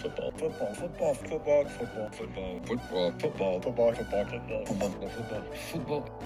football, 0.00 0.30
football, 0.32 0.74
football, 0.74 1.14
football, 1.14 1.64
football, 1.64 2.10
football, 2.10 2.60
football, 2.64 3.12
football, 3.18 3.60
football, 3.60 3.60
football, 3.60 3.94
football, 3.94 4.64
football, 4.64 5.08
football, 5.08 5.42
football. 5.70 6.22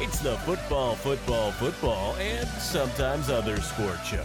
It's 0.00 0.18
the 0.20 0.36
football, 0.38 0.94
football, 0.96 1.52
football, 1.52 2.16
and 2.16 2.48
sometimes 2.48 3.28
other 3.28 3.60
sport 3.60 3.98
show. 4.04 4.24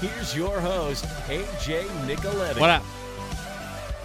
Here's 0.00 0.36
your 0.36 0.60
host, 0.60 1.04
AJ 1.26 1.84
Nicoletti. 2.06 2.60
What 2.60 2.70
up? 2.70 2.82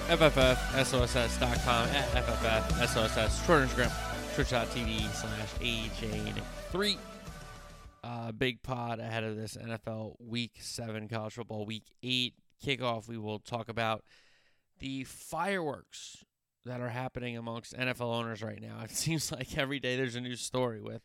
FFFSOSS.com 0.08 1.90
at 1.90 2.26
FFFSOSS. 2.26 3.46
Twitter, 3.46 3.68
Instagram, 3.68 4.36
twitch.tv 4.36 5.10
slash 5.12 5.54
AJ3. 5.60 6.98
Big 8.40 8.64
pod 8.64 9.00
ahead 9.00 9.26
of 9.26 9.36
this 9.36 9.58
NFL 9.58 10.16
Week 10.18 10.54
7, 10.62 11.10
college 11.10 11.34
football 11.34 11.66
Week 11.66 11.84
8 12.02 12.34
kickoff. 12.66 13.10
We 13.10 13.18
will 13.18 13.40
talk 13.40 13.68
about 13.68 14.06
the 14.80 15.04
fireworks 15.04 16.24
that 16.66 16.80
are 16.80 16.90
happening 16.90 17.36
amongst 17.36 17.76
NFL 17.76 18.16
owners 18.16 18.42
right 18.42 18.62
now. 18.62 18.80
It 18.84 18.92
seems 18.92 19.30
like 19.30 19.58
every 19.58 19.82
day 19.82 19.98
there's 19.98 20.16
a 20.16 20.22
new 20.22 20.38
story 20.38 20.80
with 20.80 21.02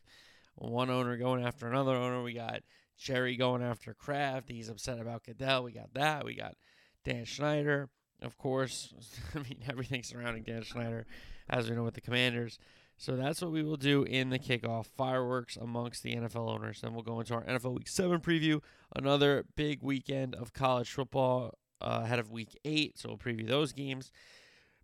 one 0.55 0.89
owner 0.89 1.17
going 1.17 1.43
after 1.43 1.67
another 1.67 1.93
owner. 1.93 2.23
We 2.23 2.33
got 2.33 2.61
Jerry 2.97 3.35
going 3.35 3.61
after 3.61 3.93
Kraft. 3.93 4.49
He's 4.49 4.69
upset 4.69 5.01
about 5.01 5.25
Goodell. 5.25 5.63
We 5.63 5.73
got 5.73 5.93
that. 5.93 6.23
We 6.23 6.35
got 6.35 6.55
Dan 7.03 7.25
Snyder, 7.25 7.89
of 8.21 8.37
course. 8.37 8.93
I 9.35 9.39
mean, 9.39 9.59
everything 9.69 10.03
surrounding 10.03 10.43
Dan 10.43 10.63
Snyder, 10.63 11.05
as 11.49 11.69
we 11.69 11.75
know 11.75 11.83
with 11.83 11.95
the 11.95 12.01
Commanders. 12.01 12.59
So 12.97 13.15
that's 13.15 13.41
what 13.41 13.51
we 13.51 13.61
will 13.61 13.77
do 13.77 14.03
in 14.03 14.29
the 14.29 14.39
kickoff 14.39 14.87
fireworks 14.97 15.57
amongst 15.57 16.03
the 16.03 16.15
NFL 16.15 16.49
owners. 16.49 16.81
Then 16.81 16.93
we'll 16.93 17.03
go 17.03 17.19
into 17.19 17.33
our 17.33 17.43
NFL 17.43 17.77
Week 17.77 17.87
7 17.87 18.19
preview, 18.21 18.61
another 18.95 19.45
big 19.55 19.83
weekend 19.83 20.33
of 20.33 20.53
college 20.53 20.91
football 20.91 21.57
uh, 21.81 22.01
ahead 22.03 22.19
of 22.19 22.31
Week 22.31 22.57
8. 22.63 22.97
So 22.97 23.09
we'll 23.09 23.17
preview 23.17 23.47
those 23.47 23.73
games. 23.73 24.11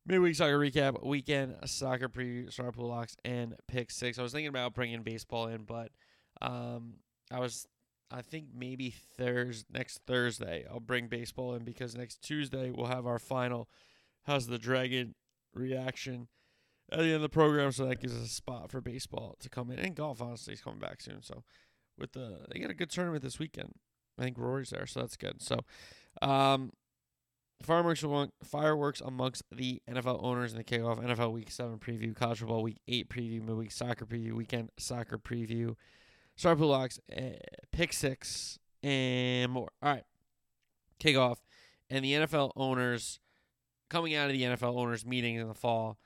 Midweek 0.06 0.36
soccer 0.36 0.59
recap, 0.59 1.06
weekend 1.06 1.56
soccer 1.66 2.09
preview, 2.09 2.52
star 2.52 2.72
pool 2.72 2.90
locks, 2.90 3.16
and 3.23 3.56
pick 3.68 3.92
six. 3.92 4.18
I 4.18 4.23
was 4.23 4.31
thinking 4.31 4.50
about 4.50 4.73
bringing 4.73 5.03
baseball 5.03 5.48
in, 5.48 5.64
but 5.64 5.92
um, 6.42 6.96
I 7.31 7.40
was, 7.40 7.68
I 8.09 8.23
think 8.23 8.48
maybe 8.53 8.90
Thursday, 9.16 9.68
next 9.72 10.02
Thursday, 10.08 10.66
I'll 10.70 10.80
bring 10.80 11.08
baseball 11.08 11.53
in 11.53 11.64
because 11.64 11.96
next 11.96 12.23
Tuesday 12.23 12.72
we'll 12.72 12.88
have 12.88 13.06
our 13.06 13.20
final 13.20 13.70
How's 14.23 14.48
the 14.48 14.59
Dragon 14.59 15.16
reaction 15.53 16.28
at 16.92 17.00
the 17.00 17.06
end 17.06 17.16
of 17.16 17.22
the 17.22 17.30
program, 17.30 17.72
so 17.72 17.86
that 17.86 18.02
gives 18.02 18.16
us 18.16 18.25
a 18.25 18.30
spot 18.30 18.72
for 18.72 18.81
baseball 18.81 19.36
to 19.39 19.50
come 19.50 19.72
in. 19.72 19.80
And 19.80 19.95
golf, 19.95 20.22
honestly, 20.22 20.53
is 20.53 20.61
coming 20.61 20.80
back 20.80 21.02
soon. 21.02 21.22
So 21.22 21.44
with 21.97 22.14
the, 22.14 22.45
they 22.50 22.59
got 22.59 22.72
a 22.72 22.75
good 22.75 22.89
tournament 22.89 23.23
this 23.23 23.39
weekend. 23.39 23.75
I 24.20 24.23
think 24.23 24.38
Rory's 24.38 24.70
there, 24.70 24.86
so 24.86 25.00
that's 25.00 25.17
good. 25.17 25.42
So, 25.42 25.59
um, 26.22 26.72
Fireworks 27.62 28.02
among, 28.03 28.31
fireworks 28.44 29.02
amongst 29.02 29.44
the 29.52 29.81
NFL 29.89 30.23
owners 30.23 30.52
in 30.52 30.58
the 30.58 30.64
kickoff 30.64 31.03
NFL 31.03 31.31
Week 31.31 31.52
7 31.52 31.78
preview, 31.78 32.16
college 32.16 32.39
football 32.39 32.64
Week 32.64 32.80
8 32.88 33.09
preview, 33.09 33.42
midweek 33.42 33.72
soccer 33.72 34.06
preview, 34.06 34.34
weekend 34.34 34.72
soccer 34.78 35.17
preview, 35.17 35.75
star 36.36 36.56
pool 36.56 36.69
locks, 36.69 37.00
uh, 37.16 37.38
pick 37.72 37.94
six, 37.94 38.58
and 38.81 39.52
more. 39.52 39.69
All 39.81 39.94
right. 39.94 40.03
Kickoff. 41.00 41.38
And 41.89 42.03
the 42.03 42.14
NFL 42.14 42.52
owners, 42.56 43.19
coming 43.89 44.16
out 44.16 44.28
of 44.28 44.34
the 44.34 44.44
NFL 44.44 44.78
owners 44.78 45.06
meeting 45.06 45.36
in 45.36 45.47
the 45.47 45.53
fall, 45.53 45.97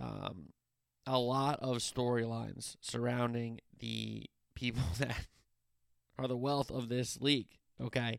um, 0.00 0.46
a 1.06 1.18
lot 1.18 1.58
of 1.60 1.78
storylines 1.78 2.76
surrounding 2.80 3.60
the 3.78 4.24
people 4.54 4.82
that 4.98 5.26
are 6.18 6.28
the 6.28 6.36
wealth 6.36 6.70
of 6.70 6.88
this 6.88 7.20
league. 7.20 7.58
Okay. 7.80 8.18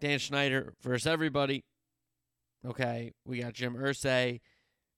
Dan 0.00 0.18
Snyder 0.18 0.74
versus 0.80 1.06
everybody. 1.06 1.64
Okay, 2.66 3.12
we 3.24 3.40
got 3.40 3.54
Jim 3.54 3.74
Irsay 3.74 4.40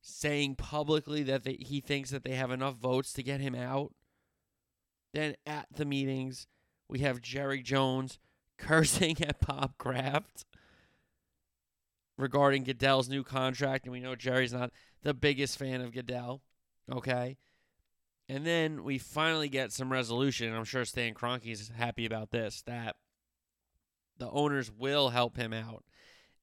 saying 0.02 0.56
publicly 0.56 1.22
that 1.24 1.44
they, 1.44 1.58
he 1.60 1.80
thinks 1.80 2.10
that 2.10 2.24
they 2.24 2.34
have 2.34 2.50
enough 2.50 2.76
votes 2.76 3.12
to 3.14 3.22
get 3.22 3.40
him 3.40 3.54
out. 3.54 3.92
Then 5.12 5.34
at 5.46 5.66
the 5.74 5.84
meetings, 5.84 6.46
we 6.88 7.00
have 7.00 7.20
Jerry 7.20 7.62
Jones 7.62 8.18
cursing 8.58 9.22
at 9.22 9.46
Bob 9.46 9.76
Kraft 9.78 10.44
regarding 12.16 12.64
Goodell's 12.64 13.08
new 13.08 13.24
contract, 13.24 13.84
and 13.84 13.92
we 13.92 14.00
know 14.00 14.14
Jerry's 14.14 14.52
not 14.52 14.70
the 15.02 15.14
biggest 15.14 15.58
fan 15.58 15.80
of 15.80 15.92
Goodell. 15.92 16.42
Okay. 16.90 17.36
And 18.28 18.46
then 18.46 18.84
we 18.84 18.98
finally 18.98 19.48
get 19.48 19.72
some 19.72 19.90
resolution, 19.90 20.54
I'm 20.54 20.64
sure 20.64 20.84
Stan 20.84 21.14
Kroenke's 21.14 21.70
happy 21.76 22.06
about 22.06 22.30
this, 22.30 22.62
that 22.62 22.96
the 24.18 24.30
owners 24.30 24.70
will 24.70 25.08
help 25.08 25.36
him 25.36 25.52
out 25.52 25.84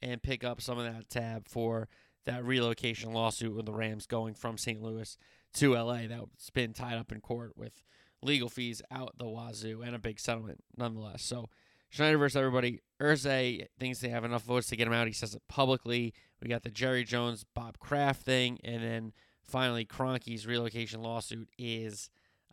and 0.01 0.21
pick 0.21 0.43
up 0.43 0.61
some 0.61 0.77
of 0.77 0.83
that 0.83 1.09
tab 1.09 1.47
for 1.47 1.87
that 2.25 2.43
relocation 2.43 3.13
lawsuit 3.13 3.55
with 3.55 3.65
the 3.65 3.71
Rams 3.71 4.05
going 4.05 4.33
from 4.33 4.57
St. 4.57 4.81
Louis 4.81 5.17
to 5.53 5.75
LA 5.75 6.07
that's 6.07 6.49
been 6.49 6.73
tied 6.73 6.97
up 6.97 7.11
in 7.11 7.21
court 7.21 7.53
with 7.55 7.81
legal 8.21 8.49
fees 8.49 8.81
out 8.91 9.15
the 9.17 9.27
wazoo 9.27 9.81
and 9.81 9.95
a 9.95 9.99
big 9.99 10.19
settlement 10.19 10.61
nonetheless. 10.75 11.23
So 11.23 11.49
Snyder 11.89 12.17
versus 12.17 12.35
everybody. 12.35 12.81
Irsay 13.01 13.67
thinks 13.79 13.99
they 13.99 14.09
have 14.09 14.25
enough 14.25 14.43
votes 14.43 14.67
to 14.67 14.75
get 14.75 14.87
him 14.87 14.93
out. 14.93 15.07
He 15.07 15.13
says 15.13 15.35
it 15.35 15.41
publicly. 15.47 16.13
We 16.41 16.49
got 16.49 16.63
the 16.63 16.69
Jerry 16.69 17.03
Jones, 17.03 17.45
Bob 17.53 17.79
Kraft 17.79 18.21
thing, 18.21 18.59
and 18.63 18.83
then 18.83 19.13
finally 19.43 19.85
Kroenke's 19.85 20.45
relocation 20.45 21.01
lawsuit 21.01 21.49
is 21.57 22.09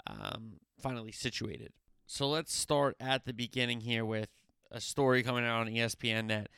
um, 0.06 0.54
finally 0.78 1.12
situated. 1.12 1.72
So 2.06 2.28
let's 2.28 2.54
start 2.54 2.96
at 3.00 3.24
the 3.24 3.32
beginning 3.32 3.80
here 3.80 4.04
with 4.04 4.28
a 4.70 4.80
story 4.80 5.22
coming 5.22 5.44
out 5.44 5.60
on 5.60 5.68
ESPN 5.68 6.28
that 6.28 6.48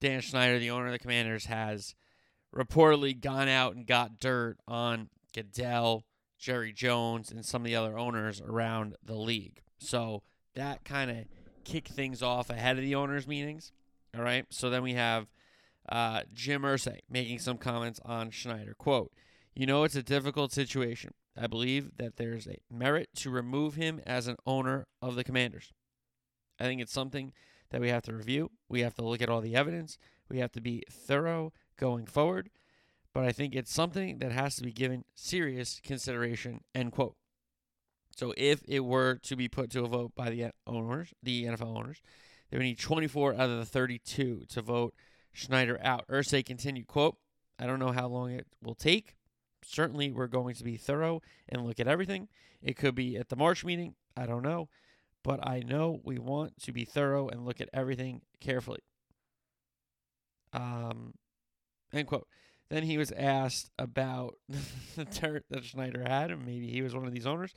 Dan 0.00 0.22
Snyder, 0.22 0.58
the 0.58 0.70
owner 0.70 0.86
of 0.86 0.92
the 0.92 0.98
Commanders, 0.98 1.46
has 1.46 1.94
reportedly 2.54 3.18
gone 3.18 3.48
out 3.48 3.74
and 3.74 3.86
got 3.86 4.18
dirt 4.18 4.56
on 4.66 5.08
Goodell, 5.34 6.04
Jerry 6.38 6.72
Jones, 6.72 7.30
and 7.30 7.44
some 7.44 7.62
of 7.62 7.66
the 7.66 7.76
other 7.76 7.96
owners 7.98 8.40
around 8.40 8.96
the 9.02 9.14
league. 9.14 9.62
So 9.78 10.22
that 10.54 10.84
kind 10.84 11.10
of 11.10 11.16
kicked 11.64 11.88
things 11.88 12.22
off 12.22 12.50
ahead 12.50 12.76
of 12.76 12.82
the 12.82 12.94
owners' 12.94 13.26
meetings. 13.26 13.72
All 14.16 14.22
right. 14.22 14.44
So 14.50 14.68
then 14.68 14.82
we 14.82 14.94
have 14.94 15.28
uh, 15.88 16.22
Jim 16.32 16.62
Irsay 16.62 17.00
making 17.08 17.38
some 17.38 17.58
comments 17.58 18.00
on 18.04 18.30
Snyder. 18.32 18.74
Quote, 18.74 19.12
you 19.54 19.66
know, 19.66 19.84
it's 19.84 19.96
a 19.96 20.02
difficult 20.02 20.52
situation. 20.52 21.12
I 21.36 21.46
believe 21.46 21.96
that 21.96 22.16
there's 22.16 22.46
a 22.46 22.58
merit 22.70 23.08
to 23.16 23.30
remove 23.30 23.74
him 23.74 24.00
as 24.06 24.26
an 24.26 24.36
owner 24.46 24.86
of 25.00 25.14
the 25.14 25.24
Commanders. 25.24 25.72
I 26.60 26.64
think 26.64 26.80
it's 26.80 26.92
something 26.92 27.32
that 27.70 27.80
we 27.80 27.88
have 27.88 28.02
to 28.02 28.14
review. 28.14 28.50
We 28.68 28.80
have 28.80 28.94
to 28.94 29.04
look 29.04 29.22
at 29.22 29.30
all 29.30 29.40
the 29.40 29.56
evidence. 29.56 29.98
We 30.28 30.38
have 30.38 30.52
to 30.52 30.60
be 30.60 30.84
thorough 30.90 31.52
going 31.76 32.06
forward. 32.06 32.50
But 33.14 33.24
I 33.24 33.32
think 33.32 33.54
it's 33.54 33.72
something 33.72 34.18
that 34.18 34.32
has 34.32 34.56
to 34.56 34.62
be 34.62 34.72
given 34.72 35.04
serious 35.14 35.80
consideration. 35.82 36.62
End 36.74 36.92
quote. 36.92 37.16
So 38.16 38.34
if 38.36 38.62
it 38.68 38.80
were 38.80 39.16
to 39.22 39.36
be 39.36 39.48
put 39.48 39.70
to 39.70 39.84
a 39.84 39.88
vote 39.88 40.12
by 40.14 40.30
the 40.30 40.50
owners, 40.66 41.12
the 41.22 41.44
NFL 41.44 41.76
owners, 41.76 42.02
they 42.50 42.58
would 42.58 42.64
need 42.64 42.78
24 42.78 43.34
out 43.34 43.50
of 43.50 43.58
the 43.58 43.64
32 43.64 44.44
to 44.48 44.62
vote 44.62 44.94
Snyder 45.34 45.78
out. 45.82 46.06
Irsay 46.08 46.44
continued, 46.44 46.86
quote, 46.86 47.16
I 47.58 47.66
don't 47.66 47.78
know 47.78 47.92
how 47.92 48.08
long 48.08 48.30
it 48.30 48.46
will 48.62 48.74
take. 48.74 49.16
Certainly, 49.64 50.12
we're 50.12 50.26
going 50.26 50.54
to 50.56 50.64
be 50.64 50.76
thorough 50.76 51.22
and 51.48 51.64
look 51.64 51.78
at 51.78 51.86
everything. 51.86 52.28
It 52.60 52.76
could 52.76 52.94
be 52.94 53.16
at 53.16 53.28
the 53.28 53.36
March 53.36 53.64
meeting. 53.64 53.94
I 54.16 54.26
don't 54.26 54.42
know 54.42 54.68
but 55.22 55.46
I 55.46 55.60
know 55.60 56.00
we 56.04 56.18
want 56.18 56.60
to 56.62 56.72
be 56.72 56.84
thorough 56.84 57.28
and 57.28 57.44
look 57.44 57.60
at 57.60 57.68
everything 57.72 58.22
carefully. 58.40 58.80
Um, 60.52 61.14
end 61.92 62.08
quote. 62.08 62.26
Then 62.68 62.84
he 62.84 62.98
was 62.98 63.12
asked 63.12 63.70
about 63.78 64.36
the 64.96 65.04
dirt 65.04 65.44
that 65.50 65.64
Snyder 65.64 66.02
had, 66.06 66.30
and 66.30 66.44
maybe 66.44 66.68
he 66.68 66.82
was 66.82 66.94
one 66.94 67.06
of 67.06 67.12
these 67.12 67.26
owners. 67.26 67.52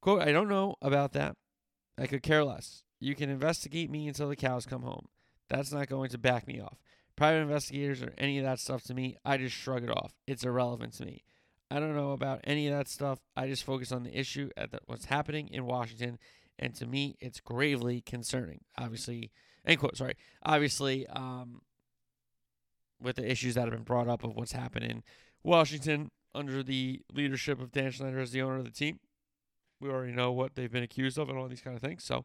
Quote, 0.00 0.22
I 0.22 0.32
don't 0.32 0.48
know 0.48 0.76
about 0.80 1.12
that. 1.12 1.36
I 1.98 2.06
could 2.06 2.22
care 2.22 2.44
less. 2.44 2.84
You 3.00 3.14
can 3.14 3.30
investigate 3.30 3.90
me 3.90 4.06
until 4.06 4.28
the 4.28 4.36
cows 4.36 4.64
come 4.64 4.82
home. 4.82 5.08
That's 5.48 5.72
not 5.72 5.88
going 5.88 6.10
to 6.10 6.18
back 6.18 6.46
me 6.46 6.60
off. 6.60 6.78
Private 7.18 7.40
investigators 7.40 8.00
or 8.00 8.14
any 8.16 8.38
of 8.38 8.44
that 8.44 8.60
stuff 8.60 8.84
to 8.84 8.94
me, 8.94 9.16
I 9.24 9.38
just 9.38 9.56
shrug 9.56 9.82
it 9.82 9.90
off. 9.90 10.12
It's 10.28 10.44
irrelevant 10.44 10.92
to 10.94 11.04
me. 11.04 11.24
I 11.68 11.80
don't 11.80 11.96
know 11.96 12.12
about 12.12 12.40
any 12.44 12.68
of 12.68 12.76
that 12.78 12.88
stuff. 12.88 13.18
I 13.36 13.48
just 13.48 13.64
focus 13.64 13.90
on 13.90 14.04
the 14.04 14.16
issue 14.16 14.50
at 14.56 14.70
the, 14.70 14.78
what's 14.86 15.06
happening 15.06 15.48
in 15.48 15.66
Washington 15.66 16.18
and 16.58 16.74
to 16.76 16.86
me, 16.86 17.16
it's 17.20 17.40
gravely 17.40 18.00
concerning. 18.00 18.60
Obviously, 18.76 19.30
end 19.64 19.78
quote. 19.78 19.96
Sorry. 19.96 20.14
Obviously, 20.44 21.06
um, 21.08 21.62
with 23.00 23.16
the 23.16 23.30
issues 23.30 23.54
that 23.54 23.62
have 23.62 23.72
been 23.72 23.82
brought 23.82 24.08
up 24.08 24.24
of 24.24 24.34
what's 24.34 24.52
happened 24.52 24.84
in 24.84 25.02
Washington 25.44 26.10
under 26.34 26.62
the 26.62 27.00
leadership 27.12 27.60
of 27.60 27.70
Dan 27.70 27.92
Snyder 27.92 28.18
as 28.18 28.32
the 28.32 28.42
owner 28.42 28.56
of 28.56 28.64
the 28.64 28.70
team, 28.70 28.98
we 29.80 29.88
already 29.88 30.12
know 30.12 30.32
what 30.32 30.56
they've 30.56 30.70
been 30.70 30.82
accused 30.82 31.18
of 31.18 31.28
and 31.28 31.38
all 31.38 31.48
these 31.48 31.60
kind 31.60 31.76
of 31.76 31.82
things. 31.82 32.02
So, 32.02 32.24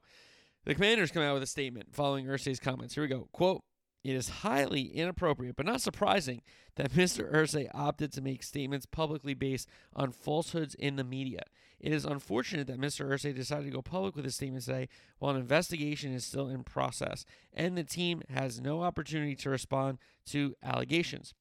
the 0.65 0.73
Commanders 0.73 1.11
come 1.11 1.21
out 1.21 1.33
with 1.33 1.43
a 1.43 1.47
statement 1.47 1.93
following 1.93 2.25
Irsay's 2.25 2.59
comments. 2.59 2.95
Here 2.95 3.03
we 3.03 3.09
go. 3.09 3.27
Quote: 3.31 3.63
It 4.03 4.15
is 4.15 4.29
highly 4.29 4.81
inappropriate, 4.81 5.55
but 5.55 5.65
not 5.65 5.81
surprising, 5.81 6.41
that 6.75 6.91
Mr. 6.93 7.31
Irsay 7.33 7.69
opted 7.73 8.11
to 8.13 8.21
make 8.21 8.43
statements 8.43 8.85
publicly 8.85 9.33
based 9.33 9.69
on 9.95 10.11
falsehoods 10.11 10.75
in 10.75 10.97
the 10.97 11.03
media. 11.03 11.43
It 11.79 11.91
is 11.91 12.05
unfortunate 12.05 12.67
that 12.67 12.79
Mr. 12.79 13.09
Irsay 13.09 13.35
decided 13.35 13.65
to 13.65 13.71
go 13.71 13.81
public 13.81 14.15
with 14.15 14.25
his 14.25 14.35
statement 14.35 14.63
today 14.65 14.89
while 15.19 15.35
an 15.35 15.41
investigation 15.41 16.13
is 16.13 16.25
still 16.25 16.47
in 16.47 16.63
process, 16.63 17.25
and 17.53 17.77
the 17.77 17.83
team 17.83 18.21
has 18.29 18.59
no 18.59 18.83
opportunity 18.83 19.35
to 19.35 19.49
respond 19.49 19.99
to 20.27 20.55
allegations. 20.63 21.33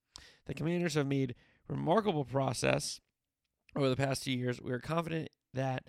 The 0.46 0.54
commanders 0.54 0.94
have 0.94 1.06
made 1.06 1.34
remarkable 1.68 2.24
process 2.24 3.00
over 3.76 3.88
the 3.88 3.96
past 3.96 4.24
two 4.24 4.32
years. 4.32 4.60
We 4.60 4.72
are 4.72 4.80
confident 4.80 5.30
that 5.54 5.84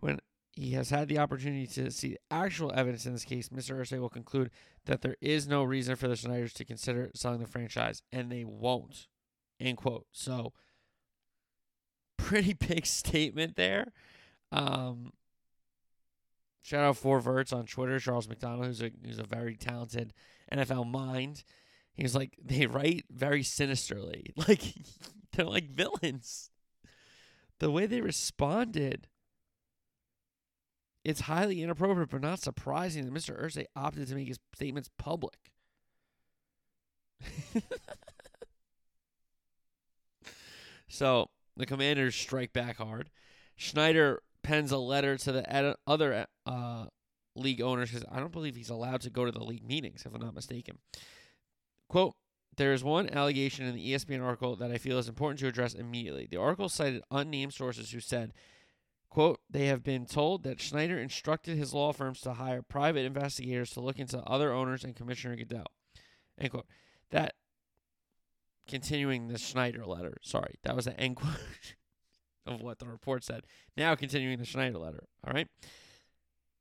when 0.00 0.20
he 0.56 0.72
has 0.72 0.90
had 0.90 1.08
the 1.08 1.18
opportunity 1.18 1.66
to 1.66 1.90
see 1.90 2.16
actual 2.30 2.72
evidence 2.74 3.06
in 3.06 3.12
this 3.12 3.24
case, 3.24 3.48
Mr. 3.48 3.76
Irsay 3.76 3.98
will 3.98 4.08
conclude 4.08 4.50
that 4.86 5.02
there 5.02 5.16
is 5.20 5.48
no 5.48 5.64
reason 5.64 5.96
for 5.96 6.06
the 6.06 6.16
Snyders 6.16 6.52
to 6.54 6.64
consider 6.64 7.10
selling 7.14 7.40
the 7.40 7.46
franchise, 7.46 8.02
and 8.12 8.30
they 8.30 8.44
won't. 8.44 9.08
End 9.58 9.78
quote. 9.78 10.06
So, 10.12 10.52
pretty 12.16 12.52
big 12.68 12.86
statement 12.86 13.56
there. 13.56 13.92
Um, 14.52 15.12
shout 16.62 16.84
out 16.84 16.96
Four 16.96 17.20
Verts 17.20 17.52
on 17.52 17.66
Twitter, 17.66 17.98
Charles 17.98 18.28
McDonald, 18.28 18.66
who's 18.66 18.82
a 18.82 18.90
who's 19.04 19.18
a 19.18 19.24
very 19.24 19.56
talented 19.56 20.12
NFL 20.52 20.88
mind. 20.88 21.42
He's 21.94 22.14
like 22.14 22.38
they 22.42 22.66
write 22.66 23.06
very 23.10 23.42
sinisterly, 23.42 24.32
like 24.48 24.74
they're 25.32 25.46
like 25.46 25.70
villains. 25.70 26.50
The 27.58 27.70
way 27.70 27.86
they 27.86 28.00
responded 28.00 29.08
it's 31.04 31.20
highly 31.22 31.62
inappropriate, 31.62 32.10
but 32.10 32.22
not 32.22 32.40
surprising 32.40 33.04
that 33.04 33.14
Mr. 33.14 33.40
Irsay 33.40 33.66
opted 33.76 34.08
to 34.08 34.14
make 34.14 34.28
his 34.28 34.38
statements 34.54 34.88
public. 34.98 35.36
so 40.88 41.28
the 41.56 41.66
commanders 41.66 42.14
strike 42.14 42.52
back 42.52 42.78
hard. 42.78 43.10
Snyder 43.56 44.22
pens 44.42 44.72
a 44.72 44.78
letter 44.78 45.16
to 45.18 45.32
the 45.32 45.52
ed- 45.52 45.76
other 45.86 46.26
uh, 46.46 46.86
league 47.36 47.60
owners 47.60 47.90
because 47.90 48.06
I 48.10 48.18
don't 48.18 48.32
believe 48.32 48.56
he's 48.56 48.70
allowed 48.70 49.02
to 49.02 49.10
go 49.10 49.24
to 49.24 49.32
the 49.32 49.44
league 49.44 49.66
meetings, 49.66 50.04
if 50.06 50.14
I'm 50.14 50.20
not 50.20 50.34
mistaken. 50.34 50.78
Quote, 51.88 52.14
there 52.56 52.72
is 52.72 52.82
one 52.84 53.10
allegation 53.10 53.66
in 53.66 53.74
the 53.74 53.92
ESPN 53.92 54.22
article 54.22 54.56
that 54.56 54.70
I 54.70 54.78
feel 54.78 54.98
is 54.98 55.08
important 55.08 55.40
to 55.40 55.48
address 55.48 55.74
immediately. 55.74 56.26
The 56.30 56.36
article 56.36 56.68
cited 56.68 57.02
unnamed 57.10 57.52
sources 57.52 57.90
who 57.90 58.00
said 58.00 58.32
Quote, 59.14 59.38
they 59.48 59.66
have 59.66 59.84
been 59.84 60.06
told 60.06 60.42
that 60.42 60.60
Snyder 60.60 60.98
instructed 60.98 61.56
his 61.56 61.72
law 61.72 61.92
firms 61.92 62.20
to 62.22 62.32
hire 62.32 62.62
private 62.62 63.04
investigators 63.04 63.70
to 63.70 63.80
look 63.80 64.00
into 64.00 64.18
other 64.24 64.52
owners 64.52 64.82
and 64.82 64.96
Commissioner 64.96 65.36
Goodell. 65.36 65.68
End 66.36 66.50
quote. 66.50 66.66
That, 67.12 67.34
continuing 68.66 69.28
the 69.28 69.38
Snyder 69.38 69.86
letter, 69.86 70.16
sorry, 70.20 70.56
that 70.64 70.74
was 70.74 70.86
the 70.86 70.98
end 70.98 71.14
quote 71.14 71.36
of 72.46 72.60
what 72.60 72.80
the 72.80 72.86
report 72.86 73.22
said. 73.22 73.42
Now 73.76 73.94
continuing 73.94 74.36
the 74.38 74.44
Snyder 74.44 74.78
letter, 74.78 75.04
all 75.24 75.32
right? 75.32 75.46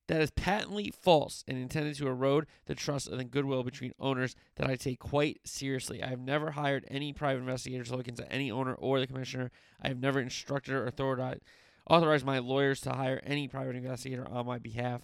That 0.07 0.21
is 0.21 0.29
patently 0.29 0.93
false 1.01 1.43
and 1.47 1.57
intended 1.57 1.95
to 1.95 2.07
erode 2.07 2.45
the 2.67 2.75
trust 2.75 3.07
and 3.07 3.19
the 3.19 3.23
goodwill 3.23 3.63
between 3.63 3.93
owners 3.99 4.35
that 4.57 4.69
I 4.69 4.75
take 4.75 4.99
quite 4.99 5.39
seriously. 5.43 6.03
I 6.03 6.09
have 6.09 6.19
never 6.19 6.51
hired 6.51 6.85
any 6.87 7.13
private 7.13 7.39
investigators 7.39 7.89
to 7.89 7.95
look 7.95 8.07
into 8.07 8.31
any 8.31 8.51
owner 8.51 8.75
or 8.75 8.99
the 8.99 9.07
commissioner. 9.07 9.49
I 9.81 9.87
have 9.87 9.99
never 9.99 10.19
instructed 10.19 10.75
or 10.75 10.87
authorized 10.87 11.41
authorize 11.89 12.23
my 12.23 12.39
lawyers 12.39 12.81
to 12.81 12.91
hire 12.91 13.21
any 13.25 13.47
private 13.47 13.75
investigator 13.75 14.27
on 14.27 14.45
my 14.45 14.59
behalf 14.59 15.01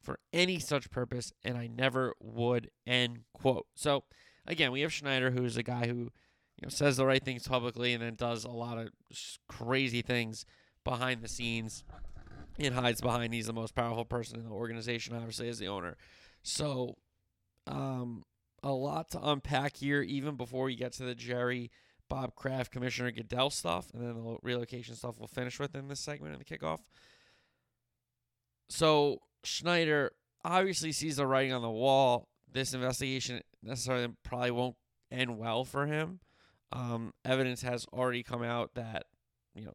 for 0.00 0.18
any 0.32 0.58
such 0.58 0.90
purpose, 0.90 1.32
and 1.44 1.58
I 1.58 1.66
never 1.66 2.14
would. 2.20 2.70
End 2.86 3.20
quote. 3.34 3.66
So 3.74 4.04
again, 4.46 4.72
we 4.72 4.80
have 4.80 4.92
Snyder, 4.92 5.30
who's 5.30 5.56
a 5.56 5.62
guy 5.62 5.86
who 5.86 6.10
you 6.56 6.62
know 6.62 6.68
says 6.68 6.96
the 6.96 7.06
right 7.06 7.22
things 7.22 7.46
publicly 7.46 7.92
and 7.92 8.02
then 8.02 8.14
does 8.14 8.44
a 8.44 8.50
lot 8.50 8.78
of 8.78 8.88
crazy 9.48 10.02
things 10.02 10.46
behind 10.84 11.22
the 11.22 11.28
scenes 11.28 11.84
and 12.58 12.74
hides 12.74 13.00
behind 13.00 13.32
he's 13.32 13.46
the 13.46 13.52
most 13.52 13.74
powerful 13.74 14.04
person 14.04 14.38
in 14.38 14.44
the 14.44 14.50
organization, 14.50 15.14
obviously, 15.14 15.48
as 15.48 15.58
the 15.58 15.68
owner. 15.68 15.96
So, 16.42 16.96
um, 17.66 18.24
a 18.62 18.72
lot 18.72 19.10
to 19.10 19.20
unpack 19.22 19.76
here, 19.76 20.02
even 20.02 20.36
before 20.36 20.64
we 20.64 20.76
get 20.76 20.92
to 20.94 21.04
the 21.04 21.14
Jerry 21.14 21.70
Bob 22.10 22.34
Kraft, 22.34 22.72
Commissioner 22.72 23.12
Goodell 23.12 23.48
stuff, 23.48 23.86
and 23.94 24.02
then 24.02 24.14
the 24.14 24.36
relocation 24.42 24.94
stuff 24.94 25.18
we'll 25.18 25.28
finish 25.28 25.58
with 25.58 25.74
in 25.74 25.88
this 25.88 26.00
segment 26.00 26.34
in 26.34 26.38
the 26.40 26.44
kickoff. 26.44 26.80
So 28.68 29.22
Snyder 29.44 30.10
obviously 30.44 30.92
sees 30.92 31.16
the 31.16 31.26
writing 31.26 31.52
on 31.52 31.62
the 31.62 31.70
wall. 31.70 32.28
This 32.52 32.74
investigation 32.74 33.40
necessarily 33.62 34.08
probably 34.24 34.50
won't 34.50 34.76
end 35.10 35.38
well 35.38 35.64
for 35.64 35.86
him. 35.86 36.20
Um, 36.72 37.14
evidence 37.24 37.62
has 37.62 37.86
already 37.92 38.22
come 38.22 38.42
out 38.42 38.74
that 38.74 39.06
you 39.54 39.64
know 39.64 39.74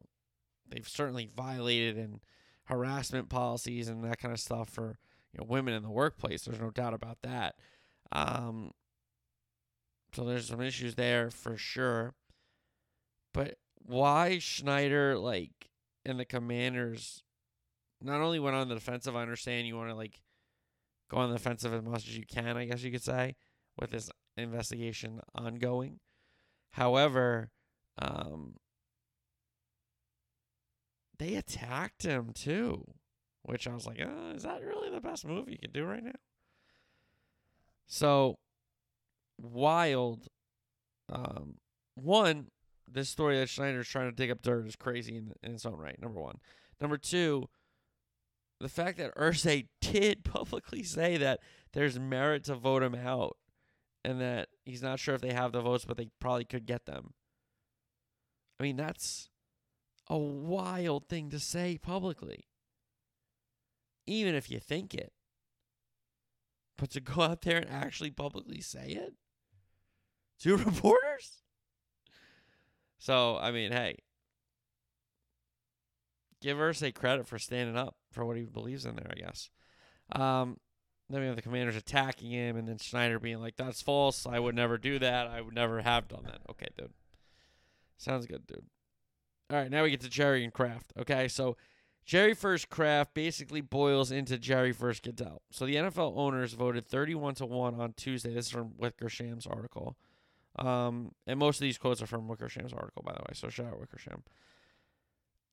they've 0.68 0.88
certainly 0.88 1.28
violated 1.34 1.96
and 1.96 2.20
harassment 2.64 3.28
policies 3.28 3.88
and 3.88 4.04
that 4.04 4.18
kind 4.18 4.32
of 4.32 4.40
stuff 4.40 4.68
for 4.68 4.98
you 5.32 5.38
know 5.38 5.46
women 5.48 5.72
in 5.72 5.82
the 5.82 5.90
workplace. 5.90 6.44
There's 6.44 6.60
no 6.60 6.70
doubt 6.70 6.94
about 6.94 7.18
that. 7.22 7.56
Um, 8.12 8.72
so 10.12 10.24
there's 10.24 10.48
some 10.48 10.60
issues 10.60 10.96
there 10.96 11.30
for 11.30 11.56
sure. 11.56 12.14
But 13.36 13.58
why 13.84 14.38
Snyder 14.38 15.18
like 15.18 15.68
and 16.06 16.18
the 16.18 16.24
Commanders 16.24 17.22
not 18.00 18.22
only 18.22 18.38
went 18.38 18.56
on 18.56 18.68
the 18.68 18.74
defensive, 18.74 19.14
I 19.14 19.20
understand 19.20 19.66
you 19.66 19.76
want 19.76 19.90
to 19.90 19.94
like 19.94 20.22
go 21.10 21.18
on 21.18 21.28
the 21.28 21.36
defensive 21.36 21.74
as 21.74 21.82
much 21.82 22.08
as 22.08 22.16
you 22.16 22.24
can, 22.26 22.56
I 22.56 22.64
guess 22.64 22.82
you 22.82 22.90
could 22.90 23.02
say, 23.02 23.36
with 23.78 23.90
this 23.90 24.10
investigation 24.38 25.20
ongoing. 25.34 26.00
However, 26.70 27.50
um, 27.98 28.54
they 31.18 31.34
attacked 31.34 32.04
him 32.04 32.32
too, 32.32 32.86
which 33.42 33.68
I 33.68 33.74
was 33.74 33.86
like, 33.86 34.00
oh, 34.02 34.32
is 34.34 34.44
that 34.44 34.62
really 34.64 34.88
the 34.88 35.00
best 35.00 35.26
move 35.26 35.50
you 35.50 35.58
can 35.58 35.72
do 35.72 35.84
right 35.84 36.02
now? 36.02 36.12
So 37.86 38.38
wild. 39.38 40.26
Um, 41.12 41.56
one, 41.94 42.46
this 42.88 43.08
story 43.08 43.38
that 43.38 43.48
Snyder's 43.48 43.88
trying 43.88 44.10
to 44.10 44.14
dig 44.14 44.30
up 44.30 44.42
dirt 44.42 44.66
is 44.66 44.76
crazy 44.76 45.16
in, 45.16 45.32
in 45.42 45.54
its 45.54 45.66
own 45.66 45.76
right. 45.76 46.00
Number 46.00 46.20
one. 46.20 46.38
Number 46.80 46.96
two, 46.96 47.48
the 48.60 48.68
fact 48.68 48.98
that 48.98 49.14
Irsay 49.16 49.68
did 49.80 50.24
publicly 50.24 50.82
say 50.82 51.16
that 51.16 51.40
there's 51.72 51.98
merit 51.98 52.44
to 52.44 52.54
vote 52.54 52.82
him 52.82 52.94
out 52.94 53.36
and 54.04 54.20
that 54.20 54.48
he's 54.64 54.82
not 54.82 55.00
sure 55.00 55.14
if 55.14 55.20
they 55.20 55.32
have 55.32 55.52
the 55.52 55.60
votes, 55.60 55.84
but 55.84 55.96
they 55.96 56.08
probably 56.20 56.44
could 56.44 56.66
get 56.66 56.86
them. 56.86 57.12
I 58.58 58.62
mean, 58.62 58.76
that's 58.76 59.28
a 60.08 60.16
wild 60.16 61.08
thing 61.08 61.30
to 61.30 61.40
say 61.40 61.78
publicly. 61.78 62.46
Even 64.06 64.34
if 64.34 64.50
you 64.50 64.60
think 64.60 64.94
it. 64.94 65.12
But 66.78 66.90
to 66.90 67.00
go 67.00 67.22
out 67.22 67.42
there 67.42 67.58
and 67.58 67.70
actually 67.70 68.10
publicly 68.10 68.60
say 68.60 68.90
it 68.90 69.14
to 70.40 70.56
reporters? 70.64 71.42
So, 72.98 73.36
I 73.36 73.50
mean, 73.50 73.72
hey, 73.72 73.98
give 76.40 76.58
Irsay 76.58 76.94
credit 76.94 77.26
for 77.26 77.38
standing 77.38 77.76
up 77.76 77.96
for 78.12 78.24
what 78.24 78.36
he 78.36 78.44
believes 78.44 78.84
in 78.84 78.96
there, 78.96 79.10
I 79.10 79.20
guess. 79.20 79.50
Um, 80.12 80.58
then 81.08 81.20
we 81.20 81.26
have 81.26 81.36
the 81.36 81.42
commanders 81.42 81.76
attacking 81.76 82.30
him, 82.30 82.56
and 82.56 82.66
then 82.66 82.78
Snyder 82.78 83.18
being 83.18 83.40
like, 83.40 83.56
that's 83.56 83.82
false. 83.82 84.26
I 84.26 84.38
would 84.38 84.54
never 84.54 84.78
do 84.78 84.98
that. 84.98 85.28
I 85.28 85.40
would 85.40 85.54
never 85.54 85.80
have 85.80 86.08
done 86.08 86.24
that. 86.24 86.40
Okay, 86.50 86.68
dude. 86.76 86.92
Sounds 87.96 88.26
good, 88.26 88.46
dude. 88.46 88.66
All 89.50 89.58
right, 89.58 89.70
now 89.70 89.84
we 89.84 89.90
get 89.90 90.00
to 90.00 90.10
Jerry 90.10 90.42
and 90.42 90.52
Kraft. 90.52 90.92
Okay, 90.98 91.28
so 91.28 91.56
Jerry 92.04 92.34
first 92.34 92.68
Kraft 92.68 93.14
basically 93.14 93.60
boils 93.60 94.10
into 94.10 94.38
Jerry 94.38 94.72
first 94.72 95.02
Goodell. 95.02 95.42
So 95.50 95.66
the 95.66 95.76
NFL 95.76 96.16
owners 96.16 96.52
voted 96.54 96.86
31 96.86 97.36
to 97.36 97.46
1 97.46 97.80
on 97.80 97.92
Tuesday. 97.92 98.34
This 98.34 98.46
is 98.46 98.52
from 98.52 98.72
Wickersham's 98.76 99.46
article. 99.46 99.96
Um, 100.58 101.12
and 101.26 101.38
most 101.38 101.56
of 101.56 101.62
these 101.62 101.78
quotes 101.78 102.00
are 102.02 102.06
from 102.06 102.28
Wickersham's 102.28 102.72
article, 102.72 103.02
by 103.04 103.12
the 103.12 103.20
way. 103.20 103.34
So 103.34 103.48
shout 103.48 103.66
out 103.66 103.80
Wickersham. 103.80 104.22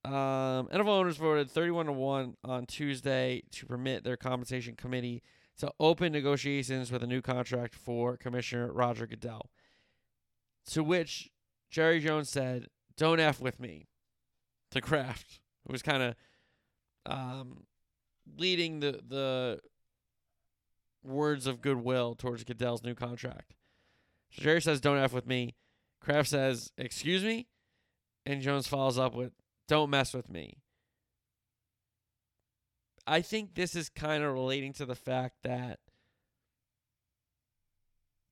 Um, 0.06 0.68
NFL 0.68 0.88
owners 0.88 1.18
voted 1.18 1.50
31 1.50 1.86
to 1.86 1.92
1 1.94 2.38
on 2.44 2.66
Tuesday 2.66 3.44
to 3.52 3.66
permit 3.66 4.04
their 4.04 4.18
compensation 4.18 4.76
committee 4.76 5.22
to 5.60 5.72
open 5.80 6.12
negotiations 6.12 6.92
with 6.92 7.04
a 7.04 7.08
new 7.08 7.22
contract 7.22 7.76
for 7.76 8.18
Commissioner 8.18 8.72
Roger 8.72 9.08
Goodell. 9.08 9.50
To 10.72 10.84
which 10.84 11.30
Jerry 11.70 12.00
Jones 12.00 12.30
said, 12.30 12.68
Don't 12.98 13.20
F 13.20 13.40
with 13.40 13.60
me 13.60 13.88
to 14.72 14.82
Kraft, 14.82 15.40
who 15.66 15.72
was 15.72 15.82
kind 15.82 16.04
of 16.04 16.16
um, 17.06 17.66
leading 18.38 18.80
the, 18.80 19.00
the 19.08 19.60
words 21.04 21.48
of 21.48 21.62
goodwill 21.62 22.16
towards 22.16 22.44
Goodell's 22.44 22.84
new 22.84 22.96
contract. 22.96 23.54
Jerry 24.34 24.62
says, 24.62 24.82
"Don't 24.82 24.98
f 24.98 25.13
with 25.13 25.28
me." 25.28 25.56
Kraft 26.00 26.30
says, 26.30 26.72
"Excuse 26.78 27.24
me," 27.24 27.48
and 28.25 28.42
Jones 28.42 28.68
follows 28.68 28.98
up 28.98 29.13
with, 29.13 29.34
"Don't 29.68 29.90
mess 29.90 30.13
with 30.13 30.30
me." 30.30 30.58
I 33.06 33.22
think 33.22 33.56
this 33.56 33.75
is 33.75 33.90
kind 33.90 34.24
of 34.24 34.34
relating 34.34 34.74
to 34.74 34.86
the 34.86 34.96
fact 34.96 35.44
that 35.44 35.80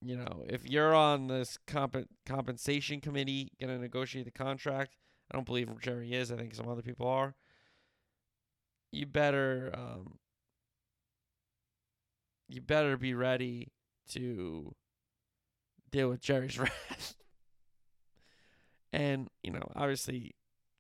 you 0.04 0.18
know, 0.18 0.44
if 0.48 0.68
you're 0.68 0.96
on 0.96 1.28
this 1.28 1.60
comp- 1.68 2.10
compensation 2.26 3.00
committee 3.02 3.52
going 3.60 3.72
to 3.72 3.80
negotiate 3.80 4.26
the 4.26 4.32
contract, 4.32 4.96
I 5.30 5.36
don't 5.36 5.46
believe 5.46 5.70
Jerry 5.80 6.14
is. 6.14 6.32
I 6.32 6.38
think 6.38 6.56
some 6.56 6.68
other 6.68 6.82
people 6.82 7.08
are. 7.08 7.36
You 8.92 9.06
better 9.06 9.72
um, 9.74 10.18
you 12.50 12.62
better 12.62 12.98
be 12.98 13.14
ready 13.14 13.72
to 14.10 14.76
deal 15.92 16.10
with 16.10 16.22
Jerry's 16.22 16.58
wrath. 16.60 17.16
and, 18.94 19.30
you 19.44 19.52
know, 19.52 19.72
obviously 19.76 20.36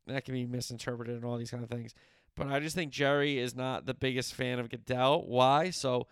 that 0.07 0.25
can 0.25 0.33
be 0.33 0.45
misinterpreted 0.45 1.15
and 1.15 1.25
all 1.25 1.37
these 1.37 1.51
kind 1.51 1.63
of 1.63 1.69
things. 1.69 1.93
But 2.35 2.47
I 2.47 2.59
just 2.59 2.75
think 2.75 2.91
Jerry 2.91 3.37
is 3.37 3.55
not 3.55 3.85
the 3.85 3.93
biggest 3.93 4.33
fan 4.33 4.59
of 4.59 4.69
Goodell. 4.69 5.23
Why? 5.27 5.69
So 5.69 6.07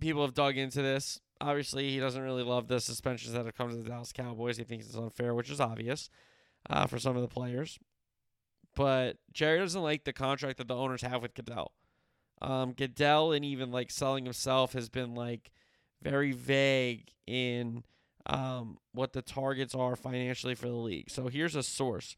people 0.00 0.22
have 0.22 0.34
dug 0.34 0.56
into 0.56 0.82
this. 0.82 1.20
Obviously, 1.40 1.90
he 1.90 1.98
doesn't 1.98 2.22
really 2.22 2.42
love 2.42 2.68
the 2.68 2.80
suspensions 2.80 3.32
that 3.32 3.46
have 3.46 3.56
come 3.56 3.70
to 3.70 3.76
the 3.76 3.88
Dallas 3.88 4.12
Cowboys. 4.12 4.58
He 4.58 4.64
thinks 4.64 4.86
it's 4.86 4.96
unfair, 4.96 5.34
which 5.34 5.50
is 5.50 5.60
obvious 5.60 6.10
uh, 6.68 6.86
for 6.86 6.98
some 6.98 7.16
of 7.16 7.22
the 7.22 7.28
players. 7.28 7.78
But 8.76 9.16
Jerry 9.32 9.58
doesn't 9.58 9.82
like 9.82 10.04
the 10.04 10.12
contract 10.12 10.58
that 10.58 10.68
the 10.68 10.76
owners 10.76 11.02
have 11.02 11.22
with 11.22 11.34
Goodell. 11.34 11.72
Um, 12.42 12.72
Goodell 12.72 13.32
and 13.32 13.44
even 13.44 13.70
like 13.70 13.90
selling 13.90 14.24
himself 14.24 14.74
has 14.74 14.88
been 14.88 15.14
like 15.14 15.50
very 16.02 16.32
vague 16.32 17.12
in 17.26 17.84
um, 18.26 18.78
what 18.92 19.12
the 19.12 19.22
targets 19.22 19.74
are 19.74 19.96
financially 19.96 20.54
for 20.54 20.66
the 20.66 20.74
league. 20.74 21.10
So 21.10 21.28
here's 21.28 21.56
a 21.56 21.62
source. 21.62 22.16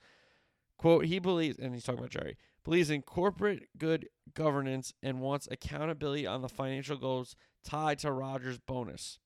Quote, 0.79 1.05
he 1.07 1.19
believes, 1.19 1.59
and 1.59 1.75
he's 1.75 1.85
talking 1.85 2.01
about 2.01 2.11
Jerry, 2.11 2.37
believes 2.65 2.91
in 2.91 3.03
corporate 3.03 3.69
good 3.79 4.09
governance 4.35 4.93
and 5.03 5.21
wants 5.21 5.49
accountability 5.51 6.27
on 6.27 6.43
the 6.43 6.49
financial 6.49 6.97
goals 6.97 7.37
tied 7.65 7.99
to 8.01 8.13
Rogers' 8.13 8.59
bonus. 8.59 9.19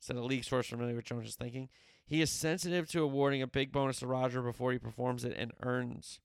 Said 0.00 0.16
a 0.16 0.22
league 0.22 0.44
source 0.44 0.68
familiar 0.68 0.94
with 0.94 1.06
Jones' 1.06 1.34
thinking. 1.34 1.68
He 2.06 2.22
is 2.22 2.30
sensitive 2.30 2.88
to 2.90 3.02
awarding 3.02 3.42
a 3.42 3.46
big 3.46 3.72
bonus 3.72 4.00
to 4.00 4.06
Roger 4.06 4.40
before 4.42 4.72
he 4.72 4.78
performs 4.78 5.24
it 5.24 5.34
and 5.36 5.52
earns. 5.60 6.20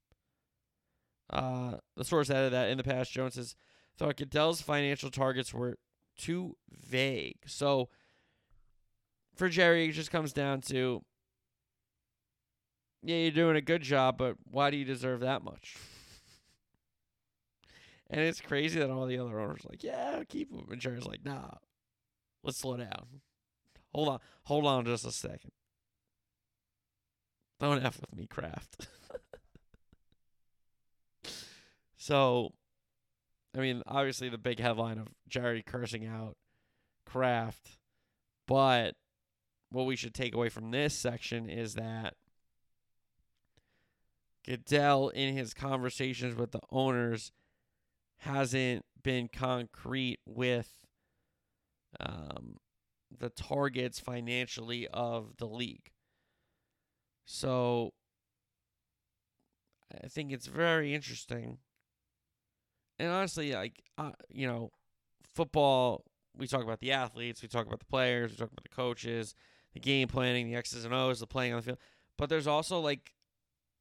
Uh, 1.29 1.77
the 1.97 2.05
source 2.05 2.29
added 2.29 2.53
that 2.53 2.69
in 2.69 2.77
the 2.77 2.83
past, 2.83 3.11
Jones 3.11 3.35
has 3.35 3.55
thought 3.97 4.17
Goodell's 4.17 4.61
financial 4.61 5.09
targets 5.09 5.53
were 5.53 5.77
too 6.17 6.57
vague. 6.69 7.37
So 7.45 7.89
for 9.35 9.49
Jerry, 9.49 9.89
it 9.89 9.93
just 9.93 10.11
comes 10.11 10.33
down 10.33 10.61
to 10.61 11.03
yeah, 13.03 13.17
you're 13.17 13.31
doing 13.31 13.57
a 13.57 13.61
good 13.61 13.81
job, 13.81 14.17
but 14.17 14.35
why 14.49 14.71
do 14.71 14.77
you 14.77 14.85
deserve 14.85 15.19
that 15.19 15.43
much? 15.43 15.75
and 18.09 18.21
it's 18.21 18.39
crazy 18.39 18.79
that 18.79 18.89
all 18.89 19.05
the 19.05 19.17
other 19.17 19.39
owners 19.39 19.65
are 19.65 19.69
like, 19.69 19.83
yeah, 19.83 20.23
keep 20.27 20.51
him. 20.51 20.65
And 20.71 20.79
Jerry's 20.79 21.05
like, 21.05 21.25
nah, 21.25 21.49
let's 22.43 22.57
slow 22.57 22.77
down. 22.77 23.21
Hold 23.93 24.07
on. 24.07 24.19
Hold 24.43 24.65
on 24.65 24.85
just 24.85 25.05
a 25.05 25.11
second. 25.11 25.51
Don't 27.59 27.83
F 27.83 27.99
with 27.99 28.15
me, 28.15 28.25
Kraft. 28.25 28.87
so 31.97 32.53
I 33.55 33.59
mean, 33.59 33.83
obviously 33.85 34.29
the 34.29 34.37
big 34.37 34.59
headline 34.59 34.97
of 34.97 35.09
Jerry 35.27 35.61
cursing 35.61 36.05
out 36.05 36.37
Kraft, 37.05 37.77
but 38.47 38.95
what 39.69 39.85
we 39.85 39.95
should 39.95 40.13
take 40.13 40.33
away 40.33 40.49
from 40.49 40.71
this 40.71 40.95
section 40.95 41.49
is 41.49 41.75
that 41.75 42.15
Goodell, 44.45 45.09
in 45.09 45.35
his 45.35 45.53
conversations 45.53 46.35
with 46.35 46.51
the 46.51 46.59
owners, 46.69 47.31
hasn't 48.17 48.85
been 49.01 49.29
concrete 49.29 50.19
with 50.25 50.85
um, 51.99 52.57
the 53.17 53.29
targets 53.29 53.99
financially 53.99 54.87
of 54.87 55.37
the 55.37 55.45
league. 55.47 55.91
So 57.25 57.93
I 60.03 60.07
think 60.07 60.31
it's 60.31 60.47
very 60.47 60.93
interesting 60.93 61.59
and 62.99 63.09
honestly, 63.09 63.53
like 63.53 63.81
uh, 63.97 64.11
you 64.29 64.47
know, 64.47 64.71
football. 65.33 66.03
We 66.35 66.47
talk 66.47 66.63
about 66.63 66.79
the 66.79 66.91
athletes, 66.91 67.43
we 67.43 67.47
talk 67.47 67.67
about 67.67 67.77
the 67.79 67.85
players, 67.85 68.31
we 68.31 68.37
talk 68.37 68.51
about 68.51 68.63
the 68.63 68.75
coaches, 68.75 69.35
the 69.73 69.79
game 69.79 70.07
planning, 70.07 70.47
the 70.47 70.55
X's 70.55 70.83
and 70.83 70.93
O's, 70.93 71.19
the 71.19 71.27
playing 71.27 71.53
on 71.53 71.59
the 71.59 71.63
field. 71.63 71.77
But 72.17 72.29
there's 72.29 72.47
also 72.47 72.79
like 72.79 73.13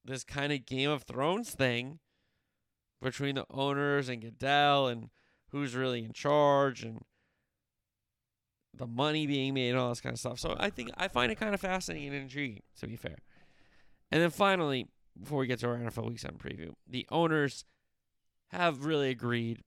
this 0.04 0.23
kind 0.23 0.52
of 0.52 0.66
Game 0.66 0.90
of 0.90 1.04
Thrones 1.04 1.50
thing 1.50 1.99
between 3.00 3.37
the 3.37 3.47
owners 3.50 4.11
and 4.11 4.21
Goodell 4.21 4.88
and 4.88 5.09
who's 5.50 5.75
really 5.75 6.04
in 6.04 6.12
charge 6.12 6.83
and 6.83 7.00
the 8.75 8.87
money 8.87 9.26
being 9.26 9.54
made 9.54 9.71
and 9.71 9.78
all 9.78 9.90
this 9.90 10.00
kind 10.00 10.14
of 10.14 10.21
stuff. 10.21 10.38
So 10.38 10.57
I 10.59 10.71
think 10.71 10.90
I 10.97 11.09
find 11.09 11.31
it 11.31 11.37
kind 11.37 11.54
of 11.54 11.61
fascinating 11.61 12.09
and 12.09 12.23
intriguing, 12.23 12.62
to 12.81 12.87
be 12.87 12.97
fair. 12.97 13.19
And 14.11 14.23
then 14.23 14.31
finally, 14.31 14.88
before 15.19 15.40
we 15.40 15.47
get 15.47 15.59
to 15.61 15.69
our 15.69 15.76
NFL 15.76 16.09
Week 16.09 16.19
7 16.19 16.38
preview, 16.38 16.73
the 16.88 17.07
owners 17.11 17.64
have 18.52 18.85
really 18.85 19.11
agreed. 19.11 19.62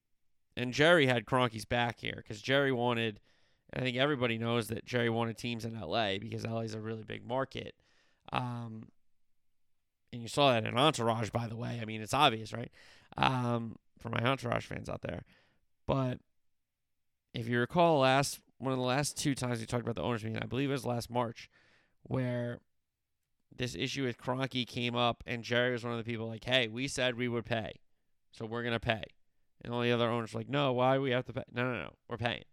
And 0.57 0.73
Jerry 0.73 1.07
had 1.07 1.25
Kroenke's 1.25 1.65
back 1.65 1.99
here 1.99 2.15
because 2.17 2.41
Jerry 2.41 2.71
wanted, 2.71 3.19
I 3.75 3.81
think 3.81 3.97
everybody 3.97 4.37
knows 4.37 4.67
that 4.67 4.85
Jerry 4.85 5.09
wanted 5.09 5.37
teams 5.37 5.65
in 5.65 5.79
LA 5.79 6.17
because 6.17 6.45
LA 6.45 6.61
is 6.61 6.75
a 6.75 6.79
really 6.79 7.03
big 7.03 7.27
market. 7.27 7.75
Um, 8.31 8.87
and 10.13 10.21
you 10.21 10.27
saw 10.27 10.53
that 10.53 10.65
in 10.65 10.77
Entourage, 10.77 11.29
by 11.29 11.47
the 11.47 11.57
way. 11.57 11.79
I 11.81 11.85
mean, 11.85 12.01
it's 12.01 12.13
obvious, 12.13 12.53
right? 12.53 12.71
Um, 13.17 13.75
for 13.99 14.09
my 14.09 14.19
Entourage 14.19 14.65
fans 14.65 14.87
out 14.87 15.01
there. 15.01 15.25
But 15.85 16.19
if 17.33 17.47
you 17.47 17.59
recall, 17.59 17.99
last 17.99 18.39
one 18.57 18.71
of 18.71 18.79
the 18.79 18.85
last 18.85 19.17
two 19.17 19.35
times 19.35 19.59
we 19.59 19.65
talked 19.65 19.83
about 19.83 19.95
the 19.95 20.01
owners 20.01 20.23
meeting, 20.23 20.41
I 20.41 20.45
believe 20.45 20.69
it 20.69 20.73
was 20.73 20.85
last 20.85 21.09
March, 21.09 21.49
where 22.03 22.61
this 23.55 23.75
issue 23.75 24.05
with 24.05 24.17
Kroenke 24.17 24.65
came 24.65 24.95
up, 24.95 25.23
and 25.27 25.43
Jerry 25.43 25.71
was 25.73 25.83
one 25.83 25.93
of 25.93 25.97
the 25.97 26.09
people 26.09 26.27
like, 26.27 26.45
"Hey, 26.45 26.67
we 26.67 26.87
said 26.87 27.15
we 27.15 27.27
would 27.27 27.45
pay." 27.45 27.81
So 28.35 28.45
we're 28.45 28.63
gonna 28.63 28.79
pay. 28.79 29.03
And 29.63 29.73
all 29.73 29.81
the 29.81 29.91
other 29.91 30.09
owners 30.09 30.35
are 30.35 30.39
like, 30.39 30.49
no, 30.49 30.73
why 30.73 30.97
we 30.97 31.11
have 31.11 31.25
to 31.25 31.33
pay? 31.33 31.43
No, 31.51 31.63
no, 31.63 31.79
no, 31.79 31.93
we're 32.09 32.17
paying. 32.17 32.43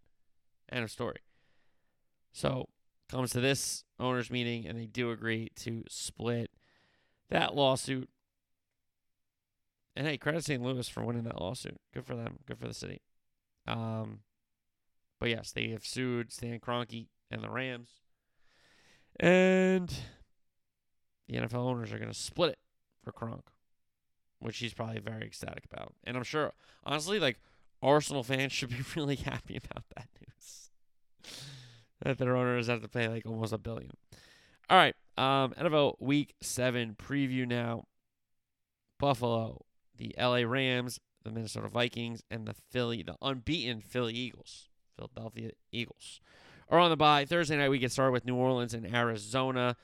End 0.71 0.83
of 0.83 0.91
story. 0.91 1.19
So 2.31 2.69
comes 3.09 3.31
to 3.31 3.41
this 3.41 3.83
owners 3.99 4.31
meeting, 4.31 4.65
and 4.65 4.79
they 4.79 4.85
do 4.85 5.11
agree 5.11 5.51
to 5.57 5.83
split 5.89 6.49
that 7.29 7.53
lawsuit. 7.53 8.09
And 9.95 10.07
hey, 10.07 10.17
credit 10.17 10.43
St. 10.43 10.63
Louis 10.63 10.87
for 10.87 11.03
winning 11.03 11.23
that 11.25 11.39
lawsuit. 11.39 11.79
Good 11.93 12.05
for 12.05 12.15
them. 12.15 12.39
Good 12.47 12.57
for 12.57 12.67
the 12.67 12.73
city. 12.73 13.01
Um, 13.67 14.19
but 15.19 15.29
yes, 15.29 15.51
they 15.51 15.69
have 15.69 15.85
sued 15.85 16.31
Stan 16.31 16.59
Kroenke 16.59 17.07
and 17.29 17.43
the 17.43 17.49
Rams, 17.49 17.89
and 19.19 19.93
the 21.27 21.35
NFL 21.35 21.55
owners 21.55 21.91
are 21.91 21.99
going 21.99 22.11
to 22.11 22.17
split 22.17 22.51
it 22.51 22.59
for 23.03 23.11
Kroenke 23.11 23.52
which 24.43 24.57
he's 24.57 24.73
probably 24.73 24.99
very 24.99 25.23
ecstatic 25.23 25.63
about. 25.71 25.93
And 26.03 26.17
I'm 26.17 26.23
sure, 26.23 26.53
honestly, 26.83 27.19
like 27.19 27.39
Arsenal 27.81 28.23
fans 28.23 28.51
should 28.51 28.69
be 28.69 28.83
really 28.95 29.15
happy 29.15 29.57
about 29.57 29.83
that 29.95 30.07
news. 30.21 30.69
that 32.03 32.17
their 32.17 32.35
owners 32.35 32.67
have 32.67 32.81
to 32.81 32.89
pay 32.89 33.07
like 33.07 33.25
almost 33.25 33.53
a 33.53 33.57
billion. 33.57 33.91
All 34.69 34.77
right, 34.77 34.95
um, 35.17 35.53
NFL 35.53 35.95
Week 35.99 36.35
Seven 36.41 36.95
preview 36.95 37.47
now. 37.47 37.85
Buffalo, 38.99 39.65
the 39.97 40.15
LA 40.17 40.43
Rams, 40.43 40.99
the 41.23 41.31
Minnesota 41.31 41.67
Vikings, 41.67 42.23
and 42.31 42.47
the 42.47 42.53
Philly, 42.53 43.03
the 43.03 43.15
unbeaten 43.21 43.81
Philly 43.81 44.13
Eagles, 44.13 44.69
Philadelphia 44.95 45.51
Eagles, 45.71 46.21
are 46.69 46.79
on 46.79 46.89
the 46.89 46.95
bye. 46.95 47.25
Thursday 47.25 47.57
night 47.57 47.69
we 47.69 47.79
get 47.79 47.91
started 47.91 48.11
with 48.11 48.25
New 48.25 48.35
Orleans 48.35 48.73
and 48.73 48.93
Arizona. 48.93 49.75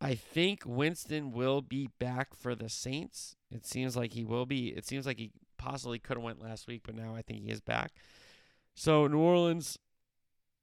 I 0.00 0.14
think 0.14 0.62
Winston 0.66 1.32
will 1.32 1.62
be 1.62 1.88
back 1.98 2.34
for 2.34 2.54
the 2.54 2.68
Saints. 2.68 3.35
It 3.50 3.66
seems 3.66 3.96
like 3.96 4.12
he 4.12 4.24
will 4.24 4.46
be. 4.46 4.68
It 4.68 4.86
seems 4.86 5.06
like 5.06 5.18
he 5.18 5.30
possibly 5.56 5.98
could 5.98 6.16
have 6.16 6.24
went 6.24 6.42
last 6.42 6.66
week, 6.66 6.82
but 6.84 6.94
now 6.94 7.14
I 7.14 7.22
think 7.22 7.42
he 7.42 7.50
is 7.50 7.60
back. 7.60 7.92
So 8.74 9.06
New 9.06 9.18
Orleans 9.18 9.78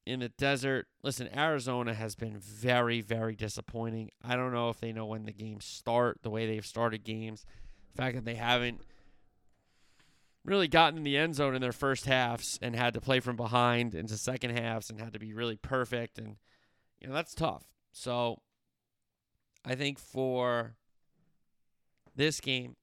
in 0.06 0.20
the 0.20 0.30
desert. 0.30 0.88
Listen, 1.02 1.30
Arizona 1.36 1.94
has 1.94 2.16
been 2.16 2.38
very, 2.38 3.02
very 3.02 3.36
disappointing. 3.36 4.12
I 4.24 4.36
don't 4.36 4.54
know 4.54 4.70
if 4.70 4.80
they 4.80 4.92
know 4.92 5.06
when 5.06 5.25
the 5.25 5.32
games 5.32 5.66
start, 5.66 6.20
the 6.24 6.30
way 6.30 6.46
they've 6.46 6.66
started 6.66 7.04
games, 7.04 7.46
the 7.96 8.02
fact 8.02 8.16
that 8.16 8.25
they 8.25 8.36
haven't 8.36 8.82
really 10.46 10.68
gotten 10.68 10.98
in 10.98 11.04
the 11.04 11.18
end 11.18 11.36
zone 11.36 11.56
in 11.56 11.62
their 11.62 11.72
first 11.72 12.06
halves 12.06 12.60
and 12.62 12.75
had 12.75 12.94
to 12.94 13.02
play 13.02 13.22
from 13.22 13.38
behind 13.38 13.96
into 13.96 14.18
second 14.18 14.58
halves 14.58 14.90
and 14.90 15.00
had 15.00 15.13
to 15.13 15.20
be 15.20 15.34
really 15.34 15.56
perfect 15.56 16.18
and 16.18 16.36
you 17.00 17.08
know 17.08 17.13
that's 17.13 17.34
tough. 17.34 17.63
So 17.94 18.42
I 19.63 19.75
think 19.75 20.00
for 20.00 20.75
this 22.15 22.39
game, 22.39 22.75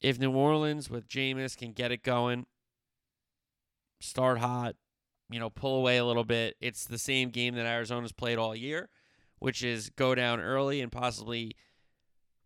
if 0.00 0.18
New 0.18 0.32
Orleans 0.32 0.88
with 0.88 1.08
Jameis 1.08 1.56
can 1.56 1.72
get 1.72 1.90
it 1.90 2.02
going, 2.02 2.46
start 4.00 4.38
hot, 4.38 4.76
you 5.30 5.40
know, 5.40 5.50
pull 5.50 5.76
away 5.76 5.98
a 5.98 6.04
little 6.04 6.24
bit, 6.24 6.56
it's 6.60 6.84
the 6.84 6.98
same 6.98 7.30
game 7.30 7.54
that 7.56 7.66
Arizona's 7.66 8.12
played 8.12 8.38
all 8.38 8.54
year, 8.54 8.88
which 9.38 9.62
is 9.62 9.90
go 9.90 10.14
down 10.14 10.40
early 10.40 10.80
and 10.80 10.92
possibly 10.92 11.56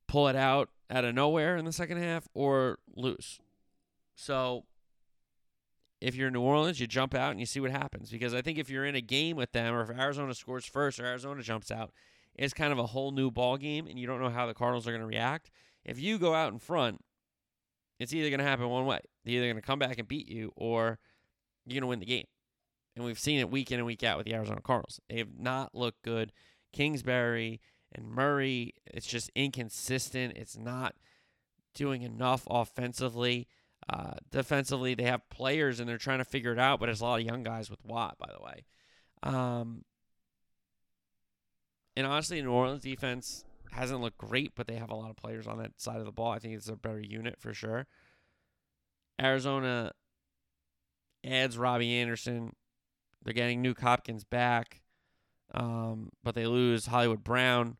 pull 0.09 0.29
it 0.29 0.37
out 0.37 0.69
out 0.91 1.05
of 1.05 1.15
nowhere 1.15 1.57
in 1.57 1.65
the 1.65 1.73
second 1.73 1.99
half 1.99 2.29
or 2.35 2.79
lose. 2.95 3.41
So 4.15 4.65
if 6.03 6.15
you're 6.15 6.27
in 6.27 6.35
New 6.35 6.43
Orleans, 6.43 6.81
you 6.81 6.87
jump 6.87 7.15
out 7.15 7.31
and 7.31 7.41
you 7.41 7.47
see 7.47 7.61
what 7.61 7.71
happens. 7.71 8.11
Because 8.11 8.35
I 8.35 8.43
think 8.43 8.59
if 8.59 8.69
you're 8.69 8.85
in 8.85 8.95
a 8.95 9.01
game 9.01 9.37
with 9.37 9.53
them, 9.53 9.75
or 9.75 9.83
if 9.83 9.91
Arizona 9.91 10.35
scores 10.35 10.67
first, 10.67 10.99
or 10.99 11.07
Arizona 11.07 11.43
jumps 11.43 11.71
out, 11.71 11.93
it's 12.35 12.55
kind 12.55 12.73
of 12.73 12.79
a 12.79 12.87
whole 12.87 13.11
new 13.11 13.31
ball 13.31 13.57
game, 13.57 13.87
and 13.87 13.99
you 13.99 14.07
don't 14.07 14.21
know 14.21 14.31
how 14.31 14.47
the 14.47 14.55
Cardinals 14.55 14.87
are 14.87 14.91
going 14.91 15.03
to 15.03 15.07
react. 15.07 15.51
If 15.85 16.01
you 16.01 16.19
go 16.19 16.35
out 16.35 16.53
in 16.53 16.59
front, 16.59 17.03
it's 17.99 18.13
either 18.13 18.31
going 18.31 18.41
to 18.41 18.45
happen 18.45 18.69
one 18.69 18.87
way. 18.87 19.01
They're 19.25 19.35
either 19.35 19.47
going 19.47 19.57
to 19.57 19.63
come 19.63 19.79
back 19.79 19.99
and 19.99 20.09
beat 20.09 20.29
you, 20.29 20.53
or 20.57 20.99
you're 21.67 21.75
going 21.75 21.83
to 21.83 21.87
win 21.89 22.01
the 22.01 22.07
game. 22.07 22.27
And 22.97 23.05
we've 23.05 23.19
seen 23.19 23.41
it 23.41 23.51
week 23.51 23.71
in 23.71 23.79
and 23.79 23.87
week 23.87 24.03
out 24.03 24.19
with 24.19 24.27
the 24.27 24.35
Arizona 24.35 24.61
Cardinals. 24.61 25.01
They 25.09 25.19
have 25.19 25.39
not 25.39 25.75
looked 25.75 26.03
good. 26.03 26.33
Kingsbury 26.73 27.61
and 27.93 28.07
Murray, 28.07 28.75
it's 28.87 29.07
just 29.07 29.31
inconsistent. 29.35 30.37
It's 30.37 30.57
not 30.57 30.95
doing 31.75 32.03
enough 32.03 32.47
offensively. 32.51 33.47
Uh, 33.89 34.15
defensively, 34.31 34.95
they 34.95 35.05
have 35.05 35.29
players 35.29 35.81
and 35.81 35.89
they're 35.89 35.99
trying 35.99 36.19
to 36.19 36.25
figure 36.25 36.53
it 36.53 36.59
out, 36.59 36.81
but 36.81 36.89
it's 36.89 37.01
a 37.01 37.05
lot 37.05 37.21
of 37.21 37.27
young 37.27 37.43
guys 37.43 37.71
with 37.71 37.85
Watt, 37.85 38.17
by 38.19 38.31
the 38.33 38.45
way. 38.45 38.65
Um, 39.23 39.85
and 41.97 42.07
honestly, 42.07 42.41
New 42.41 42.51
Orleans 42.51 42.83
defense 42.83 43.45
hasn't 43.73 44.01
looked 44.01 44.19
great, 44.19 44.53
but 44.55 44.67
they 44.67 44.77
have 44.77 44.91
a 44.91 44.95
lot 44.95 45.11
of 45.11 45.17
players 45.17 45.47
on 45.47 45.59
that 45.59 45.81
side 45.81 45.99
of 45.99 46.05
the 46.05 46.13
ball. 46.13 46.31
I 46.31 46.39
think 46.39 46.55
it's 46.55 46.69
a 46.69 46.77
better 46.77 47.01
unit 47.01 47.37
for 47.39 47.55
sure. 47.55 47.87
Arizona 49.21 49.93
adds 51.25 51.57
Robbie 51.57 51.95
Anderson. 51.97 52.55
They're 53.25 53.35
getting 53.35 53.63
Nuk 53.63 53.81
Hopkins 53.81 54.25
back, 54.25 54.83
um, 55.55 56.11
but 56.23 56.35
they 56.35 56.47
lose 56.47 56.87
Hollywood 56.87 57.25
Brown. 57.25 57.77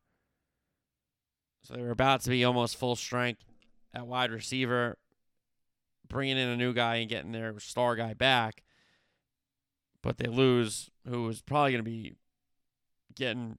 So 1.63 1.75
they're 1.75 1.91
about 1.91 2.21
to 2.21 2.29
be 2.29 2.43
almost 2.43 2.77
full 2.77 2.95
strength 2.95 3.43
at 3.93 4.07
wide 4.07 4.31
receiver, 4.31 4.97
bringing 6.07 6.37
in 6.37 6.49
a 6.49 6.57
new 6.57 6.73
guy 6.73 6.95
and 6.95 7.09
getting 7.09 7.31
their 7.31 7.57
star 7.59 7.95
guy 7.95 8.13
back. 8.13 8.63
But 10.01 10.17
they 10.17 10.27
lose 10.27 10.89
who 11.07 11.27
is 11.29 11.41
probably 11.41 11.71
going 11.71 11.83
to 11.83 11.89
be 11.89 12.15
getting 13.15 13.57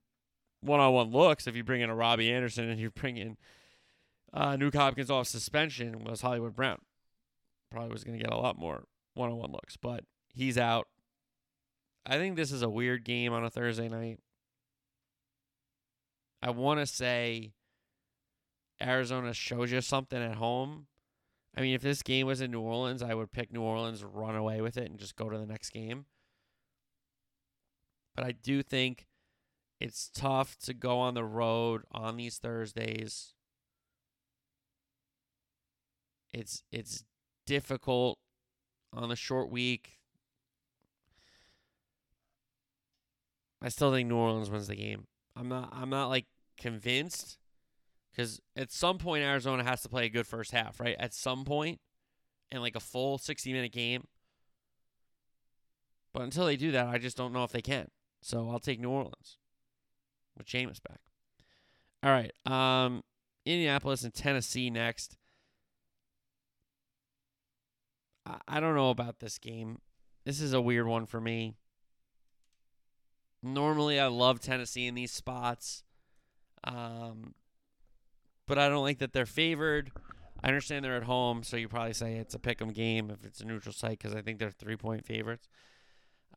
one-on-one 0.65 1.11
looks 1.11 1.47
if 1.47 1.55
you 1.57 1.65
bring 1.65 1.81
in 1.81 1.91
a 1.91 1.95
Robbie 1.95 2.33
Anderson 2.33 2.69
and 2.69 2.81
you 2.81 2.91
bring 2.91 3.17
in 3.17 3.37
uh, 4.33 4.57
Nuk 4.57 4.75
Hopkins 4.75 5.11
off 5.11 5.27
suspension 5.29 6.05
was 6.05 6.21
Hollywood 6.21 6.55
Brown. 6.55 6.79
Probably 7.71 7.91
was 7.91 8.05
going 8.05 8.19
to 8.19 8.23
get 8.25 8.33
a 8.33 8.37
lot 8.37 8.59
more 8.59 8.85
one-on-one 9.15 9.53
looks, 9.53 9.77
but 9.77 10.05
he's 10.35 10.59
out. 10.59 10.89
I 12.07 12.17
think 12.17 12.37
this 12.37 12.53
is 12.53 12.63
a 12.63 12.69
weird 12.69 13.05
game 13.05 13.33
on 13.33 13.45
a 13.45 13.51
Thursday 13.51 13.89
night. 13.89 14.19
I 16.43 16.51
want 16.51 16.81
to 16.81 16.87
say 16.87 17.53
Arizona 18.83 19.33
shows 19.33 19.73
you 19.73 19.81
something 19.81 20.23
at 20.23 20.35
home. 20.35 20.87
I 21.57 21.61
mean, 21.61 21.75
if 21.75 21.83
this 21.83 22.03
game 22.03 22.27
was 22.27 22.41
in 22.41 22.51
New 22.51 22.61
Orleans, 22.61 23.03
I 23.03 23.15
would 23.15 23.33
pick 23.33 23.53
New 23.53 23.63
Orleans, 23.63 24.05
run 24.05 24.35
away 24.35 24.61
with 24.61 24.77
it, 24.77 24.91
and 24.91 24.99
just 24.99 25.17
go 25.17 25.31
to 25.31 25.39
the 25.39 25.47
next 25.47 25.71
game. 25.71 26.05
But 28.15 28.27
I 28.27 28.33
do 28.33 28.63
think 28.63 29.07
it's 29.81 30.09
tough 30.15 30.57
to 30.61 30.75
go 30.75 30.99
on 30.99 31.15
the 31.15 31.25
road 31.25 31.83
on 31.93 32.17
these 32.17 32.39
Thursdays. 32.39 33.35
It's 36.33 36.63
it's 36.73 37.05
difficult 37.47 38.19
on 38.93 39.11
a 39.11 39.17
short 39.17 39.51
week. 39.51 39.99
I 43.63 43.69
still 43.69 43.93
think 43.93 44.09
New 44.09 44.17
Orleans 44.17 44.51
wins 44.51 44.69
the 44.69 44.77
game. 44.77 45.07
I'm 45.37 45.49
not 45.49 45.71
I'm 45.73 45.91
not 45.91 46.09
like 46.09 46.27
convinced 46.57 47.39
cuz 48.17 48.41
at 48.57 48.71
some 48.71 48.99
point 48.99 49.25
Arizona 49.25 49.65
has 49.65 49.83
to 49.83 49.89
play 49.89 50.07
a 50.07 50.09
good 50.11 50.27
first 50.27 50.53
half, 50.53 50.81
right? 50.81 50.97
At 50.99 51.15
some 51.15 51.45
point 51.45 51.81
in 52.51 52.61
like 52.61 52.77
a 52.77 52.81
full 52.81 53.19
60 53.19 53.53
minute 53.53 53.73
game. 53.73 54.07
But 56.13 56.23
until 56.23 56.47
they 56.47 56.57
do 56.57 56.71
that, 56.73 56.87
I 56.87 56.99
just 56.99 57.17
don't 57.17 57.33
know 57.33 57.43
if 57.43 57.51
they 57.51 57.63
can. 57.63 57.89
So 58.23 58.49
I'll 58.49 58.61
take 58.61 58.81
New 58.81 58.91
Orleans 58.91 59.39
with 60.37 60.47
Jameis 60.47 60.83
back. 60.83 61.01
All 62.03 62.11
right. 62.11 62.33
Um, 62.47 63.03
Indianapolis 63.47 64.05
and 64.05 64.13
Tennessee 64.13 64.71
next. 64.71 65.17
I, 68.27 68.37
I 68.49 68.61
don't 68.61 68.75
know 68.75 68.91
about 68.91 69.21
this 69.21 69.39
game. 69.39 69.79
This 70.25 70.41
is 70.41 70.53
a 70.53 70.61
weird 70.61 70.87
one 70.87 71.07
for 71.07 71.21
me. 71.21 71.55
Normally, 73.43 74.01
I 74.01 74.07
love 74.07 74.41
Tennessee 74.41 74.87
in 74.87 74.95
these 74.95 75.13
spots. 75.13 75.83
Um, 76.65 77.35
but 78.47 78.59
I 78.59 78.69
don't 78.69 78.83
like 78.83 78.99
that 78.99 79.13
they're 79.13 79.27
favored. 79.27 79.91
I 80.43 80.49
understand 80.49 80.85
they're 80.85 80.97
at 80.97 81.05
home, 81.05 81.43
so 81.43 81.57
you 81.57 81.69
probably 81.69 81.95
say 81.95 82.17
it's 82.17 82.35
a 82.35 82.39
pick 82.39 82.61
'em 82.61 82.71
game 82.71 83.11
if 83.11 83.25
it's 83.25 83.41
a 83.41 83.47
neutral 83.47 83.73
site 83.73 83.99
because 83.99 84.15
I 84.15 84.21
think 84.23 84.39
they're 84.39 84.51
three 84.51 84.77
point 84.77 85.07
favorites. 85.07 85.49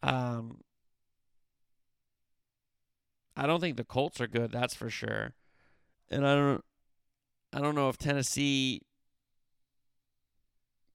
Um, 0.03 0.61
I 3.37 3.45
don't 3.45 3.59
think 3.59 3.77
the 3.77 3.83
Colts 3.83 4.19
are 4.19 4.27
good, 4.27 4.51
that's 4.51 4.73
for 4.73 4.89
sure. 4.89 5.35
And 6.09 6.27
I 6.27 6.35
don't 6.35 6.65
I 7.53 7.61
don't 7.61 7.75
know 7.75 7.87
if 7.89 7.97
Tennessee 7.97 8.81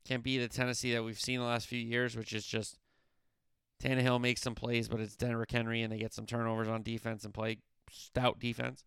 can 0.04 0.20
be 0.20 0.38
the 0.38 0.48
Tennessee 0.48 0.92
that 0.92 1.04
we've 1.04 1.20
seen 1.20 1.38
the 1.38 1.46
last 1.46 1.68
few 1.68 1.78
years, 1.78 2.16
which 2.16 2.32
is 2.32 2.44
just 2.44 2.78
Tannehill 3.82 4.20
makes 4.20 4.42
some 4.42 4.56
plays, 4.56 4.88
but 4.88 5.00
it's 5.00 5.16
Derrick 5.16 5.52
Henry 5.52 5.82
and 5.82 5.92
they 5.92 5.98
get 5.98 6.12
some 6.12 6.26
turnovers 6.26 6.68
on 6.68 6.82
defense 6.82 7.24
and 7.24 7.32
play 7.32 7.58
stout 7.90 8.40
defense. 8.40 8.84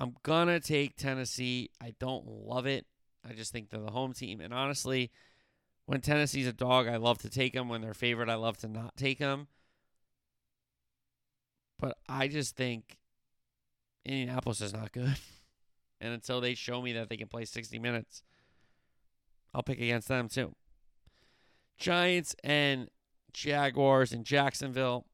I'm 0.00 0.16
gonna 0.24 0.58
take 0.58 0.96
Tennessee. 0.96 1.70
I 1.80 1.94
don't 2.00 2.26
love 2.26 2.66
it. 2.66 2.86
I 3.28 3.32
just 3.32 3.52
think 3.52 3.70
they're 3.70 3.80
the 3.80 3.92
home 3.92 4.12
team. 4.12 4.40
And 4.40 4.52
honestly, 4.52 5.12
when 5.86 6.00
Tennessee's 6.00 6.46
a 6.46 6.52
dog, 6.52 6.88
I 6.88 6.96
love 6.96 7.18
to 7.18 7.30
take 7.30 7.52
them. 7.52 7.68
When 7.68 7.82
they're 7.82 7.94
favored, 7.94 8.30
I 8.30 8.36
love 8.36 8.56
to 8.58 8.68
not 8.68 8.96
take 8.96 9.18
them. 9.18 9.48
But 11.78 11.98
I 12.08 12.28
just 12.28 12.56
think 12.56 12.98
Indianapolis 14.04 14.60
is 14.60 14.72
not 14.72 14.92
good. 14.92 15.16
And 16.00 16.12
until 16.12 16.42
they 16.42 16.54
show 16.54 16.82
me 16.82 16.92
that 16.94 17.08
they 17.08 17.16
can 17.16 17.28
play 17.28 17.46
60 17.46 17.78
minutes, 17.78 18.22
I'll 19.54 19.62
pick 19.62 19.80
against 19.80 20.06
them 20.08 20.28
too. 20.28 20.54
Giants 21.78 22.36
and 22.44 22.90
Jaguars 23.32 24.12
in 24.12 24.22
Jacksonville. 24.22 25.06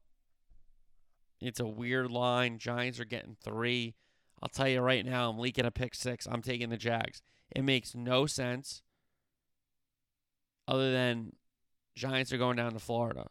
It's 1.39 1.61
a 1.61 1.67
weird 1.67 2.11
line. 2.11 2.57
Giants 2.57 2.99
are 2.99 3.05
getting 3.05 3.37
three. 3.41 3.95
I'll 4.43 4.49
tell 4.49 4.67
you 4.67 4.81
right 4.81 5.05
now, 5.05 5.29
I'm 5.29 5.39
leaking 5.39 5.65
a 5.65 5.71
pick 5.71 5.95
six. 5.95 6.27
I'm 6.29 6.41
taking 6.41 6.69
the 6.69 6.77
Jags. 6.77 7.21
It 7.55 7.63
makes 7.63 7.95
no 7.95 8.25
sense 8.25 8.81
other 10.71 10.89
than 10.89 11.33
Giants 11.95 12.31
are 12.31 12.37
going 12.37 12.55
down 12.55 12.71
to 12.71 12.79
Florida. 12.79 13.27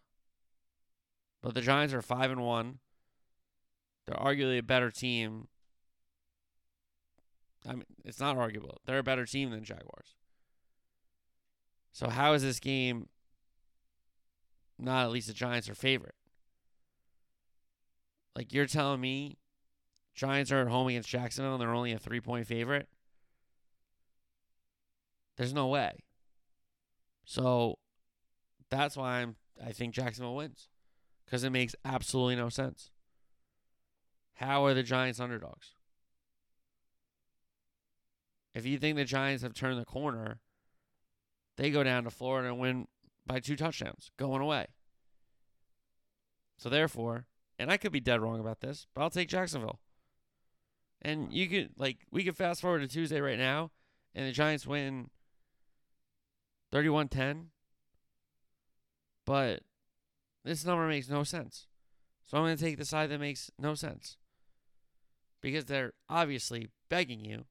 But 1.43 1.55
the 1.55 1.63
Giants 1.63 1.95
are 1.95 2.03
five 2.03 2.31
and 2.31 2.43
one. 2.43 2.81
They're 4.07 4.15
arguably 4.15 4.59
a 4.59 4.63
better 4.63 4.91
team. 4.91 5.49
I 7.67 7.73
mean, 7.73 7.87
it's 8.05 8.21
not 8.21 8.37
arguable. 8.37 8.77
They're 8.85 8.99
a 8.99 9.03
better 9.03 9.25
team 9.25 9.51
than 9.51 9.65
Jaguars. 9.65 10.17
So 11.93 12.11
how 12.11 12.35
is 12.35 12.43
this 12.43 12.61
game 12.61 13.09
not 14.79 15.05
at 15.05 15.11
least 15.11 15.29
the 15.29 15.33
Giants 15.33 15.69
are 15.71 15.75
favorite? 15.75 16.15
Like 18.37 18.53
you're 18.53 18.67
telling 18.67 19.01
me 19.01 19.39
Giants 20.15 20.53
are 20.53 20.61
at 20.61 20.69
home 20.69 20.89
against 20.89 21.09
Jacksonville 21.09 21.55
and 21.55 21.63
they're 21.63 21.73
only 21.73 21.93
a 21.93 21.99
three 21.99 22.21
point 22.21 22.47
favorite? 22.47 22.89
There's 25.39 25.55
no 25.55 25.69
way. 25.69 26.01
So 27.31 27.79
that's 28.71 28.97
why 28.97 29.21
I'm 29.21 29.37
I 29.65 29.71
think 29.71 29.95
Jacksonville 29.95 30.35
wins. 30.35 30.69
Because 31.25 31.45
it 31.45 31.51
makes 31.51 31.77
absolutely 31.85 32.35
no 32.35 32.49
sense. 32.49 32.91
How 34.35 34.65
are 34.65 34.75
the 34.75 34.83
Giants 34.83 35.21
underdogs? 35.21 35.77
If 38.53 38.67
you 38.67 38.79
think 38.79 38.97
the 38.97 39.05
Giants 39.05 39.45
have 39.45 39.55
turned 39.55 39.79
the 39.79 39.85
corner, 39.85 40.41
they 41.57 41.71
go 41.71 41.85
down 41.85 42.03
to 42.03 42.11
Florida 42.11 42.49
and 42.49 42.59
win 42.59 42.89
by 43.25 43.39
two 43.39 43.55
touchdowns, 43.55 44.11
going 44.17 44.43
away. 44.43 44.67
So 46.59 46.69
therefore, 46.69 47.27
and 47.61 47.71
I 47.71 47.77
could 47.77 47.93
be 47.93 48.01
dead 48.01 48.21
wrong 48.21 48.41
about 48.41 48.59
this, 48.59 48.89
but 48.93 49.03
I'll 49.03 49.11
take 49.11 49.29
Jacksonville. 49.29 49.79
And 51.01 51.33
you 51.33 51.47
could 51.47 51.71
like 51.77 51.99
we 52.11 52.25
could 52.25 52.37
fast 52.37 52.61
forward 52.61 52.81
to 52.81 52.89
Tuesday 52.89 53.21
right 53.21 53.39
now, 53.39 53.71
and 54.17 54.27
the 54.27 54.33
Giants 54.33 54.67
win 54.67 55.11
31-10. 56.73 57.47
But 59.27 59.61
this 60.45 60.65
number 60.65 60.87
makes 60.87 61.09
no 61.09 61.23
sense. 61.25 61.67
So 62.27 62.37
I'm 62.37 62.45
going 62.45 62.57
to 62.57 62.63
take 62.63 62.79
the 62.79 62.85
side 62.85 63.11
that 63.11 63.21
makes 63.21 63.51
no 63.59 63.75
sense. 63.75 64.17
Because 65.41 65.65
they're 65.65 65.93
obviously 66.09 66.69
begging 66.89 67.25
you 67.25 67.45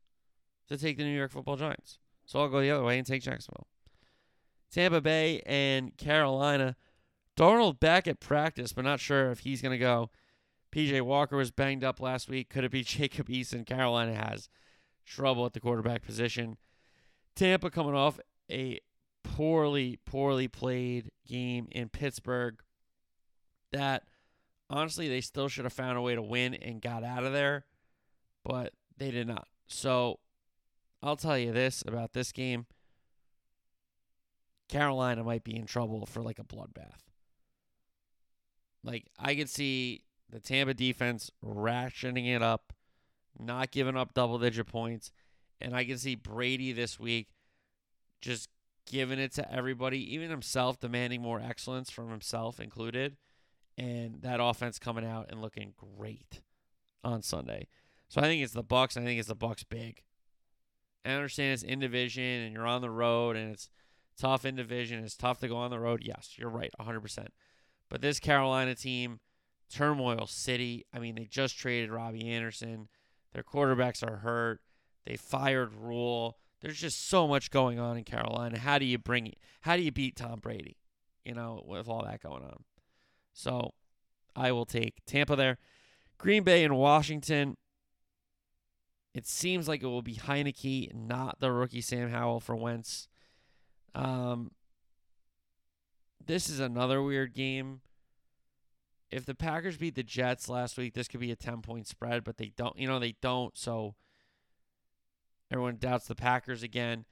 to 0.68 0.78
take 0.78 0.98
the 0.98 1.04
New 1.04 1.16
York 1.16 1.32
Football 1.32 1.58
Giants. 1.58 2.00
So 2.26 2.40
I'll 2.40 2.50
go 2.50 2.62
the 2.62 2.72
other 2.72 2.84
way 2.84 2.98
and 2.98 3.08
take 3.08 3.24
Jacksonville. 3.24 3.68
Tampa 4.72 5.02
Bay 5.02 5.42
and 5.46 5.98
Carolina. 5.98 6.76
Darnold 7.36 7.80
back 7.80 8.08
at 8.08 8.20
practice, 8.20 8.74
but 8.74 8.84
not 8.84 9.00
sure 9.00 9.32
if 9.32 9.40
he's 9.40 9.62
going 9.62 9.72
to 9.72 9.78
go. 9.78 10.10
PJ 10.72 11.02
Walker 11.02 11.36
was 11.38 11.52
banged 11.52 11.84
up 11.84 12.00
last 12.00 12.30
week. 12.30 12.50
Could 12.50 12.64
it 12.64 12.72
be 12.72 12.84
Jacob 12.84 13.28
Eason? 13.30 13.66
Carolina 13.66 14.14
has 14.14 14.50
trouble 15.06 15.46
at 15.46 15.54
the 15.54 15.60
quarterback 15.60 16.04
position. 16.04 16.58
Tampa 17.36 17.70
coming 17.70 17.96
off 17.96 18.20
a 18.52 18.80
poorly, 19.24 20.00
poorly 20.06 20.48
played 20.48 21.12
game 21.28 21.68
in 21.72 21.90
Pittsburgh 21.90 22.62
that 23.72 24.04
honestly 24.70 25.08
they 25.08 25.22
still 25.22 25.48
should 25.48 25.66
have 25.66 25.74
found 25.74 25.98
a 25.98 26.02
way 26.02 26.16
to 26.16 26.22
win 26.22 26.54
and 26.54 26.82
got 26.82 27.04
out 27.04 27.24
of 27.24 27.34
there, 27.34 27.66
but 28.44 28.74
they 28.98 29.12
did 29.12 29.28
not. 29.28 29.48
So 29.68 30.20
I'll 31.02 31.16
tell 31.16 31.38
you 31.38 31.52
this 31.52 31.84
about 31.88 32.14
this 32.14 32.32
game. 32.32 32.66
Carolina 34.68 35.24
might 35.24 35.44
be 35.44 35.56
in 35.56 35.66
trouble 35.66 36.06
for 36.06 36.22
like 36.22 36.40
a 36.40 36.44
bloodbath. 36.44 37.02
Like 38.84 39.08
I 39.20 39.36
could 39.36 39.50
see 39.50 40.04
the 40.30 40.40
Tampa 40.40 40.74
defense 40.74 41.32
rationing 41.42 42.26
it 42.28 42.42
up, 42.42 42.74
not 43.38 43.72
giving 43.72 43.98
up 43.98 44.14
double 44.14 44.38
digit 44.38 44.68
points, 44.68 45.12
and 45.60 45.76
I 45.76 45.84
can 45.86 45.98
see 45.98 46.16
Brady 46.16 46.72
this 46.72 47.00
week 47.00 47.30
just 48.22 48.50
giving 48.90 49.20
it 49.20 49.34
to 49.36 49.54
everybody, 49.54 50.14
even 50.14 50.30
himself 50.30 50.80
demanding 50.80 51.22
more 51.22 51.40
excellence 51.40 51.90
from 51.90 52.10
himself 52.10 52.60
included, 52.60 53.16
and 53.78 54.22
that 54.24 54.42
offense 54.42 54.80
coming 54.80 55.06
out 55.06 55.28
and 55.30 55.42
looking 55.42 55.74
great 55.98 56.42
on 57.04 57.22
Sunday. 57.22 57.68
So 58.10 58.20
I 58.20 58.26
think 58.26 58.44
it's 58.44 58.54
the 58.54 58.64
Bucs. 58.64 58.98
I 58.98 59.04
think 59.04 59.20
it's 59.20 59.30
the 59.30 59.36
Bucs 59.36 59.64
big. 59.70 60.04
I 61.06 61.12
understand 61.12 61.54
it's 61.54 61.64
in 61.64 61.80
division 61.80 62.24
and 62.24 62.54
you're 62.54 62.68
on 62.68 62.82
the 62.82 62.90
road 62.90 63.38
and 63.38 63.54
it's 63.54 63.70
tough 64.18 64.44
in 64.44 64.56
division. 64.56 65.04
It's 65.04 65.16
tough 65.16 65.40
to 65.40 65.48
go 65.48 65.56
on 65.56 65.72
the 65.72 65.80
road. 65.80 66.02
Yes, 66.04 66.34
you're 66.36 66.50
right, 66.50 66.72
100%. 66.82 67.28
But 67.90 68.02
this 68.02 68.20
Carolina 68.20 68.76
team, 68.76 69.20
turmoil 69.72 70.28
city. 70.28 70.86
I 70.94 71.00
mean, 71.00 71.16
they 71.16 71.26
just 71.26 71.58
traded 71.58 71.92
Robbie 71.92 72.30
Anderson. 72.30 72.90
Their 73.34 73.44
quarterbacks 73.44 74.06
are 74.06 74.18
hurt. 74.18 74.62
They 75.06 75.16
fired 75.16 75.74
Rhule. 75.74 76.38
There's 76.62 76.80
just 76.80 77.08
so 77.08 77.28
much 77.28 77.52
going 77.52 77.80
on 77.80 77.98
in 77.98 78.04
Carolina. 78.04 78.60
How 78.60 78.80
do 78.80 78.86
you 78.86 78.98
bring 78.98 79.34
how 79.62 79.76
do 79.78 79.82
you 79.82 79.92
beat 79.92 80.16
Tom 80.16 80.40
Brady? 80.40 80.78
You 81.24 81.34
know, 81.34 81.64
with 81.66 81.88
all 81.88 82.04
that 82.04 82.22
going 82.22 82.44
on. 82.44 82.64
So, 83.34 83.74
I 84.36 84.52
will 84.52 84.66
take 84.66 84.96
Tampa 85.06 85.36
there. 85.36 85.58
Green 86.18 86.44
Bay 86.44 86.64
and 86.64 86.76
Washington. 86.78 87.58
It 89.14 89.26
seems 89.26 89.68
like 89.68 89.82
it 89.82 89.88
will 89.88 90.02
be 90.02 90.16
Heinicke, 90.16 90.94
not 90.94 91.40
the 91.40 91.52
rookie 91.52 91.82
Sam 91.82 92.10
Howell 92.10 92.40
for 92.40 92.56
Wentz. 92.56 93.08
Um, 93.96 94.52
this 96.26 96.50
is 96.50 96.60
another 96.60 97.02
weird 97.02 97.34
game. 97.34 97.82
If 99.10 99.26
the 99.26 99.34
Packers 99.34 99.78
beat 99.78 99.96
the 99.96 100.04
Jets 100.04 100.48
last 100.48 100.78
week, 100.78 100.94
this 100.94 101.08
could 101.08 101.20
be 101.20 101.32
a 101.32 101.36
10 101.36 101.62
point 101.62 101.88
spread, 101.88 102.24
but 102.24 102.38
they 102.38 102.52
don't, 102.56 102.78
you 102.78 102.88
know, 102.88 103.00
they 103.00 103.16
don't. 103.22 103.58
So 103.58 103.96
everyone 105.52 105.78
doubts 105.78 106.08
the 106.08 106.16
Packers 106.16 106.64
again. 106.64 107.06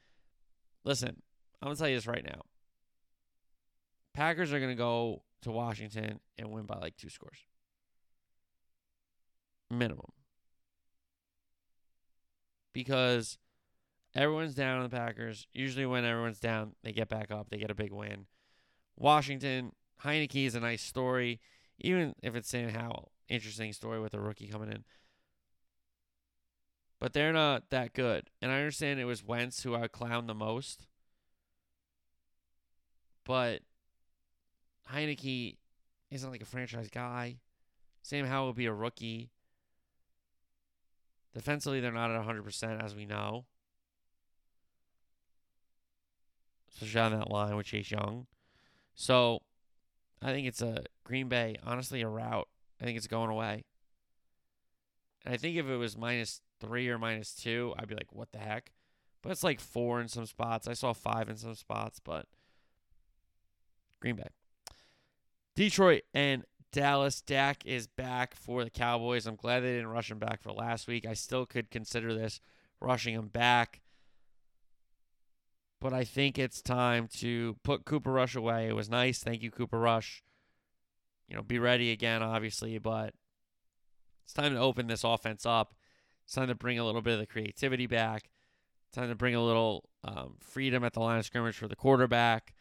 Listen, 0.84 1.22
I'm 1.62 1.68
going 1.68 1.76
to 1.76 1.80
tell 1.80 1.90
you 1.90 1.96
this 1.96 2.08
right 2.08 2.24
now. 2.24 2.42
Packers 4.14 4.54
are 4.54 4.60
going 4.60 4.72
to 4.72 4.76
go 4.76 5.24
to 5.44 5.52
Washington 5.52 6.20
and 6.38 6.52
win 6.52 6.66
by 6.66 6.78
like 6.80 6.98
two 6.98 7.10
scores. 7.10 7.38
Minimum. 9.70 10.12
Because 12.74 13.38
everyone's 14.16 14.56
down 14.56 14.78
on 14.78 14.84
the 14.84 14.96
Packers. 14.96 15.48
Usually, 15.54 15.86
when 15.86 16.06
everyone's 16.06 16.40
down, 16.40 16.74
they 16.84 16.92
get 16.92 17.10
back 17.10 17.32
up, 17.32 17.50
they 17.50 17.58
get 17.58 17.72
a 17.72 17.76
big 17.76 17.92
win. 17.92 18.28
Washington, 18.96 19.74
Heinicke 20.04 20.46
is 20.46 20.56
a 20.56 20.60
nice 20.60 20.82
story, 20.82 21.40
even 21.80 22.14
if 22.22 22.36
it's 22.36 22.50
Sam 22.50 22.70
Howell. 22.70 23.12
Interesting 23.30 23.74
story 23.74 24.00
with 24.00 24.14
a 24.14 24.20
rookie 24.20 24.48
coming 24.48 24.72
in. 24.72 24.84
But 27.00 27.14
they're 27.14 27.34
not 27.34 27.70
that 27.70 27.94
good. 27.94 28.30
And 28.42 28.52
I 28.52 28.58
understand 28.58 29.00
it 29.00 29.06
was 29.06 29.24
Wentz 29.24 29.64
who 29.64 29.76
I 29.76 29.88
clowned 29.88 30.28
the 30.28 30.34
most. 30.34 30.88
But 33.24 33.62
Heinicke 34.92 35.58
isn't 36.10 36.32
like 36.32 36.42
a 36.42 36.46
franchise 36.46 36.90
guy. 36.90 37.38
Sam 38.02 38.26
Howell 38.26 38.48
would 38.48 38.56
be 38.56 38.66
a 38.66 38.74
rookie. 38.74 39.30
Defensively, 41.34 41.82
they're 41.82 41.92
not 41.92 42.10
at 42.10 42.26
100%, 42.26 42.84
as 42.84 42.96
we 42.96 43.06
know. 43.06 43.46
Especially 46.74 47.02
on 47.02 47.20
that 47.20 47.30
line 47.30 47.56
with 47.56 47.68
Chase 47.68 47.92
Young. 47.92 48.28
So 48.96 49.42
I 50.22 50.32
think 50.32 50.48
it's 50.48 50.62
a 50.62 50.86
Green 51.04 51.28
Bay, 51.28 51.58
honestly, 51.64 52.02
a 52.02 52.08
route. 52.08 52.48
I 52.82 52.86
think 52.86 52.98
it's 52.98 53.08
going 53.08 53.30
away. 53.30 53.66
And 55.26 55.34
I 55.34 55.38
think 55.38 55.58
if 55.58 55.68
it 55.68 55.76
was 55.76 55.98
minus 55.98 56.42
three 56.60 56.90
or 56.90 56.98
minus 56.98 57.34
two, 57.34 57.74
I'd 57.78 57.88
be 57.88 57.96
like, 57.96 58.12
what 58.14 58.32
the 58.32 58.40
heck? 58.40 58.72
But 59.22 59.32
it's 59.32 59.44
like 59.44 59.60
four 59.60 60.00
in 60.00 60.08
some 60.08 60.26
spots. 60.26 60.68
I 60.68 60.74
saw 60.74 60.94
five 60.94 61.30
in 61.30 61.38
some 61.38 61.56
spots, 61.56 62.00
but 62.04 62.28
Green 64.00 64.16
Bay. 64.16 64.30
Detroit 65.56 66.04
and 66.14 66.44
Dallas. 66.72 67.22
Dak 67.22 67.66
is 67.66 67.88
back 67.88 68.36
for 68.36 68.64
the 68.64 68.70
Cowboys. 68.70 69.26
I'm 69.26 69.36
glad 69.36 69.62
they 69.62 69.74
didn't 69.74 69.88
rush 69.88 70.12
him 70.12 70.20
back 70.20 70.42
for 70.42 70.52
last 70.52 70.88
week. 70.88 71.06
I 71.08 71.14
still 71.14 71.46
could 71.46 71.72
consider 71.72 72.14
this 72.14 72.40
rushing 72.80 73.16
him 73.16 73.28
back 73.28 73.82
but 75.80 75.94
I 75.94 76.04
think 76.04 76.40
it's 76.40 76.62
time 76.62 77.08
to 77.18 77.58
put 77.64 77.86
Cooper 77.86 78.12
Rush 78.12 78.36
away. 78.36 78.68
It 78.68 78.76
was 78.76 78.90
nice. 78.90 79.20
Thank 79.20 79.44
you, 79.44 79.52
Cooper 79.52 79.80
Rush. 79.80 80.24
You 81.28 81.36
know, 81.36 81.44
be 81.44 81.60
ready 81.60 81.92
again, 81.92 82.24
obviously, 82.24 82.78
but 82.80 83.14
it's 84.24 84.34
time 84.34 84.54
to 84.54 84.60
open 84.60 84.88
this 84.88 85.04
offense 85.04 85.46
up. 85.46 85.74
It's 86.28 86.36
time 86.36 86.50
to 86.50 86.56
bring 86.56 86.78
a 86.78 86.86
little 86.86 87.02
bit 87.02 87.14
of 87.14 87.20
the 87.20 87.26
creativity 87.26 87.88
back. 87.88 88.30
It's 88.88 88.96
time 88.98 89.08
to 89.08 89.16
bring 89.16 89.34
a 89.34 89.42
little 89.42 89.88
um, 90.04 90.36
freedom 90.42 90.84
at 90.84 90.92
the 90.92 91.00
line 91.00 91.20
of 91.20 91.26
scrimmage 91.26 91.56
for 91.56 91.70
the 91.70 91.76
quarterback 91.76 92.54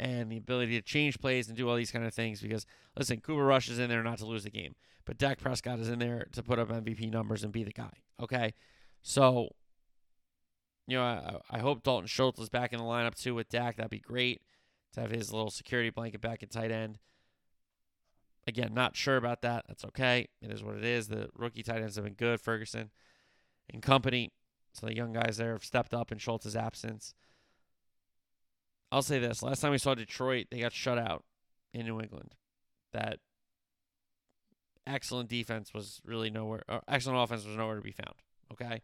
and 0.00 0.32
the 0.32 0.36
ability 0.36 0.72
to 0.72 0.82
change 0.82 1.20
plays 1.20 1.46
and 1.46 1.56
do 1.56 1.68
all 1.68 1.76
these 1.76 1.92
kind 1.92 2.04
of 2.04 2.12
things. 2.12 2.40
Because, 2.40 2.66
listen, 2.98 3.20
Cooper 3.20 3.44
Rush 3.44 3.68
is 3.68 3.78
in 3.78 3.88
there 3.88 4.02
not 4.02 4.18
to 4.18 4.26
lose 4.26 4.42
the 4.42 4.50
game, 4.50 4.74
but 5.04 5.16
Dak 5.16 5.38
Prescott 5.38 5.78
is 5.78 5.88
in 5.88 6.00
there 6.00 6.26
to 6.32 6.42
put 6.42 6.58
up 6.58 6.70
MVP 6.70 7.08
numbers 7.12 7.44
and 7.44 7.52
be 7.52 7.62
the 7.62 7.72
guy. 7.72 7.92
Okay? 8.20 8.52
So 9.00 9.50
you 10.86 10.96
know, 10.98 11.04
I, 11.04 11.36
I 11.50 11.58
hope 11.60 11.84
Dalton 11.84 12.08
Schultz 12.08 12.40
is 12.40 12.48
back 12.48 12.72
in 12.72 12.78
the 12.78 12.84
lineup 12.84 13.14
too 13.14 13.34
with 13.34 13.48
Dak. 13.48 13.76
That'd 13.76 13.90
be 13.90 14.00
great 14.00 14.42
to 14.94 15.00
have 15.00 15.10
his 15.10 15.32
little 15.32 15.50
security 15.50 15.90
blanket 15.90 16.20
back 16.20 16.42
at 16.42 16.50
tight 16.50 16.70
end. 16.70 16.98
Again, 18.46 18.74
not 18.74 18.96
sure 18.96 19.16
about 19.16 19.42
that. 19.42 19.64
That's 19.68 19.84
okay. 19.86 20.28
It 20.42 20.50
is 20.50 20.62
what 20.62 20.76
it 20.76 20.84
is. 20.84 21.08
The 21.08 21.30
rookie 21.34 21.62
tight 21.62 21.80
ends 21.80 21.96
have 21.96 22.04
been 22.04 22.14
good. 22.14 22.40
Ferguson 22.40 22.90
and 23.70 23.82
company. 23.82 24.32
So 24.72 24.86
the 24.86 24.96
young 24.96 25.12
guys 25.12 25.36
there 25.36 25.52
have 25.52 25.64
stepped 25.64 25.94
up 25.94 26.12
in 26.12 26.18
Schultz's 26.18 26.56
absence. 26.56 27.14
I'll 28.92 29.02
say 29.02 29.18
this. 29.18 29.42
Last 29.42 29.60
time 29.60 29.70
we 29.70 29.78
saw 29.78 29.94
Detroit, 29.94 30.48
they 30.50 30.60
got 30.60 30.72
shut 30.72 30.98
out 30.98 31.24
in 31.72 31.86
New 31.86 32.00
England. 32.00 32.34
That 32.92 33.18
excellent 34.86 35.28
defense 35.28 35.72
was 35.72 36.00
really 36.04 36.30
nowhere, 36.30 36.64
Or 36.68 36.82
excellent 36.86 37.18
offense 37.22 37.46
was 37.46 37.56
nowhere 37.56 37.76
to 37.76 37.82
be 37.82 37.92
found. 37.92 38.14
Okay. 38.52 38.82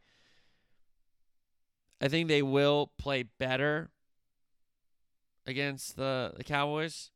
I 2.00 2.08
think 2.08 2.28
they 2.28 2.42
will 2.42 2.92
play 2.98 3.24
better 3.24 3.90
against 5.46 5.96
the, 5.96 6.32
the 6.36 6.44
Cowboys. 6.44 7.10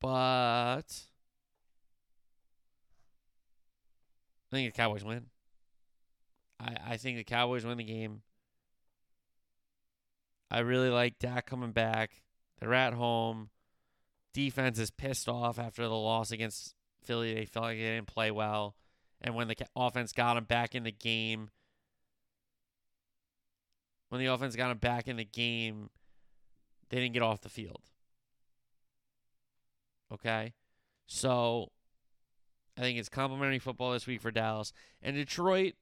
But 0.00 0.82
I 4.52 4.56
think 4.56 4.72
the 4.72 4.76
Cowboys 4.76 5.04
win. 5.04 5.26
I, 6.58 6.76
I 6.90 6.96
think 6.96 7.18
the 7.18 7.24
Cowboys 7.24 7.64
win 7.64 7.78
the 7.78 7.84
game. 7.84 8.22
I 10.50 10.60
really 10.60 10.90
like 10.90 11.18
Dak 11.18 11.46
coming 11.46 11.72
back. 11.72 12.22
They're 12.58 12.74
at 12.74 12.94
home. 12.94 13.50
Defense 14.34 14.78
is 14.78 14.90
pissed 14.90 15.28
off 15.28 15.58
after 15.58 15.82
the 15.82 15.90
loss 15.90 16.30
against 16.32 16.74
Philly. 17.04 17.34
They 17.34 17.44
felt 17.44 17.66
like 17.66 17.78
they 17.78 17.84
didn't 17.84 18.06
play 18.06 18.30
well. 18.30 18.74
And 19.20 19.34
when 19.34 19.48
the 19.48 19.56
offense 19.76 20.12
got 20.12 20.34
them 20.34 20.44
back 20.44 20.74
in 20.74 20.82
the 20.82 20.92
game, 20.92 21.50
when 24.08 24.20
the 24.20 24.26
offense 24.26 24.56
got 24.56 24.68
them 24.68 24.78
back 24.78 25.08
in 25.08 25.16
the 25.16 25.24
game, 25.24 25.90
they 26.88 26.98
didn't 26.98 27.14
get 27.14 27.22
off 27.22 27.42
the 27.42 27.48
field. 27.48 27.82
Okay? 30.12 30.54
So 31.06 31.70
I 32.76 32.82
think 32.82 32.98
it's 32.98 33.08
complimentary 33.08 33.58
football 33.58 33.92
this 33.92 34.06
week 34.06 34.20
for 34.20 34.30
Dallas. 34.30 34.72
And 35.02 35.16
Detroit, 35.16 35.74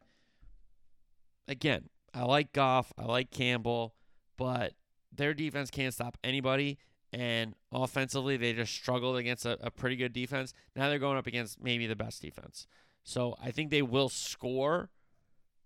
again, 1.47 1.89
I 2.15 2.25
like 2.25 2.53
Goff, 2.53 2.93
I 2.99 3.05
like 3.05 3.31
Campbell, 3.31 3.95
but 4.37 4.73
their 5.15 5.35
defense 5.35 5.71
can't 5.71 5.95
stop 5.95 6.17
anybody. 6.25 6.79
And 7.13 7.55
offensively, 7.73 8.37
they 8.37 8.53
just 8.53 8.75
struggled 8.75 9.17
against 9.17 9.47
a, 9.47 9.59
a 9.65 9.71
pretty 9.71 9.97
good 9.97 10.13
defense. 10.13 10.53
Now 10.77 10.89
they're 10.89 10.99
going 10.99 11.17
up 11.17 11.27
against 11.27 11.63
maybe 11.63 11.87
the 11.87 11.97
best 11.97 12.21
defense. 12.21 12.67
So 13.03 13.37
I 13.43 13.51
think 13.51 13.71
they 13.71 13.83
will 13.83 14.11
score, 14.11 14.91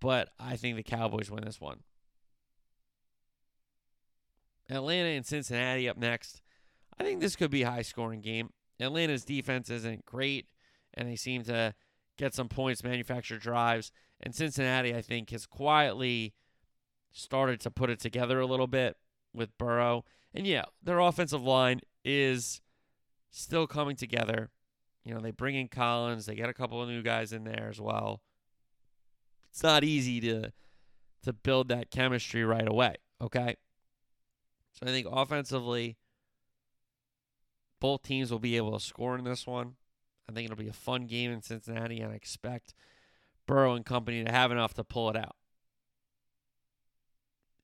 but 0.01 0.29
I 0.39 0.57
think 0.57 0.77
the 0.77 0.83
Cowboys 0.83 1.31
win 1.31 1.45
this 1.45 1.61
one. 1.61 1.81
Atlanta 4.71 5.09
and 5.09 5.27
Cincinnati 5.27 5.89
up 5.89 5.97
next. 5.97 6.43
I 6.99 7.05
think 7.05 7.21
this 7.21 7.37
could 7.37 7.51
be 7.51 7.63
a 7.63 7.71
high 7.71 7.83
scoring 7.83 8.21
game. 8.21 8.51
Atlanta's 8.81 9.25
defense 9.25 9.71
isn't 9.71 10.05
great, 10.05 10.47
and 10.95 11.09
they 11.09 11.17
seem 11.17 11.45
to 11.45 11.75
get 12.19 12.35
some 12.35 12.49
points, 12.49 12.85
manufacture 12.85 13.39
drives. 13.39 13.93
And 14.21 14.35
Cincinnati, 14.35 14.95
I 14.95 15.03
think, 15.03 15.31
has 15.31 15.47
quietly 15.47 16.35
started 17.13 17.61
to 17.61 17.71
put 17.71 17.91
it 17.91 18.01
together 18.01 18.41
a 18.41 18.47
little 18.47 18.67
bit 18.67 18.97
with 19.35 19.57
Burrow. 19.59 20.05
And 20.35 20.47
yeah, 20.47 20.65
their 20.83 20.99
offensive 20.99 21.43
line 21.43 21.81
is 22.05 22.61
still 23.31 23.67
coming 23.67 23.97
together. 23.97 24.51
You 25.05 25.15
know, 25.15 25.21
they 25.21 25.31
bring 25.31 25.57
in 25.57 25.69
Collins, 25.69 26.27
they 26.27 26.35
get 26.35 26.49
a 26.49 26.55
couple 26.55 26.81
of 26.81 26.89
new 26.89 27.03
guys 27.03 27.33
in 27.33 27.45
there 27.45 27.69
as 27.71 27.81
well. 27.81 28.23
It's 29.51 29.63
not 29.63 29.85
easy 29.85 30.21
to 30.21 30.53
to 31.25 31.33
build 31.33 31.69
that 31.69 31.91
chemistry 31.91 32.45
right 32.45 32.67
away, 32.67 32.97
okay? 33.21 33.57
So 34.73 34.87
I 34.87 34.91
think 34.91 35.07
offensively 35.09 35.97
both 37.83 38.03
teams 38.03 38.31
will 38.31 38.39
be 38.39 38.57
able 38.57 38.79
to 38.79 38.85
score 38.85 39.19
in 39.19 39.25
this 39.25 39.45
one. 39.45 39.75
I 40.31 40.33
think 40.33 40.45
it'll 40.45 40.57
be 40.57 40.69
a 40.69 40.73
fun 40.73 41.07
game 41.07 41.33
in 41.33 41.43
Cincinnati 41.43 41.99
and 41.99 42.13
I 42.13 42.15
expect 42.15 42.75
Burrow 43.45 43.75
and 43.75 43.85
company 43.85 44.23
to 44.23 44.31
have 44.31 44.53
enough 44.53 44.73
to 44.75 44.85
pull 44.85 45.11
it 45.11 45.17
out. 45.17 45.35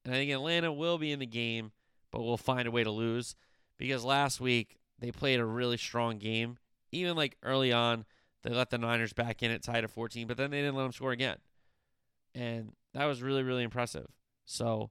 And 0.04 0.12
I 0.12 0.18
think 0.18 0.32
Atlanta 0.32 0.72
will 0.72 0.98
be 0.98 1.12
in 1.12 1.20
the 1.20 1.26
game, 1.26 1.70
but 2.10 2.22
will 2.22 2.36
find 2.36 2.66
a 2.66 2.72
way 2.72 2.82
to 2.82 2.90
lose 2.90 3.36
because 3.78 4.04
last 4.04 4.40
week 4.40 4.78
they 4.98 5.12
played 5.12 5.38
a 5.38 5.44
really 5.44 5.76
strong 5.76 6.18
game. 6.18 6.58
Even 6.90 7.14
like 7.14 7.36
early 7.44 7.72
on, 7.72 8.04
they 8.42 8.50
let 8.50 8.70
the 8.70 8.78
Niners 8.78 9.12
back 9.12 9.44
in 9.44 9.52
at 9.52 9.62
tied 9.62 9.84
at 9.84 9.90
14, 9.90 10.26
but 10.26 10.36
then 10.36 10.50
they 10.50 10.62
didn't 10.62 10.74
let 10.74 10.82
them 10.82 10.92
score 10.92 11.12
again. 11.12 11.36
And 12.34 12.72
that 12.92 13.04
was 13.04 13.22
really, 13.22 13.44
really 13.44 13.62
impressive. 13.62 14.08
So 14.44 14.90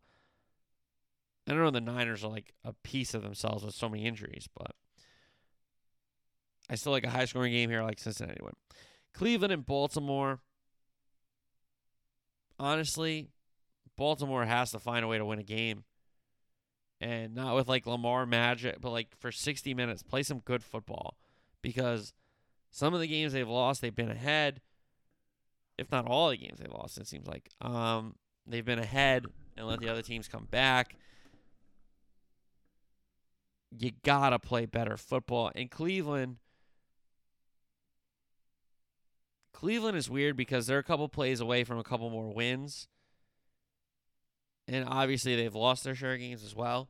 I 1.45 1.51
don't 1.51 1.63
know 1.63 1.69
the 1.69 1.81
Niners 1.81 2.23
are 2.23 2.29
like 2.29 2.53
a 2.63 2.71
piece 2.71 3.13
of 3.13 3.23
themselves 3.23 3.65
with 3.65 3.75
so 3.75 3.89
many 3.89 4.05
injuries, 4.05 4.47
but 4.57 4.71
I 6.69 6.75
still 6.75 6.91
like 6.91 7.05
a 7.05 7.09
high 7.09 7.25
scoring 7.25 7.53
game 7.53 7.69
here. 7.69 7.81
I 7.81 7.85
like 7.85 7.99
Cincinnati 7.99 8.41
win. 8.41 8.53
Cleveland 9.13 9.53
and 9.53 9.65
Baltimore. 9.65 10.39
Honestly, 12.59 13.29
Baltimore 13.95 14.45
has 14.45 14.71
to 14.71 14.79
find 14.79 15.03
a 15.03 15.07
way 15.07 15.17
to 15.17 15.25
win 15.25 15.39
a 15.39 15.43
game. 15.43 15.83
And 16.99 17.35
not 17.35 17.55
with 17.55 17.67
like 17.67 17.85
Lamar 17.85 18.25
magic, 18.25 18.81
but 18.81 18.91
like 18.91 19.15
for 19.17 19.31
60 19.31 19.73
minutes, 19.73 20.03
play 20.03 20.23
some 20.23 20.39
good 20.39 20.63
football. 20.63 21.17
Because 21.61 22.13
some 22.71 22.93
of 22.93 22.99
the 22.99 23.07
games 23.07 23.33
they've 23.33 23.47
lost, 23.47 23.81
they've 23.81 23.95
been 23.95 24.11
ahead. 24.11 24.61
If 25.77 25.91
not 25.91 26.07
all 26.07 26.29
the 26.29 26.37
games 26.37 26.59
they've 26.59 26.71
lost, 26.71 26.97
it 26.97 27.07
seems 27.07 27.27
like. 27.27 27.49
Um, 27.61 28.15
they've 28.47 28.65
been 28.65 28.79
ahead 28.79 29.25
and 29.55 29.67
let 29.67 29.79
the 29.79 29.89
other 29.89 30.01
teams 30.01 30.27
come 30.27 30.47
back. 30.49 30.95
You 33.77 33.91
gotta 34.03 34.39
play 34.39 34.65
better 34.65 34.97
football. 34.97 35.51
And 35.55 35.69
Cleveland 35.69 36.37
Cleveland 39.57 39.97
is 39.97 40.07
weird 40.07 40.37
because 40.37 40.67
they're 40.67 40.77
a 40.77 40.83
couple 40.83 41.09
plays 41.09 41.39
away 41.39 41.63
from 41.63 41.79
a 41.79 41.83
couple 41.83 42.11
more 42.11 42.31
wins. 42.31 42.87
And 44.67 44.85
obviously 44.87 45.35
they've 45.35 45.55
lost 45.55 45.83
their 45.83 45.95
share 45.95 46.15
games 46.15 46.43
as 46.43 46.55
well. 46.55 46.89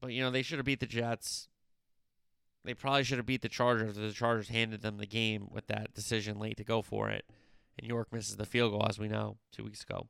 But 0.00 0.08
you 0.08 0.20
know, 0.20 0.32
they 0.32 0.42
should 0.42 0.58
have 0.58 0.66
beat 0.66 0.80
the 0.80 0.86
Jets. 0.86 1.46
They 2.64 2.74
probably 2.74 3.04
should 3.04 3.18
have 3.18 3.26
beat 3.26 3.42
the 3.42 3.48
Chargers. 3.48 3.94
The 3.94 4.10
Chargers 4.10 4.48
handed 4.48 4.82
them 4.82 4.96
the 4.96 5.06
game 5.06 5.46
with 5.48 5.68
that 5.68 5.94
decision 5.94 6.40
late 6.40 6.56
to 6.56 6.64
go 6.64 6.82
for 6.82 7.08
it. 7.08 7.24
And 7.78 7.86
York 7.86 8.08
misses 8.12 8.36
the 8.36 8.46
field 8.46 8.72
goal, 8.72 8.88
as 8.88 8.98
we 8.98 9.06
know, 9.06 9.36
two 9.52 9.62
weeks 9.62 9.84
ago. 9.84 10.08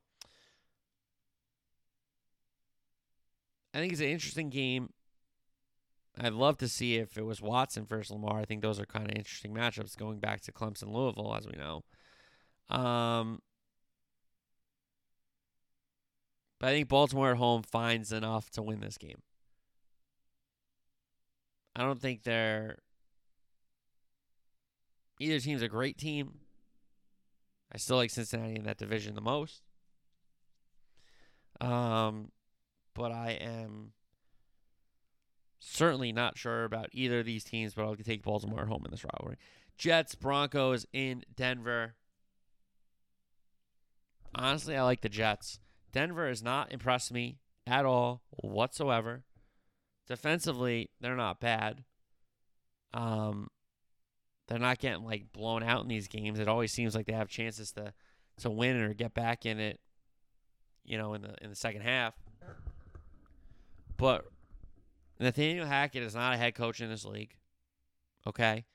I 3.71 3.77
think 3.77 3.91
it's 3.91 4.01
an 4.01 4.07
interesting 4.07 4.49
game. 4.49 4.89
I'd 6.19 6.33
love 6.33 6.57
to 6.59 6.67
see 6.67 6.95
if 6.95 7.17
it 7.17 7.25
was 7.25 7.41
Watson 7.41 7.85
versus 7.85 8.11
Lamar. 8.11 8.39
I 8.39 8.45
think 8.45 8.61
those 8.61 8.79
are 8.79 8.85
kind 8.85 9.09
of 9.09 9.17
interesting 9.17 9.53
matchups 9.53 9.97
going 9.97 10.19
back 10.19 10.41
to 10.41 10.51
Clemson 10.51 10.93
Louisville, 10.93 11.35
as 11.35 11.45
we 11.45 11.57
know. 11.57 11.83
Um, 12.69 13.41
but 16.59 16.69
I 16.69 16.71
think 16.71 16.87
Baltimore 16.87 17.31
at 17.31 17.37
home 17.37 17.63
finds 17.63 18.11
enough 18.11 18.49
to 18.51 18.61
win 18.61 18.79
this 18.79 18.97
game. 18.97 19.21
I 21.75 21.83
don't 21.83 22.01
think 22.01 22.23
they're 22.23 22.77
either 25.19 25.39
team's 25.39 25.61
a 25.61 25.67
great 25.67 25.97
team. 25.97 26.39
I 27.73 27.77
still 27.77 27.97
like 27.97 28.09
Cincinnati 28.09 28.55
in 28.55 28.63
that 28.63 28.77
division 28.77 29.15
the 29.15 29.21
most. 29.21 29.61
Um, 31.59 32.31
but 32.93 33.11
I 33.11 33.31
am 33.31 33.91
certainly 35.59 36.11
not 36.11 36.37
sure 36.37 36.63
about 36.63 36.89
either 36.91 37.19
of 37.19 37.25
these 37.25 37.43
teams, 37.43 37.73
but 37.73 37.83
I'll 37.83 37.95
take 37.95 38.23
Baltimore 38.23 38.61
at 38.61 38.67
home 38.67 38.83
in 38.85 38.91
this 38.91 39.03
rivalry. 39.03 39.37
Jets, 39.77 40.15
Broncos 40.15 40.85
in 40.93 41.23
Denver. 41.35 41.95
Honestly, 44.33 44.75
I 44.75 44.83
like 44.83 45.01
the 45.01 45.09
Jets. 45.09 45.59
Denver 45.91 46.27
has 46.27 46.43
not 46.43 46.71
impressed 46.71 47.11
me 47.11 47.39
at 47.65 47.85
all 47.85 48.21
whatsoever. 48.29 49.23
Defensively, 50.07 50.89
they're 51.01 51.15
not 51.15 51.39
bad. 51.39 51.83
Um, 52.93 53.49
they're 54.47 54.59
not 54.59 54.79
getting 54.79 55.03
like 55.03 55.31
blown 55.33 55.63
out 55.63 55.81
in 55.81 55.87
these 55.87 56.07
games. 56.07 56.39
It 56.39 56.47
always 56.47 56.71
seems 56.71 56.95
like 56.95 57.07
they 57.07 57.13
have 57.13 57.29
chances 57.29 57.71
to 57.73 57.93
to 58.37 58.49
win 58.49 58.81
or 58.81 58.93
get 58.93 59.13
back 59.13 59.45
in 59.45 59.59
it, 59.59 59.79
you 60.83 60.97
know, 60.97 61.13
in 61.13 61.21
the 61.21 61.35
in 61.41 61.49
the 61.49 61.55
second 61.55 61.81
half. 61.81 62.13
But 63.97 64.25
Nathaniel 65.19 65.65
Hackett 65.65 66.03
is 66.03 66.15
not 66.15 66.33
a 66.33 66.37
head 66.37 66.55
coach 66.55 66.81
in 66.81 66.89
this 66.89 67.05
league. 67.05 67.35
Okay. 68.27 68.65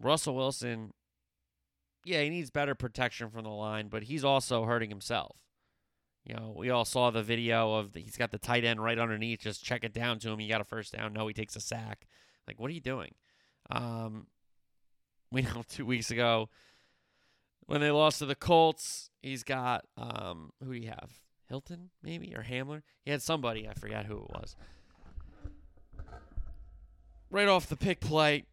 Russell 0.00 0.34
Wilson, 0.34 0.92
yeah, 2.04 2.22
he 2.22 2.30
needs 2.30 2.50
better 2.50 2.74
protection 2.74 3.30
from 3.30 3.44
the 3.44 3.50
line, 3.50 3.88
but 3.88 4.04
he's 4.04 4.24
also 4.24 4.64
hurting 4.64 4.90
himself. 4.90 5.36
You 6.24 6.34
know, 6.34 6.54
we 6.56 6.70
all 6.70 6.84
saw 6.84 7.10
the 7.10 7.22
video 7.22 7.74
of 7.74 7.92
the, 7.92 8.00
he's 8.00 8.16
got 8.16 8.30
the 8.30 8.38
tight 8.38 8.64
end 8.64 8.82
right 8.82 8.98
underneath. 8.98 9.40
Just 9.40 9.64
check 9.64 9.84
it 9.84 9.92
down 9.92 10.18
to 10.20 10.30
him. 10.30 10.38
He 10.38 10.48
got 10.48 10.60
a 10.60 10.64
first 10.64 10.92
down. 10.92 11.12
No, 11.12 11.26
he 11.28 11.34
takes 11.34 11.56
a 11.56 11.60
sack. 11.60 12.06
Like, 12.46 12.58
what 12.58 12.70
are 12.70 12.74
you 12.74 12.80
doing? 12.80 13.14
Um, 13.70 14.26
we 15.30 15.42
know 15.42 15.62
two 15.68 15.86
weeks 15.86 16.10
ago 16.10 16.48
when 17.66 17.80
they 17.80 17.90
lost 17.90 18.20
to 18.20 18.26
the 18.26 18.34
Colts, 18.34 19.10
he's 19.22 19.42
got 19.42 19.84
um, 19.96 20.52
who 20.64 20.72
do 20.72 20.80
you 20.80 20.88
have? 20.88 21.20
Hinton 21.48 21.90
maybe 22.02 22.34
or 22.34 22.42
Hamler? 22.42 22.82
He 23.04 23.12
had 23.12 23.22
somebody. 23.22 23.68
I 23.68 23.74
forgot 23.74 24.06
who 24.06 24.16
it 24.16 24.30
was. 24.30 24.56
Right 27.36 27.48
off 27.48 27.66
the 27.66 27.76
pick 27.76 28.00
play, 28.00 28.44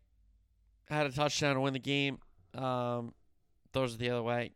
had 0.89 1.05
a 1.05 1.09
touchdown 1.09 1.55
to 1.55 1.61
win 1.61 1.71
the 1.71 1.79
game. 1.79 2.17
Um, 2.53 3.13
those 3.71 3.95
are 3.95 3.97
the 3.97 4.09
other 4.09 4.21
way. 4.21 4.51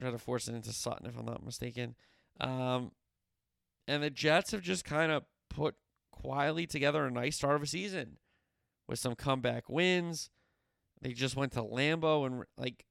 Try 0.00 0.12
to 0.12 0.18
force 0.18 0.46
it 0.46 0.54
into 0.54 0.72
Sutton, 0.72 1.08
if 1.08 1.18
I'm 1.18 1.26
not 1.26 1.44
mistaken. 1.44 1.96
Um, 2.40 2.92
and 3.88 4.04
the 4.04 4.08
Jets 4.08 4.52
have 4.52 4.60
just 4.60 4.84
kind 4.84 5.10
of 5.10 5.24
put 5.50 5.74
quietly 6.12 6.64
together 6.64 7.04
a 7.04 7.10
nice 7.10 7.34
start 7.34 7.56
of 7.56 7.64
a 7.64 7.66
season 7.66 8.18
with 8.86 9.00
some 9.00 9.16
comeback 9.16 9.68
wins. 9.68 10.30
They 11.00 11.10
just 11.10 11.34
went 11.34 11.50
to 11.54 11.62
Lambeau 11.64 12.24
and 12.24 12.44
like 12.56 12.84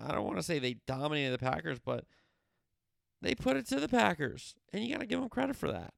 I 0.00 0.12
don't 0.12 0.24
want 0.24 0.36
to 0.36 0.44
say 0.44 0.60
they 0.60 0.76
dominated 0.86 1.32
the 1.32 1.38
Packers, 1.38 1.80
but 1.80 2.04
they 3.20 3.34
put 3.34 3.56
it 3.56 3.66
to 3.70 3.80
the 3.80 3.88
Packers, 3.88 4.54
and 4.72 4.84
you 4.84 4.94
got 4.94 5.00
to 5.00 5.06
give 5.06 5.18
them 5.18 5.28
credit 5.28 5.56
for 5.56 5.72
that. 5.72 5.94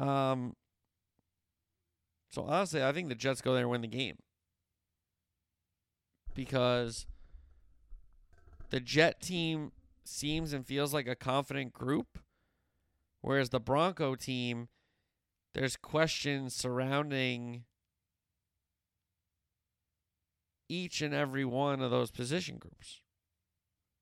Um, 0.00 0.54
so 2.30 2.42
honestly, 2.42 2.82
I 2.82 2.92
think 2.92 3.08
the 3.08 3.14
Jets 3.14 3.40
go 3.40 3.52
there 3.52 3.62
and 3.62 3.70
win 3.70 3.80
the 3.80 3.88
game 3.88 4.16
because 6.34 7.06
the 8.70 8.80
Jet 8.80 9.20
team 9.20 9.72
seems 10.04 10.52
and 10.52 10.66
feels 10.66 10.92
like 10.92 11.06
a 11.06 11.14
confident 11.14 11.72
group, 11.72 12.18
whereas 13.20 13.50
the 13.50 13.60
Bronco 13.60 14.14
team, 14.14 14.68
there's 15.54 15.76
questions 15.76 16.54
surrounding 16.54 17.64
each 20.68 21.00
and 21.00 21.14
every 21.14 21.44
one 21.44 21.80
of 21.80 21.90
those 21.90 22.10
position 22.10 22.58
groups. 22.58 23.00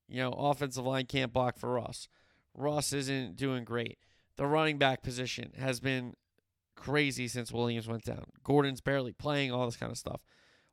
You 0.08 0.22
know, 0.22 0.32
offensive 0.32 0.84
line 0.84 1.06
can't 1.06 1.32
block 1.32 1.58
for 1.58 1.74
Russ. 1.74 2.08
Ross 2.54 2.92
isn't 2.92 3.36
doing 3.36 3.64
great. 3.64 3.98
The 4.36 4.46
running 4.46 4.78
back 4.78 5.02
position 5.02 5.52
has 5.58 5.80
been 5.80 6.14
crazy 6.76 7.26
since 7.26 7.50
Williams 7.50 7.88
went 7.88 8.04
down. 8.04 8.24
Gordon's 8.44 8.80
barely 8.80 9.12
playing, 9.12 9.52
all 9.52 9.66
this 9.66 9.76
kind 9.76 9.90
of 9.90 9.98
stuff. 9.98 10.20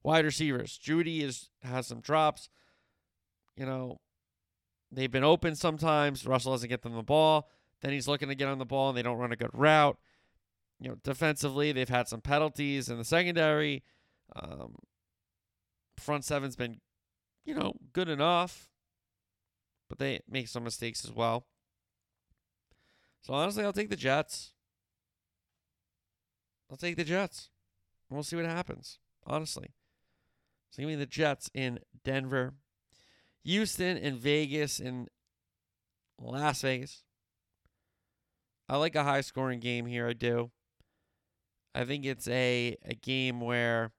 Wide 0.04 0.26
receivers. 0.26 0.78
Jeudy 0.78 1.22
is 1.22 1.50
has 1.64 1.88
some 1.88 2.02
drops. 2.02 2.50
You 3.56 3.66
know, 3.66 4.00
they've 4.92 5.12
been 5.12 5.24
open 5.24 5.56
sometimes. 5.56 6.26
Russell 6.26 6.54
doesn't 6.54 6.70
get 6.70 6.82
them 6.82 6.96
the 6.96 7.04
ball. 7.04 7.50
Then 7.82 7.92
he's 7.92 8.08
looking 8.08 8.30
to 8.30 8.36
get 8.36 8.48
on 8.48 8.60
the 8.60 8.66
ball 8.66 8.90
and 8.90 8.98
they 8.98 9.02
don't 9.02 9.18
run 9.18 9.32
a 9.32 9.38
good 9.38 9.52
route. 9.54 9.98
You 10.80 10.90
know, 10.90 10.96
defensively, 11.04 11.72
they've 11.72 11.88
had 11.88 12.08
some 12.08 12.22
penalties 12.22 12.90
in 12.90 12.98
the 12.98 13.06
secondary. 13.06 13.84
Um, 14.36 14.76
front 15.98 16.26
seven's 16.26 16.56
been, 16.56 16.80
you 17.46 17.54
know, 17.54 17.74
good 17.94 18.10
enough, 18.10 18.70
but 19.90 20.00
they 20.00 20.22
make 20.30 20.48
some 20.48 20.64
mistakes 20.64 21.06
as 21.06 21.12
well. 21.12 21.46
So 23.22 23.34
honestly, 23.34 23.64
I'll 23.64 23.74
take 23.74 23.90
the 23.90 23.96
Jets. 23.96 24.53
I'll 26.74 26.78
take 26.78 26.96
the 26.96 27.04
Jets. 27.04 27.50
We'll 28.10 28.24
see 28.24 28.36
what 28.36 28.46
happens. 28.46 28.98
Honestly. 29.28 29.76
So 30.72 30.82
give 30.82 30.90
me 30.90 30.96
the 30.96 31.06
Jets 31.06 31.52
in 31.54 31.78
Denver. 32.04 32.56
Houston 33.44 33.96
and 33.96 34.18
Vegas 34.18 34.80
in 34.80 35.08
Las 36.20 36.64
Vegas. 36.64 37.04
I 38.68 38.78
like 38.78 38.96
a 38.96 39.04
high 39.04 39.22
scoring 39.22 39.60
game 39.60 39.86
here. 39.86 40.08
I 40.08 40.14
do. 40.14 40.50
I 41.76 41.86
think 41.86 42.06
it's 42.06 42.28
a 42.28 42.76
a 42.84 42.96
game 42.96 43.40
where 43.40 43.92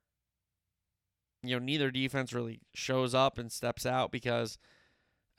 you 1.45 1.55
know 1.55 1.65
neither 1.65 1.93
defense 1.93 2.33
really 2.33 2.61
shows 2.75 3.15
up 3.15 3.39
and 3.39 3.53
steps 3.53 3.87
out 3.87 4.11
because 4.11 4.59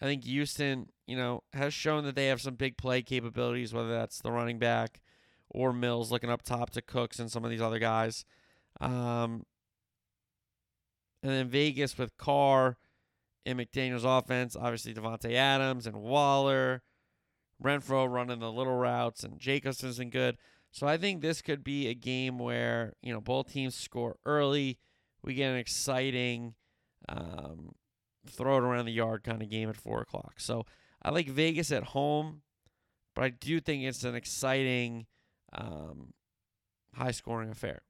I 0.01 0.05
think 0.05 0.23
Houston, 0.23 0.87
you 1.05 1.17
know, 1.17 1.43
has 1.51 1.73
shown 1.73 2.05
that 2.05 2.15
they 2.15 2.27
have 2.27 2.39
some 2.39 2.55
big 2.55 2.77
play 2.77 3.01
capabilities, 3.01 3.73
whether 3.73 3.89
that's 3.89 4.21
the 4.21 4.31
running 4.31 4.57
back 4.57 5.01
or 5.55 5.73
Mills 5.73 6.11
looking 6.11 6.29
up 6.29 6.41
top 6.41 6.69
to 6.71 6.81
Cooks 6.81 7.19
and 7.19 7.31
some 7.31 7.43
of 7.43 7.51
these 7.51 7.61
other 7.61 7.79
guys. 7.79 8.25
Um, 8.79 9.45
and 11.23 11.31
then 11.31 11.47
Vegas 11.47 11.97
with 11.97 12.17
Carr 12.17 12.77
and 13.45 13.59
McDaniels' 13.59 14.03
offense, 14.05 14.55
obviously 14.55 14.93
Davante 14.93 15.33
Adams 15.33 15.87
and 15.87 15.97
Waller, 15.97 16.83
Renfrow 17.63 18.09
running 18.09 18.39
the 18.39 18.51
little 18.51 18.75
routes, 18.75 19.23
and 19.23 19.39
Jacobson's 19.39 19.97
been 19.97 20.09
good. 20.09 20.37
So 20.71 20.87
I 20.87 20.97
think 20.97 21.21
this 21.21 21.41
could 21.41 21.63
be 21.63 21.87
a 21.87 21.93
game 21.93 22.37
where 22.37 22.93
you 23.01 23.13
know 23.13 23.21
both 23.21 23.53
teams 23.53 23.75
score 23.75 24.17
early. 24.25 24.77
We 25.23 25.33
get 25.33 25.51
an 25.51 25.57
exciting 25.57 26.55
um, 27.07 27.75
throw 28.29 28.57
it 28.57 28.63
around 28.63 28.85
the 28.85 28.91
yard 28.91 29.23
kind 29.23 29.41
of 29.41 29.49
game 29.49 29.69
at 29.69 29.77
four 29.77 30.01
o'clock. 30.01 30.35
So 30.37 30.65
I 31.01 31.11
like 31.11 31.27
Vegas 31.27 31.71
at 31.71 31.83
home, 31.83 32.41
but 33.13 33.23
I 33.23 33.29
do 33.29 33.59
think 33.59 33.83
it's 33.83 34.03
an 34.03 34.15
exciting, 34.15 35.05
um, 35.55 36.13
high 36.93 37.11
scoring 37.11 37.49
affair. 37.49 37.81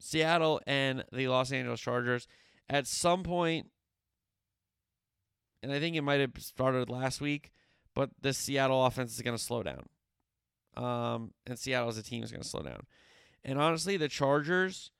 Seattle 0.00 0.60
and 0.66 1.04
the 1.12 1.28
Los 1.28 1.50
Angeles 1.52 1.80
Chargers 1.80 2.28
at 2.68 2.86
some 2.86 3.22
point, 3.22 3.68
and 5.62 5.72
I 5.72 5.80
think 5.80 5.96
it 5.96 6.02
might 6.02 6.20
have 6.20 6.32
started 6.38 6.88
last 6.88 7.20
week, 7.20 7.50
but 7.94 8.10
the 8.20 8.32
Seattle 8.32 8.84
offense 8.84 9.14
is 9.14 9.22
going 9.22 9.36
to 9.36 9.42
slow 9.42 9.62
down. 9.62 9.86
Um, 10.76 11.32
and 11.46 11.58
Seattle 11.58 11.88
as 11.88 11.98
a 11.98 12.02
team 12.02 12.22
is 12.22 12.30
going 12.30 12.42
to 12.42 12.48
slow 12.48 12.62
down. 12.62 12.86
And 13.44 13.58
honestly, 13.58 13.96
the 13.96 14.08
Chargers, 14.08 14.92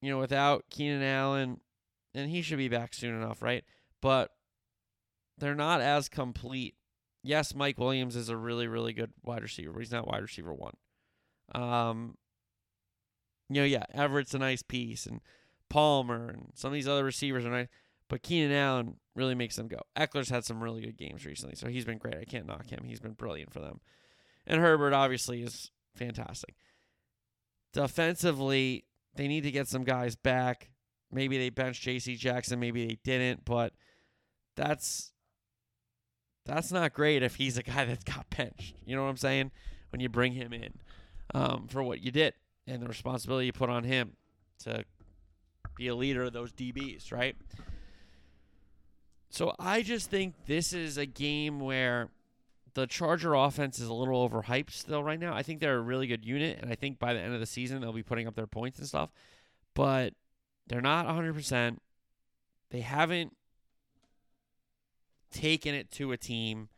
you 0.00 0.10
know, 0.10 0.18
without 0.18 0.66
Keenan 0.70 1.02
Allen, 1.02 1.60
and 2.14 2.30
he 2.30 2.42
should 2.42 2.58
be 2.58 2.68
back 2.68 2.94
soon 2.94 3.14
enough, 3.14 3.42
right? 3.42 3.64
But 4.00 4.30
they're 5.38 5.54
not 5.56 5.80
as 5.80 6.08
complete. 6.08 6.76
Yes, 7.26 7.54
Mike 7.54 7.78
Williams 7.78 8.16
is 8.16 8.28
a 8.28 8.36
really, 8.36 8.68
really 8.68 8.92
good 8.92 9.10
wide 9.24 9.42
receiver, 9.42 9.72
but 9.72 9.78
he's 9.78 9.90
not 9.90 10.06
wide 10.06 10.20
receiver 10.20 10.52
one. 10.52 10.74
Um, 11.54 12.18
you 13.48 13.62
know, 13.62 13.66
yeah, 13.66 13.84
Everett's 13.94 14.34
a 14.34 14.38
nice 14.38 14.62
piece, 14.62 15.06
and 15.06 15.22
Palmer 15.70 16.28
and 16.28 16.48
some 16.54 16.68
of 16.68 16.74
these 16.74 16.86
other 16.86 17.02
receivers 17.02 17.46
are 17.46 17.50
nice, 17.50 17.68
but 18.10 18.22
Keenan 18.22 18.52
Allen 18.52 18.96
really 19.16 19.34
makes 19.34 19.56
them 19.56 19.68
go. 19.68 19.80
Ekeler's 19.96 20.28
had 20.28 20.44
some 20.44 20.62
really 20.62 20.82
good 20.82 20.98
games 20.98 21.24
recently, 21.24 21.56
so 21.56 21.66
he's 21.66 21.86
been 21.86 21.96
great. 21.96 22.18
I 22.18 22.24
can't 22.24 22.46
knock 22.46 22.68
him. 22.68 22.84
He's 22.84 23.00
been 23.00 23.12
brilliant 23.14 23.54
for 23.54 23.60
them. 23.60 23.80
And 24.46 24.60
Herbert 24.60 24.92
obviously 24.92 25.42
is 25.42 25.70
fantastic. 25.96 26.56
Defensively, 27.72 28.84
they 29.14 29.28
need 29.28 29.44
to 29.44 29.50
get 29.50 29.66
some 29.66 29.84
guys 29.84 30.14
back. 30.14 30.68
Maybe 31.10 31.38
they 31.38 31.48
benched 31.48 31.82
J.C. 31.84 32.16
Jackson, 32.16 32.60
maybe 32.60 32.86
they 32.86 32.98
didn't, 33.02 33.46
but 33.46 33.72
that's 34.56 35.13
that's 36.44 36.70
not 36.70 36.92
great 36.92 37.22
if 37.22 37.36
he's 37.36 37.56
a 37.56 37.62
guy 37.62 37.84
that's 37.84 38.04
got 38.04 38.28
benched. 38.30 38.74
You 38.84 38.96
know 38.96 39.02
what 39.02 39.08
I'm 39.08 39.16
saying? 39.16 39.50
When 39.90 40.00
you 40.00 40.08
bring 40.08 40.32
him 40.32 40.52
in 40.52 40.74
um, 41.34 41.68
for 41.68 41.82
what 41.82 42.02
you 42.02 42.10
did 42.10 42.34
and 42.66 42.82
the 42.82 42.88
responsibility 42.88 43.46
you 43.46 43.52
put 43.52 43.70
on 43.70 43.84
him 43.84 44.16
to 44.64 44.84
be 45.76 45.88
a 45.88 45.94
leader 45.94 46.24
of 46.24 46.32
those 46.32 46.52
DBs, 46.52 47.12
right? 47.12 47.36
So 49.30 49.54
I 49.58 49.82
just 49.82 50.10
think 50.10 50.34
this 50.46 50.72
is 50.72 50.96
a 50.96 51.06
game 51.06 51.60
where 51.60 52.08
the 52.74 52.86
Charger 52.86 53.34
offense 53.34 53.78
is 53.78 53.88
a 53.88 53.94
little 53.94 54.28
overhyped 54.28 54.70
still 54.70 55.02
right 55.02 55.18
now. 55.18 55.34
I 55.34 55.42
think 55.42 55.60
they're 55.60 55.76
a 55.76 55.80
really 55.80 56.06
good 56.06 56.24
unit, 56.24 56.58
and 56.60 56.70
I 56.70 56.74
think 56.74 56.98
by 56.98 57.14
the 57.14 57.20
end 57.20 57.34
of 57.34 57.40
the 57.40 57.46
season 57.46 57.80
they'll 57.80 57.92
be 57.92 58.02
putting 58.02 58.26
up 58.26 58.34
their 58.34 58.46
points 58.46 58.78
and 58.78 58.86
stuff. 58.86 59.10
But 59.74 60.14
they're 60.66 60.80
not 60.80 61.06
100%. 61.06 61.78
They 62.70 62.80
haven't 62.80 63.36
taken 65.34 65.74
it 65.74 65.90
to 65.92 66.12
a 66.12 66.16
team. 66.16 66.68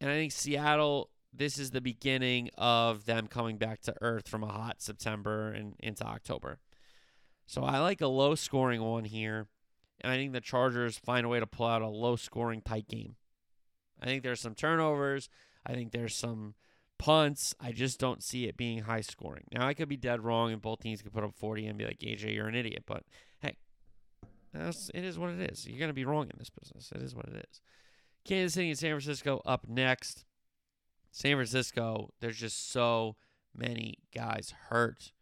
And 0.00 0.08
I 0.08 0.14
think 0.14 0.32
Seattle, 0.32 1.10
this 1.32 1.58
is 1.58 1.72
the 1.72 1.80
beginning 1.80 2.50
of 2.56 3.06
them 3.06 3.26
coming 3.26 3.56
back 3.56 3.80
to 3.82 3.94
earth 4.00 4.28
from 4.28 4.44
a 4.44 4.52
hot 4.52 4.80
September 4.80 5.50
and 5.50 5.74
into 5.80 6.04
October. 6.04 6.58
So 7.46 7.62
I 7.62 7.78
like 7.80 8.00
a 8.00 8.06
low 8.06 8.36
scoring 8.36 8.82
one 8.82 9.04
here. 9.04 9.48
And 10.00 10.12
I 10.12 10.16
think 10.16 10.32
the 10.32 10.40
Chargers 10.40 10.96
find 10.96 11.26
a 11.26 11.28
way 11.28 11.40
to 11.40 11.46
pull 11.46 11.66
out 11.66 11.82
a 11.82 11.88
low 11.88 12.16
scoring 12.16 12.62
tight 12.62 12.88
game. 12.88 13.16
I 14.00 14.06
think 14.06 14.22
there's 14.22 14.40
some 14.40 14.54
turnovers. 14.54 15.28
I 15.66 15.74
think 15.74 15.92
there's 15.92 16.14
some 16.14 16.54
punts. 16.98 17.54
I 17.60 17.72
just 17.72 17.98
don't 17.98 18.22
see 18.22 18.46
it 18.46 18.56
being 18.56 18.80
high 18.80 19.02
scoring. 19.02 19.44
Now 19.52 19.66
I 19.66 19.74
could 19.74 19.88
be 19.88 19.98
dead 19.98 20.24
wrong, 20.24 20.52
and 20.52 20.62
both 20.62 20.80
teams 20.80 21.02
could 21.02 21.12
put 21.12 21.24
up 21.24 21.34
40 21.34 21.66
and 21.66 21.76
be 21.76 21.84
like, 21.84 21.98
AJ, 21.98 22.34
you're 22.34 22.48
an 22.48 22.54
idiot. 22.54 22.84
But 22.86 23.02
that's, 24.52 24.90
it 24.94 25.04
is 25.04 25.18
what 25.18 25.30
it 25.30 25.50
is. 25.50 25.66
You're 25.66 25.78
gonna 25.78 25.92
be 25.92 26.04
wrong 26.04 26.24
in 26.24 26.38
this 26.38 26.50
business. 26.50 26.92
It 26.94 27.02
is 27.02 27.14
what 27.14 27.26
it 27.26 27.46
is. 27.50 27.60
Kansas 28.24 28.54
City 28.54 28.70
and 28.70 28.78
San 28.78 28.90
Francisco 28.90 29.40
up 29.46 29.66
next. 29.68 30.24
San 31.12 31.34
Francisco, 31.34 32.10
there's 32.20 32.36
just 32.36 32.70
so 32.70 33.16
many 33.54 33.98
guys 34.14 34.54
hurt. 34.68 35.12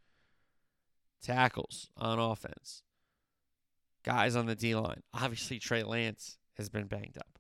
Tackles 1.23 1.91
on 1.97 2.19
offense. 2.19 2.83
Guys 4.05 4.37
on 4.37 4.47
the 4.47 4.55
D 4.55 4.75
line. 4.75 5.03
Obviously, 5.15 5.59
Trey 5.59 5.83
Lance 5.83 6.39
has 6.55 6.69
been 6.69 6.87
banged 6.87 7.19
up. 7.19 7.39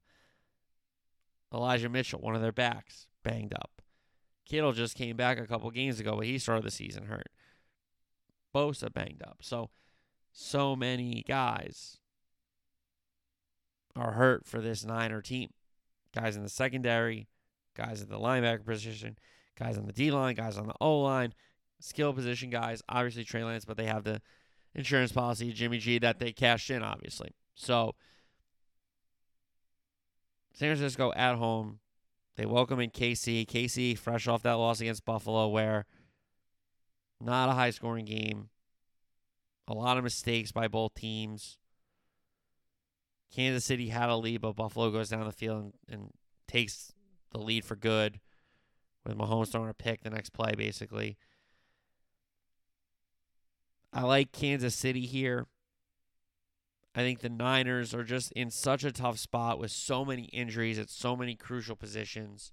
Elijah 1.53 1.89
Mitchell, 1.89 2.21
one 2.21 2.35
of 2.35 2.43
their 2.43 2.53
backs, 2.53 3.07
banged 3.23 3.55
up. 3.55 3.83
Kittle 4.47 4.73
just 4.73 4.97
came 4.97 5.17
back 5.17 5.39
a 5.39 5.47
couple 5.47 5.71
games 5.71 6.01
ago, 6.01 6.17
but 6.17 6.27
he 6.27 6.39
started 6.39 6.65
the 6.65 6.71
season 6.71 7.07
hurt. 7.07 7.31
Bosa 8.55 8.93
banged 8.93 9.23
up. 9.23 9.39
So, 9.43 9.71
so 10.41 10.77
many 10.77 11.25
guys 11.27 11.99
are 13.97 14.13
hurt 14.13 14.47
for 14.47 14.61
this 14.61 14.85
Niner 14.85 15.21
team. 15.21 15.51
Guys 16.15 16.37
in 16.37 16.45
the 16.45 16.49
secondary, 16.49 17.27
guys 17.77 18.01
at 18.01 18.09
the 18.09 18.21
linebacker 18.21 18.65
position, 18.65 19.19
guys 19.59 19.77
on 19.77 19.87
the 19.87 19.93
D 19.93 20.13
line, 20.13 20.37
guys 20.37 20.57
on 20.57 20.69
the 20.69 20.75
O 20.81 21.01
line, 21.01 21.35
skill 21.81 22.13
position 22.13 22.51
guys. 22.51 22.83
Obviously, 22.89 23.25
Trey 23.25 23.43
Lance, 23.43 23.65
but 23.65 23.77
they 23.77 23.87
have 23.87 24.05
the 24.05 24.23
insurance 24.77 25.11
policy, 25.11 25.53
Jimmy 25.53 25.79
G, 25.79 25.99
that 25.99 26.21
they 26.21 26.31
cashed 26.31 26.71
in, 26.71 26.85
obviously. 26.85 27.35
So, 27.57 27.97
San 30.55 30.69
Francisco 30.69 31.13
at 31.17 31.35
home 31.35 31.81
they 32.37 32.47
welcome 32.47 32.79
in 32.79 32.91
KC. 32.91 33.45
KC, 33.45 33.99
fresh 33.99 34.29
off 34.29 34.45
that 34.45 34.53
loss 34.53 34.81
against 34.81 35.05
Buffalo, 35.05 35.49
where 35.49 35.85
not 37.21 37.49
a 37.49 37.55
high 37.55 37.71
scoring 37.71 38.05
game. 38.05 38.51
A 39.69 39.75
lot 39.75 39.99
of 39.99 40.05
mistakes 40.05 40.51
by 40.51 40.67
both 40.67 40.95
teams. 40.95 41.59
Kansas 43.31 43.67
City 43.67 43.91
had 43.91 44.09
a 44.09 44.17
lead, 44.17 44.41
but 44.41 44.57
Buffalo 44.57 44.91
goes 44.91 45.11
down 45.11 45.27
the 45.27 45.33
field 45.33 45.63
and, 45.63 45.73
and 45.89 46.11
takes 46.47 46.93
the 47.33 47.39
lead 47.39 47.67
for 47.67 47.77
good 47.77 48.19
with 49.05 49.17
Mahomes 49.17 49.49
throwing 49.53 49.69
a 49.69 49.75
pick 49.75 50.03
the 50.03 50.11
next 50.11 50.31
play, 50.31 50.55
basically. 50.57 51.19
I 53.93 54.03
like 54.03 54.33
Kansas 54.33 54.75
City 54.75 55.05
here. 55.05 55.47
I 56.95 57.01
think 57.01 57.21
the 57.21 57.29
Niners 57.29 57.95
are 57.95 58.05
just 58.05 58.33
in 58.33 58.51
such 58.51 58.85
a 58.85 58.91
tough 58.91 59.19
spot 59.19 59.59
with 59.59 59.71
so 59.71 60.05
many 60.05 60.25
injuries 60.25 60.79
at 60.79 60.89
so 60.89 61.15
many 61.15 61.37
crucial 61.37 61.77
positions. 61.77 62.53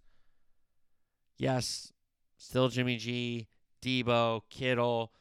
Yes, 1.38 1.93
still 2.38 2.67
Jimmy 2.67 2.97
G, 2.97 3.47
Deebo, 3.82 4.41
Kittle. 4.49 5.13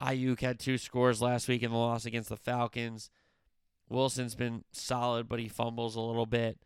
Aiyuk 0.00 0.40
had 0.40 0.58
two 0.58 0.78
scores 0.78 1.20
last 1.20 1.48
week 1.48 1.62
in 1.62 1.70
the 1.70 1.76
loss 1.76 2.04
against 2.04 2.28
the 2.28 2.36
Falcons. 2.36 3.10
Wilson's 3.88 4.34
been 4.34 4.64
solid, 4.72 5.28
but 5.28 5.40
he 5.40 5.48
fumbles 5.48 5.96
a 5.96 6.00
little 6.00 6.26
bit. 6.26 6.58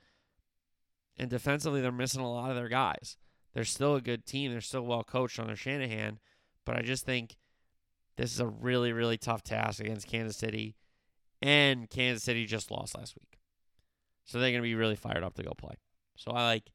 And 1.16 1.30
defensively, 1.30 1.80
they're 1.80 1.92
missing 1.92 2.20
a 2.20 2.30
lot 2.30 2.50
of 2.50 2.56
their 2.56 2.68
guys. 2.68 3.16
They're 3.52 3.64
still 3.64 3.94
a 3.94 4.00
good 4.00 4.26
team. 4.26 4.50
They're 4.50 4.60
still 4.60 4.82
well 4.82 5.04
coached 5.04 5.38
under 5.38 5.56
Shanahan. 5.56 6.18
But 6.64 6.76
I 6.76 6.82
just 6.82 7.04
think 7.04 7.36
this 8.16 8.32
is 8.32 8.40
a 8.40 8.46
really, 8.46 8.92
really 8.92 9.18
tough 9.18 9.42
task 9.42 9.80
against 9.80 10.08
Kansas 10.08 10.36
City 10.36 10.76
and 11.40 11.90
Kansas 11.90 12.22
City 12.22 12.46
just 12.46 12.70
lost 12.70 12.96
last 12.96 13.16
week. 13.16 13.38
So 14.24 14.38
they're 14.38 14.50
going 14.50 14.62
to 14.62 14.68
be 14.68 14.74
really 14.74 14.96
fired 14.96 15.24
up 15.24 15.34
to 15.34 15.42
go 15.42 15.52
play. 15.56 15.74
So 16.16 16.30
I 16.30 16.44
like 16.44 16.70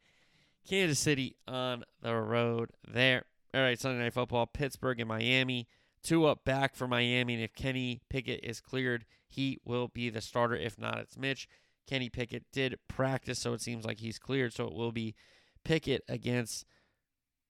Kansas 0.68 1.00
City 1.00 1.36
on 1.48 1.84
the 2.02 2.16
road 2.16 2.72
there. 2.88 3.26
All 3.54 3.62
right, 3.62 3.80
Sunday 3.80 4.04
Night 4.04 4.14
Football, 4.14 4.46
Pittsburgh 4.48 5.00
and 5.00 5.08
Miami. 5.08 5.68
Two 6.08 6.26
up 6.26 6.46
back 6.46 6.74
for 6.74 6.88
Miami, 6.88 7.34
and 7.34 7.44
if 7.44 7.54
Kenny 7.54 8.00
Pickett 8.10 8.40
is 8.42 8.62
cleared, 8.62 9.04
he 9.28 9.60
will 9.66 9.90
be 9.90 10.10
the 10.10 10.22
starter. 10.22 10.56
If 10.56 10.80
not, 10.80 11.00
it's 11.00 11.18
Mitch. 11.18 11.50
Kenny 11.86 12.08
Pickett 12.08 12.46
did 12.54 12.80
practice, 12.88 13.40
so 13.40 13.52
it 13.52 13.60
seems 13.60 13.84
like 13.84 14.00
he's 14.00 14.18
cleared. 14.18 14.54
So 14.54 14.68
it 14.68 14.74
will 14.74 14.94
be 14.94 15.16
Pickett 15.66 16.04
against 16.08 16.64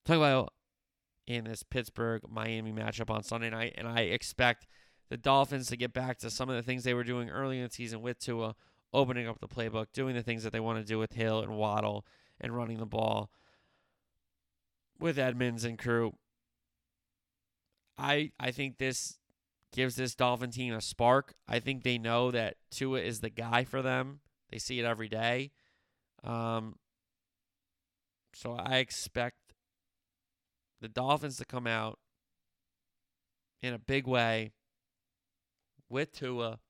Tagovailoa 0.04 0.48
in 1.28 1.44
this 1.44 1.62
Pittsburgh 1.62 2.22
Miami 2.28 2.72
matchup 2.72 3.10
on 3.10 3.22
Sunday 3.22 3.48
night, 3.48 3.74
and 3.78 3.86
I 3.86 4.00
expect 4.00 4.66
the 5.08 5.16
Dolphins 5.16 5.68
to 5.68 5.76
get 5.76 5.92
back 5.92 6.18
to 6.18 6.28
some 6.28 6.50
of 6.50 6.56
the 6.56 6.62
things 6.64 6.82
they 6.82 6.94
were 6.94 7.04
doing 7.04 7.30
early 7.30 7.58
in 7.58 7.64
the 7.68 7.70
season 7.70 8.02
with 8.02 8.18
Tua, 8.18 8.56
opening 8.92 9.28
up 9.28 9.38
the 9.38 9.46
playbook, 9.46 9.86
doing 9.92 10.16
the 10.16 10.22
things 10.24 10.42
that 10.42 10.52
they 10.52 10.58
want 10.58 10.80
to 10.80 10.84
do 10.84 10.98
with 10.98 11.12
Hill 11.12 11.42
and 11.42 11.56
Waddle 11.56 12.04
and 12.40 12.56
running 12.56 12.78
the 12.78 12.86
ball. 12.86 13.30
with 14.98 15.16
Edmonds 15.16 15.62
and 15.62 15.78
crew. 15.78 16.14
I 17.98 18.32
I 18.38 18.50
think 18.50 18.78
this 18.78 19.18
gives 19.72 19.96
this 19.96 20.14
Dolphin 20.14 20.50
team 20.50 20.74
a 20.74 20.80
spark. 20.80 21.34
I 21.46 21.58
think 21.58 21.82
they 21.82 21.98
know 21.98 22.30
that 22.30 22.56
Tua 22.70 23.00
is 23.00 23.20
the 23.20 23.30
guy 23.30 23.64
for 23.64 23.82
them. 23.82 24.20
They 24.50 24.58
see 24.58 24.80
it 24.80 24.84
every 24.84 25.08
day. 25.08 25.50
Um, 26.24 26.76
so 28.34 28.52
I 28.52 28.76
expect 28.76 29.54
the 30.80 30.88
Dolphins 30.88 31.36
to 31.38 31.44
come 31.44 31.66
out 31.66 31.98
in 33.62 33.74
a 33.74 33.78
big 33.78 34.06
way 34.06 34.52
with 35.88 36.12
Tua, 36.12 36.60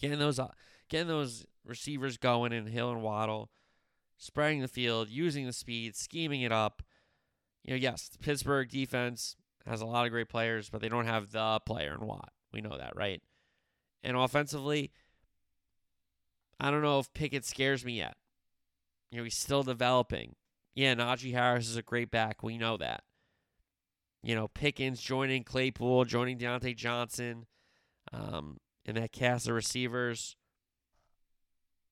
getting 0.00 0.18
those 0.18 0.38
uh, 0.38 0.48
getting 0.88 1.08
those 1.08 1.46
receivers 1.64 2.16
going 2.16 2.52
in 2.52 2.66
Hill 2.66 2.90
and 2.90 3.02
Waddle, 3.02 3.50
spreading 4.18 4.60
the 4.60 4.68
field, 4.68 5.08
using 5.08 5.46
the 5.46 5.52
speed, 5.52 5.96
scheming 5.96 6.42
it 6.42 6.52
up. 6.52 6.82
You 7.62 7.74
know, 7.74 7.78
yes, 7.78 8.08
the 8.08 8.18
Pittsburgh 8.18 8.68
defense 8.68 9.36
has 9.66 9.80
a 9.80 9.86
lot 9.86 10.04
of 10.04 10.12
great 10.12 10.28
players, 10.28 10.68
but 10.68 10.80
they 10.80 10.88
don't 10.88 11.06
have 11.06 11.30
the 11.32 11.60
player 11.64 11.96
in 11.98 12.06
Watt. 12.06 12.32
We 12.52 12.60
know 12.60 12.76
that, 12.76 12.94
right? 12.96 13.22
And 14.02 14.16
offensively, 14.16 14.92
I 16.60 16.70
don't 16.70 16.82
know 16.82 16.98
if 16.98 17.12
Pickett 17.14 17.44
scares 17.44 17.84
me 17.84 17.94
yet. 17.94 18.16
You 19.10 19.18
know, 19.18 19.24
he's 19.24 19.36
still 19.36 19.62
developing. 19.62 20.36
Yeah, 20.74 20.94
Najee 20.94 21.32
Harris 21.32 21.68
is 21.68 21.76
a 21.76 21.82
great 21.82 22.10
back. 22.10 22.42
We 22.42 22.58
know 22.58 22.76
that. 22.76 23.04
You 24.22 24.34
know, 24.34 24.48
Pickens 24.48 25.00
joining 25.00 25.44
Claypool, 25.44 26.04
joining 26.06 26.38
Diontae 26.38 26.76
Johnson, 26.76 27.46
um, 28.12 28.58
and 28.86 28.96
that 28.96 29.12
cast 29.12 29.48
of 29.48 29.54
receivers. 29.54 30.36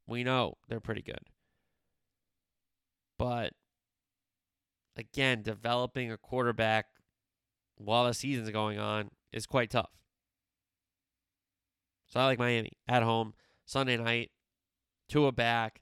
We 0.06 0.24
know 0.24 0.56
they're 0.68 0.80
pretty 0.80 1.02
good. 1.02 1.28
But 3.18 3.52
again, 4.96 5.42
developing 5.42 6.10
a 6.10 6.16
quarterback 6.16 6.86
while 7.84 8.06
the 8.06 8.14
season's 8.14 8.50
going 8.50 8.78
on 8.78 9.10
is 9.32 9.46
quite 9.46 9.70
tough. 9.70 9.90
So 12.08 12.20
I 12.20 12.26
like 12.26 12.38
Miami 12.38 12.72
at 12.88 13.02
home, 13.02 13.34
Sunday 13.64 13.96
night, 13.96 14.30
Tua 15.08 15.32
back, 15.32 15.80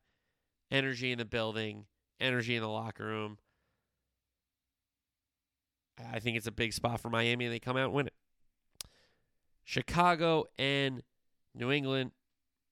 energy 0.71 1.13
in 1.13 1.19
the 1.19 1.25
building, 1.25 1.87
energy 2.21 2.55
in 2.55 2.63
the 2.63 2.69
locker 2.69 3.05
room. 3.05 3.39
I 6.13 6.19
think 6.19 6.37
it's 6.37 6.47
a 6.47 6.53
big 6.53 6.73
spot 6.73 7.01
for 7.01 7.11
Miami, 7.11 7.47
and 7.47 7.55
they 7.55 7.59
come 7.59 7.77
out 7.77 7.87
and 7.87 7.93
win 7.93 8.07
it. 8.07 8.15
Chicago 9.65 10.45
and 10.59 11.03
New 11.55 11.71
England 11.71 12.13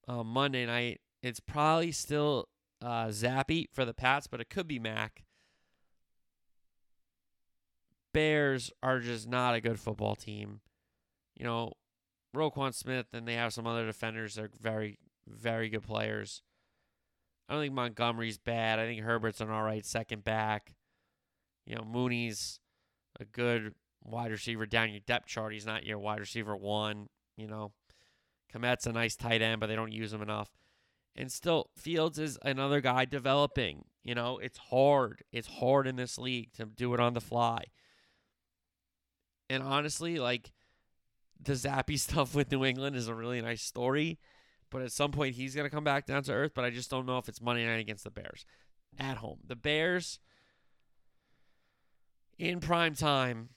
on 0.07 0.27
Monday 0.27 0.65
night. 0.65 1.01
It's 1.21 1.39
probably 1.39 1.91
still 1.91 2.47
uh, 2.81 3.07
Zappe 3.07 3.67
for 3.73 3.85
the 3.85 3.93
Pats, 3.93 4.27
but 4.27 4.41
it 4.41 4.49
could 4.49 4.67
be 4.67 4.79
Mac. 4.79 5.23
Bears 8.13 8.71
are 8.81 8.99
just 8.99 9.27
not 9.27 9.55
a 9.55 9.61
good 9.61 9.79
football 9.79 10.15
team. 10.15 10.61
You 11.35 11.45
know, 11.45 11.73
Roquan 12.35 12.73
Smith 12.73 13.07
and 13.13 13.27
they 13.27 13.35
have 13.35 13.53
some 13.53 13.67
other 13.67 13.85
defenders 13.85 14.35
that 14.35 14.45
are 14.45 14.51
very, 14.61 14.99
very 15.27 15.69
good 15.69 15.83
players. 15.83 16.41
I 17.47 17.53
don't 17.53 17.63
think 17.63 17.73
Montgomery's 17.73 18.37
bad. 18.37 18.79
I 18.79 18.85
think 18.85 19.01
Herbert's 19.01 19.41
an 19.41 19.49
all 19.49 19.63
right 19.63 19.85
second 19.85 20.23
back. 20.23 20.75
You 21.65 21.75
know, 21.75 21.83
Mooney's 21.83 22.59
a 23.19 23.25
good 23.25 23.73
wide 24.03 24.31
receiver 24.31 24.65
down 24.65 24.91
your 24.91 24.99
depth 24.99 25.27
chart. 25.27 25.53
He's 25.53 25.65
not 25.65 25.85
your 25.85 25.99
wide 25.99 26.19
receiver 26.19 26.55
one. 26.55 27.07
You 27.37 27.47
know, 27.47 27.71
Kmet's 28.53 28.85
a 28.85 28.91
nice 28.91 29.15
tight 29.15 29.41
end, 29.41 29.59
but 29.59 29.67
they 29.67 29.75
don't 29.75 29.91
use 29.91 30.13
him 30.13 30.21
enough. 30.21 30.51
And 31.15 31.31
still, 31.31 31.69
Fields 31.75 32.19
is 32.19 32.37
another 32.43 32.81
guy 32.81 33.05
developing. 33.05 33.85
You 34.03 34.15
know, 34.15 34.37
it's 34.37 34.57
hard. 34.57 35.23
It's 35.31 35.47
hard 35.47 35.87
in 35.87 35.95
this 35.95 36.17
league 36.17 36.53
to 36.53 36.65
do 36.65 36.93
it 36.93 36.99
on 36.99 37.13
the 37.13 37.21
fly. 37.21 37.65
And 39.49 39.63
honestly, 39.63 40.19
like 40.19 40.51
the 41.41 41.53
Zappe 41.53 41.99
stuff 41.99 42.35
with 42.35 42.51
New 42.51 42.65
England 42.65 42.95
is 42.95 43.07
a 43.07 43.15
really 43.15 43.41
nice 43.41 43.61
story. 43.61 44.19
But 44.71 44.83
at 44.83 44.91
some 44.91 45.11
point, 45.11 45.33
he's 45.33 45.55
going 45.55 45.65
to 45.65 45.75
come 45.75 45.83
back 45.83 46.05
down 46.05 46.21
to 46.23 46.33
earth. 46.33 46.51
But 46.53 46.63
I 46.63 46.69
just 46.69 46.91
don't 46.91 47.05
know 47.05 47.17
if 47.17 47.27
it's 47.27 47.41
Monday 47.41 47.65
night 47.65 47.79
against 47.79 48.03
the 48.03 48.11
Bears 48.11 48.45
at 48.99 49.17
home. 49.17 49.39
The 49.47 49.55
Bears 49.55 50.19
in 52.37 52.59
prime 52.59 52.95
time, 52.95 53.49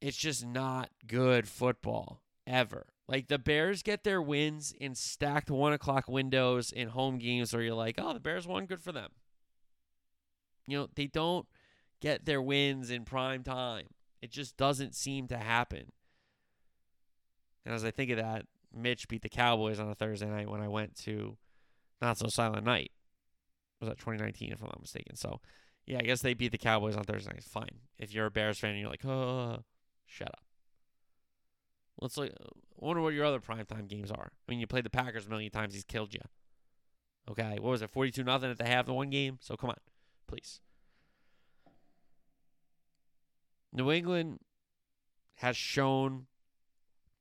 it's 0.00 0.16
just 0.16 0.44
not 0.44 0.90
good 1.06 1.46
football 1.46 2.22
ever. 2.46 2.86
Like 3.06 3.28
the 3.28 3.38
Bears 3.38 3.82
get 3.82 4.02
their 4.04 4.22
wins 4.22 4.72
in 4.72 4.94
stacked 4.94 5.50
one 5.50 5.72
o'clock 5.72 6.08
windows 6.08 6.72
in 6.72 6.88
home 6.88 7.18
games 7.18 7.52
where 7.52 7.62
you're 7.62 7.74
like, 7.74 7.96
oh, 7.98 8.14
the 8.14 8.20
Bears 8.20 8.46
won, 8.46 8.66
good 8.66 8.80
for 8.80 8.92
them. 8.92 9.10
You 10.66 10.78
know, 10.78 10.88
they 10.94 11.06
don't 11.06 11.46
get 12.00 12.24
their 12.24 12.40
wins 12.40 12.90
in 12.90 13.04
prime 13.04 13.42
time. 13.42 13.86
It 14.24 14.30
just 14.30 14.56
doesn't 14.56 14.94
seem 14.94 15.28
to 15.28 15.36
happen. 15.36 15.92
And 17.66 17.74
as 17.74 17.84
I 17.84 17.90
think 17.90 18.10
of 18.10 18.16
that, 18.16 18.46
Mitch 18.74 19.06
beat 19.06 19.20
the 19.20 19.28
Cowboys 19.28 19.78
on 19.78 19.90
a 19.90 19.94
Thursday 19.94 20.24
night 20.24 20.48
when 20.48 20.62
I 20.62 20.68
went 20.68 20.96
to 21.00 21.36
Not 22.00 22.16
So 22.16 22.28
Silent 22.28 22.64
Night. 22.64 22.90
Was 23.80 23.90
that 23.90 23.98
2019, 23.98 24.50
if 24.50 24.62
I'm 24.62 24.68
not 24.68 24.80
mistaken? 24.80 25.14
So, 25.14 25.42
yeah, 25.84 25.98
I 25.98 26.04
guess 26.04 26.22
they 26.22 26.32
beat 26.32 26.52
the 26.52 26.58
Cowboys 26.58 26.96
on 26.96 27.04
Thursday 27.04 27.32
night. 27.32 27.44
Fine. 27.44 27.80
If 27.98 28.14
you're 28.14 28.24
a 28.24 28.30
Bears 28.30 28.58
fan 28.58 28.70
and 28.70 28.80
you're 28.80 28.88
like, 28.88 29.04
oh, 29.04 29.58
shut 30.06 30.28
up. 30.28 30.44
Let's 32.00 32.16
look. 32.16 32.30
I 32.30 32.46
wonder 32.78 33.02
what 33.02 33.12
your 33.12 33.26
other 33.26 33.40
primetime 33.40 33.88
games 33.88 34.10
are. 34.10 34.32
I 34.32 34.50
mean, 34.50 34.58
you 34.58 34.66
played 34.66 34.86
the 34.86 34.90
Packers 34.90 35.26
a 35.26 35.28
million 35.28 35.50
times. 35.50 35.74
He's 35.74 35.84
killed 35.84 36.14
you. 36.14 36.22
Okay, 37.30 37.58
what 37.60 37.72
was 37.72 37.82
it? 37.82 37.90
Forty-two 37.90 38.24
nothing 38.24 38.50
at 38.50 38.56
the 38.56 38.64
half 38.64 38.88
of 38.88 38.94
one 38.94 39.10
game. 39.10 39.36
So 39.42 39.54
come 39.54 39.68
on, 39.68 39.76
please. 40.26 40.60
New 43.74 43.90
England 43.90 44.38
has 45.36 45.56
shown 45.56 46.26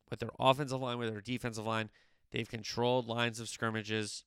with 0.10 0.20
their 0.20 0.30
offensive 0.40 0.80
line, 0.80 1.00
with 1.00 1.10
their 1.12 1.22
defensive 1.22 1.66
line, 1.66 1.90
they've 2.32 2.48
controlled 2.48 3.08
lines 3.08 3.40
of 3.40 3.50
scrimmages. 3.50 4.24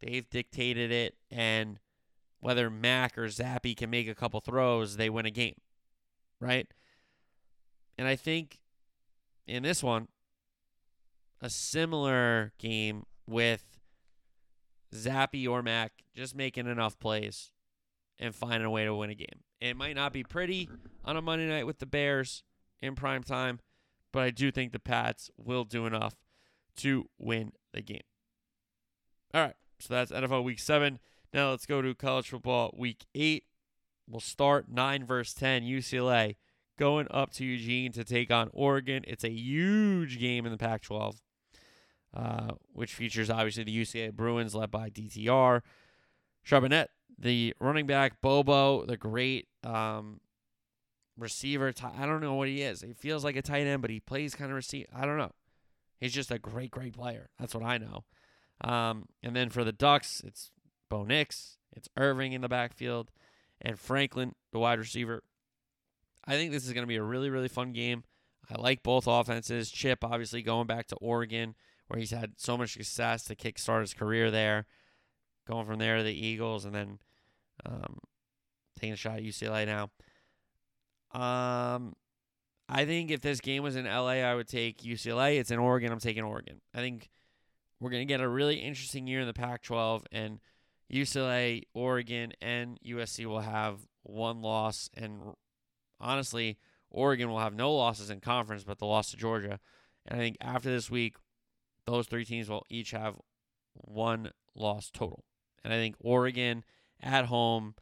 They've 0.00 0.28
dictated 0.28 0.92
it, 0.92 1.14
and 1.30 1.78
whether 2.40 2.68
Mac 2.68 3.16
or 3.16 3.24
Zappe 3.28 3.74
can 3.74 3.88
make 3.88 4.06
a 4.06 4.14
couple 4.14 4.40
throws, 4.40 4.98
they 4.98 5.08
win 5.08 5.24
a 5.24 5.30
game, 5.30 5.54
right? 6.38 6.68
And 7.96 8.06
I 8.06 8.14
think 8.14 8.60
in 9.46 9.62
this 9.62 9.82
one, 9.82 10.08
a 11.40 11.48
similar 11.48 12.52
game 12.58 13.04
with 13.26 13.78
Zappe 14.94 15.48
or 15.48 15.62
Mac 15.62 15.92
just 16.14 16.36
making 16.36 16.66
enough 16.66 16.98
plays 16.98 17.52
and 18.18 18.34
finding 18.34 18.64
a 18.64 18.70
way 18.70 18.84
to 18.84 18.94
win 18.94 19.10
a 19.10 19.14
game. 19.14 19.40
It 19.60 19.76
might 19.76 19.96
not 19.96 20.12
be 20.12 20.22
pretty 20.22 20.68
on 21.04 21.16
a 21.16 21.22
Monday 21.22 21.48
night 21.48 21.66
with 21.66 21.78
the 21.78 21.86
Bears 21.86 22.42
in 22.80 22.94
prime 22.94 23.22
time, 23.22 23.60
but 24.12 24.22
I 24.22 24.30
do 24.30 24.50
think 24.50 24.72
the 24.72 24.78
Pats 24.78 25.30
will 25.36 25.64
do 25.64 25.86
enough 25.86 26.14
to 26.78 27.08
win 27.18 27.52
the 27.72 27.80
game. 27.80 28.02
All 29.34 29.42
right, 29.42 29.56
so 29.78 29.94
that's 29.94 30.12
NFL 30.12 30.44
Week 30.44 30.58
7. 30.58 30.98
Now 31.32 31.50
let's 31.50 31.66
go 31.66 31.82
to 31.82 31.94
college 31.94 32.30
football 32.30 32.74
Week 32.76 33.04
8. 33.14 33.44
We'll 34.08 34.20
start 34.20 34.66
9 34.70 35.04
verse 35.04 35.34
10, 35.34 35.62
UCLA 35.62 36.36
going 36.78 37.06
up 37.10 37.32
to 37.32 37.44
Eugene 37.44 37.92
to 37.92 38.04
take 38.04 38.30
on 38.30 38.50
Oregon. 38.52 39.04
It's 39.06 39.24
a 39.24 39.30
huge 39.30 40.18
game 40.18 40.44
in 40.46 40.52
the 40.52 40.58
Pac 40.58 40.82
12, 40.82 41.20
uh, 42.14 42.50
which 42.72 42.94
features 42.94 43.30
obviously 43.30 43.64
the 43.64 43.82
UCLA 43.82 44.12
Bruins 44.12 44.54
led 44.54 44.70
by 44.70 44.90
DTR. 44.90 45.62
Charbonnet, 46.46 46.86
the 47.18 47.54
running 47.60 47.86
back, 47.86 48.20
Bobo, 48.20 48.84
the 48.84 48.96
great 48.96 49.48
um, 49.64 50.20
receiver. 51.16 51.72
I 51.96 52.06
don't 52.06 52.20
know 52.20 52.34
what 52.34 52.48
he 52.48 52.62
is. 52.62 52.82
He 52.82 52.92
feels 52.92 53.24
like 53.24 53.36
a 53.36 53.42
tight 53.42 53.66
end, 53.66 53.82
but 53.82 53.90
he 53.90 54.00
plays 54.00 54.34
kind 54.34 54.50
of 54.50 54.56
receive. 54.56 54.86
I 54.94 55.06
don't 55.06 55.18
know. 55.18 55.32
He's 56.00 56.12
just 56.12 56.30
a 56.30 56.38
great, 56.38 56.70
great 56.70 56.94
player. 56.94 57.30
That's 57.38 57.54
what 57.54 57.64
I 57.64 57.78
know. 57.78 58.04
Um, 58.60 59.06
and 59.22 59.34
then 59.34 59.50
for 59.50 59.64
the 59.64 59.72
Ducks, 59.72 60.22
it's 60.24 60.50
Bo 60.88 61.04
Nix, 61.04 61.56
it's 61.74 61.88
Irving 61.96 62.32
in 62.32 62.40
the 62.40 62.48
backfield, 62.48 63.10
and 63.60 63.78
Franklin, 63.78 64.34
the 64.52 64.58
wide 64.58 64.78
receiver. 64.78 65.22
I 66.24 66.32
think 66.32 66.52
this 66.52 66.66
is 66.66 66.72
going 66.72 66.82
to 66.82 66.88
be 66.88 66.96
a 66.96 67.02
really, 67.02 67.30
really 67.30 67.48
fun 67.48 67.72
game. 67.72 68.04
I 68.50 68.60
like 68.60 68.82
both 68.82 69.06
offenses. 69.06 69.70
Chip, 69.70 70.04
obviously, 70.04 70.42
going 70.42 70.66
back 70.66 70.86
to 70.88 70.96
Oregon, 70.96 71.54
where 71.88 71.98
he's 71.98 72.10
had 72.10 72.34
so 72.36 72.56
much 72.56 72.74
success 72.74 73.24
to 73.24 73.36
kickstart 73.36 73.80
his 73.80 73.94
career 73.94 74.30
there. 74.30 74.66
Going 75.46 75.66
from 75.66 75.78
there 75.78 75.98
to 75.98 76.02
the 76.02 76.26
Eagles, 76.26 76.64
and 76.64 76.74
then 76.74 76.98
um, 77.64 77.98
taking 78.78 78.92
a 78.92 78.96
shot 78.96 79.18
at 79.18 79.22
UCLA 79.22 79.66
now. 79.66 79.90
Um, 81.12 81.94
I 82.68 82.84
think 82.84 83.10
if 83.10 83.20
this 83.20 83.40
game 83.40 83.62
was 83.62 83.76
in 83.76 83.84
LA, 83.84 84.22
I 84.22 84.34
would 84.34 84.48
take 84.48 84.82
UCLA. 84.82 85.38
It's 85.38 85.50
in 85.50 85.58
Oregon. 85.58 85.92
I'm 85.92 86.00
taking 86.00 86.24
Oregon. 86.24 86.60
I 86.74 86.78
think 86.78 87.08
we're 87.80 87.90
going 87.90 88.06
to 88.06 88.12
get 88.12 88.20
a 88.20 88.28
really 88.28 88.56
interesting 88.56 89.06
year 89.06 89.20
in 89.20 89.26
the 89.26 89.32
Pac 89.32 89.62
12, 89.62 90.04
and 90.10 90.40
UCLA, 90.92 91.62
Oregon, 91.74 92.32
and 92.40 92.78
USC 92.86 93.26
will 93.26 93.40
have 93.40 93.80
one 94.02 94.40
loss, 94.42 94.88
and 94.94 95.20
honestly, 96.00 96.58
Oregon 96.90 97.28
will 97.28 97.40
have 97.40 97.54
no 97.54 97.72
losses 97.72 98.10
in 98.10 98.20
conference, 98.20 98.64
but 98.64 98.78
the 98.78 98.86
loss 98.86 99.10
to 99.10 99.16
Georgia. 99.16 99.60
And 100.06 100.18
I 100.18 100.22
think 100.22 100.36
after 100.40 100.70
this 100.70 100.90
week, 100.90 101.16
those 101.86 102.06
three 102.06 102.24
teams 102.24 102.48
will 102.48 102.64
each 102.70 102.92
have 102.92 103.16
one 103.74 104.30
loss 104.54 104.90
total. 104.90 105.24
And 105.66 105.74
I 105.74 105.78
think 105.78 105.96
Oregon 105.98 106.64
at 107.02 107.24
home 107.24 107.74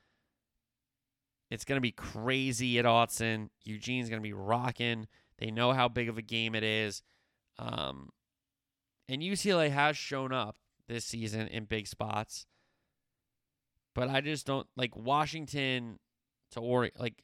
It's 1.50 1.66
going 1.66 1.76
to 1.76 1.82
be 1.82 1.92
crazy 1.92 2.78
at 2.78 2.86
Autzen. 2.86 3.50
Eugene's 3.62 4.08
going 4.08 4.20
to 4.20 4.26
be 4.26 4.32
rocking. 4.32 5.06
They 5.38 5.50
know 5.50 5.72
how 5.72 5.88
big 5.88 6.08
of 6.08 6.16
a 6.16 6.22
game 6.22 6.54
it 6.54 6.64
is. 6.64 7.02
Um, 7.58 8.08
and 9.06 9.20
UCLA 9.20 9.70
has 9.70 9.98
shown 9.98 10.32
up 10.32 10.56
this 10.88 11.04
season 11.04 11.46
in 11.48 11.66
big 11.66 11.86
spots. 11.86 12.46
But 13.94 14.08
I 14.08 14.22
just 14.22 14.46
don't 14.46 14.66
like 14.76 14.96
Washington 14.96 15.98
to 16.52 16.60
Oregon. 16.60 16.98
Like 16.98 17.22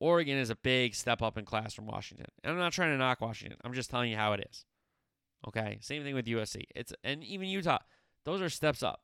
Oregon 0.00 0.38
is 0.38 0.50
a 0.50 0.56
big 0.56 0.96
step 0.96 1.22
up 1.22 1.38
in 1.38 1.44
class 1.44 1.72
from 1.72 1.86
Washington. 1.86 2.26
And 2.42 2.52
I'm 2.52 2.58
not 2.58 2.72
trying 2.72 2.90
to 2.90 2.98
knock 2.98 3.20
Washington. 3.20 3.58
I'm 3.62 3.74
just 3.74 3.90
telling 3.90 4.10
you 4.10 4.16
how 4.16 4.32
it 4.32 4.44
is. 4.50 4.64
Okay. 5.46 5.78
Same 5.80 6.02
thing 6.02 6.16
with 6.16 6.26
USC. 6.26 6.64
It's 6.74 6.92
and 7.04 7.22
even 7.22 7.48
Utah. 7.48 7.78
Those 8.24 8.42
are 8.42 8.50
steps 8.50 8.82
up. 8.82 9.02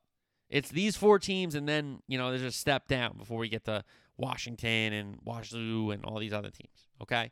It's 0.49 0.69
these 0.69 0.95
four 0.95 1.19
teams, 1.19 1.55
and 1.55 1.67
then 1.67 1.99
you 2.07 2.17
know 2.17 2.29
there's 2.29 2.43
a 2.43 2.51
step 2.51 2.87
down 2.87 3.17
before 3.17 3.37
we 3.37 3.49
get 3.49 3.65
to 3.65 3.83
Washington 4.17 4.93
and 4.93 5.17
Wazoo 5.23 5.91
and 5.91 6.05
all 6.05 6.19
these 6.19 6.33
other 6.33 6.49
teams. 6.49 6.87
Okay. 7.01 7.31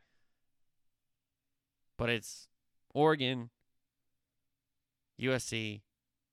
But 1.97 2.09
it's 2.09 2.49
Oregon, 2.93 3.49
USC, 5.22 5.82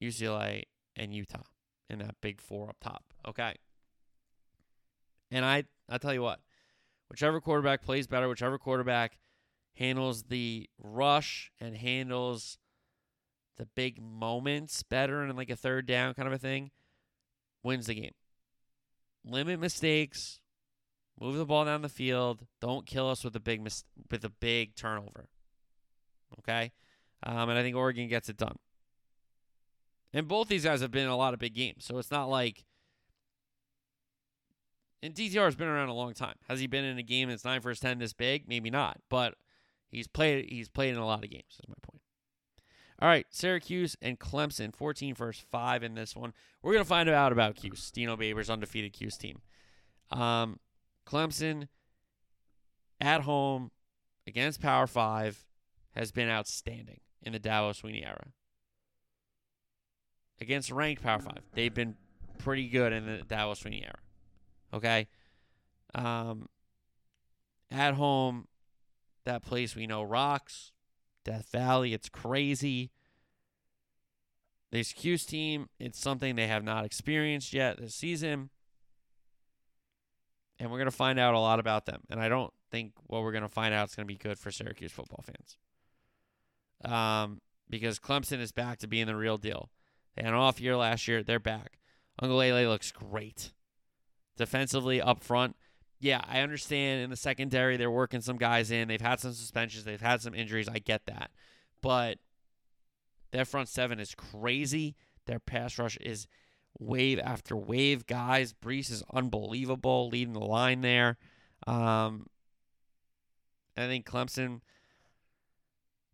UCLA, 0.03 0.65
and 0.97 1.15
Utah 1.15 1.45
in 1.89 2.01
that 2.01 2.17
big 2.21 2.41
four 2.41 2.71
up 2.71 2.77
top. 2.81 3.05
Okay. 3.27 3.55
And 5.31 5.45
I 5.45 5.65
I 5.89 5.99
tell 5.99 6.13
you 6.13 6.23
what, 6.23 6.41
whichever 7.09 7.41
quarterback 7.41 7.83
plays 7.83 8.07
better, 8.07 8.29
whichever 8.29 8.59
quarterback 8.59 9.19
handles 9.75 10.25
the 10.25 10.69
rush 10.79 11.51
and 11.61 11.77
handles 11.77 12.59
the 13.57 13.67
big 13.67 14.01
moments 14.01 14.83
better 14.83 15.23
and 15.23 15.37
like 15.37 15.51
a 15.51 15.57
third 15.57 15.87
down 15.87 16.15
kind 16.15 16.27
of 16.27 16.35
a 16.35 16.39
thing, 16.39 16.71
wins 17.63 17.87
the 17.87 17.95
game. 17.95 18.15
Limit 19.25 19.61
mistakes, 19.61 20.41
move 21.21 21.37
the 21.37 21.47
ball 21.47 21.65
down 21.65 21.83
the 21.83 21.89
field. 21.89 22.47
Don't 22.61 22.87
kill 22.87 23.09
us 23.09 23.23
with 23.23 23.37
a 23.37 23.41
big 23.41 23.63
mis- 23.63 23.85
with 24.11 24.25
a 24.25 24.31
big 24.31 24.75
turnover. 24.75 25.29
Okay, 26.39 26.73
um, 27.23 27.49
and 27.49 27.59
I 27.59 27.63
think 27.63 27.77
Oregon 27.77 28.09
gets 28.09 28.29
it 28.29 28.37
done. 28.37 28.57
And 30.15 30.29
both 30.29 30.49
these 30.49 30.65
guys 30.65 30.81
have 30.81 30.91
been 30.91 31.05
in 31.05 31.09
a 31.09 31.17
lot 31.17 31.35
of 31.35 31.41
big 31.41 31.55
games, 31.55 31.85
so 31.85 31.99
it's 31.99 32.11
not 32.11 32.29
like. 32.29 32.65
And 35.05 35.15
DTR 35.15 35.47
has 35.47 35.57
been 35.57 35.69
around 35.69 35.89
a 35.89 35.95
long 35.95 36.15
time. 36.15 36.37
Has 36.49 36.61
he 36.61 36.69
been 36.69 36.85
in 36.85 36.97
a 36.97 37.03
game 37.03 37.29
that's 37.29 37.45
nine 37.45 37.61
first 37.61 37.83
ten 37.83 37.99
this 37.99 38.13
big? 38.13 38.49
Maybe 38.49 38.71
not, 38.71 38.99
but 39.09 39.35
he's 39.91 40.07
played. 40.07 40.49
He's 40.49 40.69
played 40.69 40.95
in 40.95 41.01
a 41.01 41.07
lot 41.07 41.25
of 41.25 41.31
games. 41.31 41.59
Is 41.61 41.69
my 41.69 41.75
point. 41.83 41.92
All 43.03 43.09
right, 43.09 43.27
Syracuse 43.31 43.97
and 44.01 44.17
Clemson, 44.17 44.73
14 44.73 45.17
first, 45.17 45.43
five 45.51 45.83
in 45.83 45.97
this 45.97 46.15
one. 46.15 46.33
We're 46.63 46.73
gonna 46.73 46.85
find 46.85 47.09
out 47.09 47.33
about 47.33 47.57
Cuse, 47.57 47.91
Dino 47.91 48.17
Babers' 48.17 48.49
undefeated 48.49 48.93
Cuse 48.93 49.17
team. 49.17 49.41
Um, 50.13 50.61
Clemson 51.05 51.67
at 53.01 53.23
home 53.23 53.73
against 54.25 54.63
Power 54.63 54.87
Five 54.87 55.45
has 55.97 56.13
been 56.13 56.29
outstanding 56.29 57.01
in 57.21 57.33
the 57.33 57.41
Dabo 57.41 57.73
Swinney 57.73 58.07
era. 58.07 58.29
Against 60.41 60.71
ranked 60.71 61.03
Power 61.03 61.19
Five, 61.19 61.43
they've 61.55 61.75
been 61.75 61.97
pretty 62.39 62.69
good 62.69 62.93
in 62.93 63.05
the 63.05 63.25
Dabo 63.25 63.61
Swinney 63.61 63.83
era. 63.83 63.99
Okay, 64.73 65.09
um, 65.93 66.49
at 67.69 67.95
home, 67.95 68.47
that 69.25 69.43
place 69.43 69.75
we 69.75 69.89
know 69.89 70.05
rocks. 70.05 70.72
Death 71.25 71.49
Valley, 71.51 71.95
it's 71.95 72.09
crazy. 72.09 72.91
This 74.71 74.93
Cuse 74.93 75.27
team, 75.27 75.69
it's 75.79 76.01
something 76.01 76.35
they 76.35 76.47
have 76.47 76.65
not 76.65 76.85
experienced 76.85 77.53
yet 77.53 77.79
this 77.79 77.95
season. 77.95 78.51
And 80.59 80.71
we're 80.71 80.79
going 80.79 80.91
to 80.91 80.97
find 80.97 81.19
out 81.19 81.35
a 81.35 81.39
lot 81.39 81.61
about 81.61 81.87
them. 81.87 82.03
And 82.09 82.21
I 82.21 82.29
don't 82.29 82.53
think 82.71 82.93
what 83.07 83.23
we're 83.23 83.33
going 83.33 83.43
to 83.43 83.49
find 83.49 83.75
out 83.75 83.91
is 83.91 83.95
going 83.95 84.07
to 84.07 84.13
be 84.13 84.17
good 84.17 84.39
for 84.39 84.51
Syracuse 84.51 84.93
football 84.93 85.25
fans. 85.25 85.57
Um, 86.85 87.41
because 87.69 87.99
Clemson 87.99 88.41
is 88.41 88.53
back 88.53 88.79
to 88.79 88.87
being 88.87 89.07
the 89.07 89.17
real 89.17 89.39
deal. 89.39 89.71
They 90.17 90.23
had 90.23 90.33
an 90.33 90.39
off 90.39 90.61
year 90.61 90.77
last 90.77 91.07
year. 91.07 91.23
They're 91.23 91.39
back. 91.39 91.79
Uiagalelei 92.21 92.69
looks 92.69 92.93
great. 92.93 93.53
Defensively 94.37 95.01
up 95.01 95.23
front, 95.23 95.57
yeah, 96.03 96.21
I 96.29 96.41
understand 96.41 97.01
in 97.01 97.11
the 97.11 97.17
secondary 97.17 97.77
they're 97.77 97.91
working 97.91 98.21
some 98.21 98.37
guys 98.37 98.73
in. 98.73 98.89
They've 98.89 99.01
had 99.01 99.21
some 99.21 99.33
suspensions, 99.33 99.85
they've 99.85 100.01
had 100.01 100.21
some 100.21 100.35
injuries. 100.35 100.69
I 100.69 100.81
get 100.81 101.07
that. 101.07 101.31
But 101.81 102.19
their 103.31 103.45
front 103.45 103.69
seven 103.69 104.01
is 104.01 104.15
crazy. 104.17 104.97
Their 105.27 105.39
pass 105.39 105.79
rush 105.79 105.97
is 105.99 106.27
wave 106.81 107.21
after 107.21 107.57
wave. 107.57 108.05
Guys, 108.07 108.53
Bresee 108.53 108.91
is 108.91 109.05
unbelievable 109.15 110.09
leading 110.09 110.35
the 110.35 110.41
line 110.41 110.81
there. 110.81 111.19
Um, 111.69 112.27
I 113.77 113.87
think 113.87 114.05
Clemson 114.05 114.61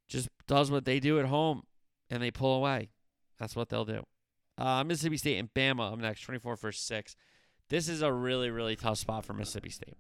just 0.07 0.28
does 0.47 0.70
what 0.70 0.84
they 0.84 1.01
do 1.01 1.18
at 1.18 1.24
home 1.24 1.62
and 2.11 2.22
they 2.22 2.30
pull 2.30 2.57
away. 2.57 2.91
That's 3.39 3.57
what 3.57 3.70
they'll 3.70 3.86
do. 3.86 4.05
Uh, 4.59 4.84
Mississippi 4.84 5.16
State 5.16 5.39
and 5.39 5.55
Bama 5.55 5.95
up 5.95 5.99
next, 5.99 6.20
24 6.22 6.57
for 6.57 6.72
6. 6.72 7.16
This 7.68 7.88
is 7.88 8.02
a 8.02 8.12
really, 8.12 8.50
really 8.50 8.76
tough 8.76 8.98
spot 8.98 9.24
for 9.24 9.34
Mississippi 9.34 9.70
State. 9.70 9.96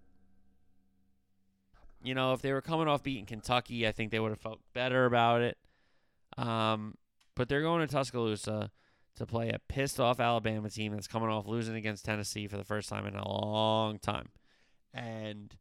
You 2.02 2.14
know, 2.14 2.32
if 2.32 2.40
they 2.40 2.52
were 2.52 2.62
coming 2.62 2.88
off 2.88 3.02
beating 3.02 3.26
Kentucky, 3.26 3.86
I 3.86 3.92
think 3.92 4.10
they 4.10 4.20
would 4.20 4.30
have 4.30 4.40
felt 4.40 4.60
better 4.72 5.04
about 5.04 5.42
it. 5.42 5.58
Um, 6.36 6.94
but 7.34 7.48
they're 7.48 7.62
going 7.62 7.86
to 7.86 7.92
Tuscaloosa 7.92 8.70
to 9.16 9.26
play 9.26 9.50
a 9.50 9.58
pissed 9.68 9.98
off 9.98 10.20
Alabama 10.20 10.70
team 10.70 10.92
that's 10.92 11.08
coming 11.08 11.28
off 11.28 11.46
losing 11.46 11.74
against 11.74 12.04
Tennessee 12.04 12.46
for 12.46 12.56
the 12.56 12.64
first 12.64 12.88
time 12.88 13.04
in 13.04 13.16
a 13.16 13.28
long 13.28 13.98
time. 13.98 14.28
And 14.94 15.54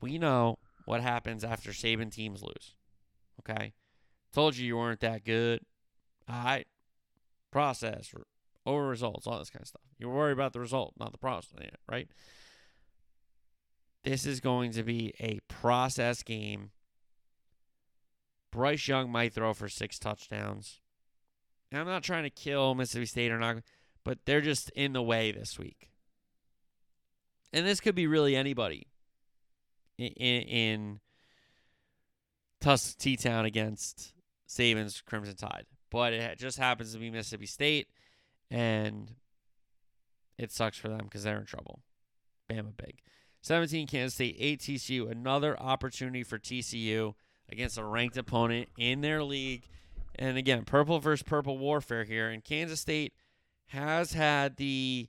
we 0.00 0.18
know 0.18 0.58
what 0.86 1.02
happens 1.02 1.44
after 1.44 1.70
Saban 1.70 2.10
teams 2.10 2.42
lose. 2.42 2.74
Okay? 3.40 3.74
Told 4.32 4.56
you 4.56 4.66
you 4.66 4.76
weren't 4.76 5.00
that 5.00 5.24
good. 5.24 5.60
All 6.28 6.44
right. 6.44 6.66
Process, 7.52 8.12
over 8.66 8.86
results, 8.86 9.26
all 9.26 9.38
this 9.38 9.50
kind 9.50 9.62
of 9.62 9.68
stuff. 9.68 9.82
You're 9.98 10.12
worried 10.12 10.32
about 10.32 10.52
the 10.52 10.60
result, 10.60 10.94
not 10.98 11.12
the 11.12 11.18
process, 11.18 11.50
right? 11.88 12.08
This 14.04 14.26
is 14.26 14.40
going 14.40 14.72
to 14.72 14.82
be 14.82 15.14
a 15.20 15.40
process 15.48 16.22
game. 16.22 16.70
Bryce 18.52 18.86
Young 18.86 19.10
might 19.10 19.32
throw 19.32 19.52
for 19.54 19.68
six 19.68 19.98
touchdowns. 19.98 20.80
And 21.72 21.80
I'm 21.80 21.86
not 21.86 22.02
trying 22.02 22.22
to 22.22 22.30
kill 22.30 22.74
Mississippi 22.74 23.06
State 23.06 23.32
or 23.32 23.38
not, 23.38 23.56
but 24.04 24.18
they're 24.26 24.40
just 24.40 24.70
in 24.70 24.92
the 24.92 25.02
way 25.02 25.32
this 25.32 25.58
week. 25.58 25.90
And 27.52 27.66
this 27.66 27.80
could 27.80 27.94
be 27.94 28.06
really 28.06 28.36
anybody 28.36 28.86
in, 29.98 30.08
in, 30.08 30.42
in 30.42 31.00
Tusk 32.60 32.98
T 32.98 33.16
Town 33.16 33.44
against 33.44 34.12
Saban's 34.48 35.00
Crimson 35.00 35.36
Tide. 35.36 35.66
But 35.90 36.12
it 36.12 36.38
just 36.38 36.58
happens 36.58 36.92
to 36.92 36.98
be 36.98 37.10
Mississippi 37.10 37.46
State 37.46 37.88
and 38.50 39.14
it 40.38 40.52
sucks 40.52 40.76
for 40.76 40.88
them 40.88 41.02
because 41.04 41.22
they're 41.22 41.38
in 41.38 41.46
trouble. 41.46 41.80
Bama 42.50 42.76
big. 42.76 43.00
17 43.42 43.86
Kansas 43.86 44.14
State, 44.14 44.36
8 44.38 44.60
TCU. 44.60 45.10
Another 45.10 45.58
opportunity 45.60 46.22
for 46.22 46.38
TCU 46.38 47.14
against 47.50 47.78
a 47.78 47.84
ranked 47.84 48.16
opponent 48.16 48.68
in 48.78 49.00
their 49.00 49.22
league. 49.22 49.68
And 50.16 50.38
again, 50.38 50.64
purple 50.64 50.98
versus 50.98 51.22
purple 51.22 51.58
warfare 51.58 52.04
here. 52.04 52.30
And 52.30 52.42
Kansas 52.42 52.80
State 52.80 53.12
has 53.66 54.12
had 54.12 54.56
the, 54.56 55.08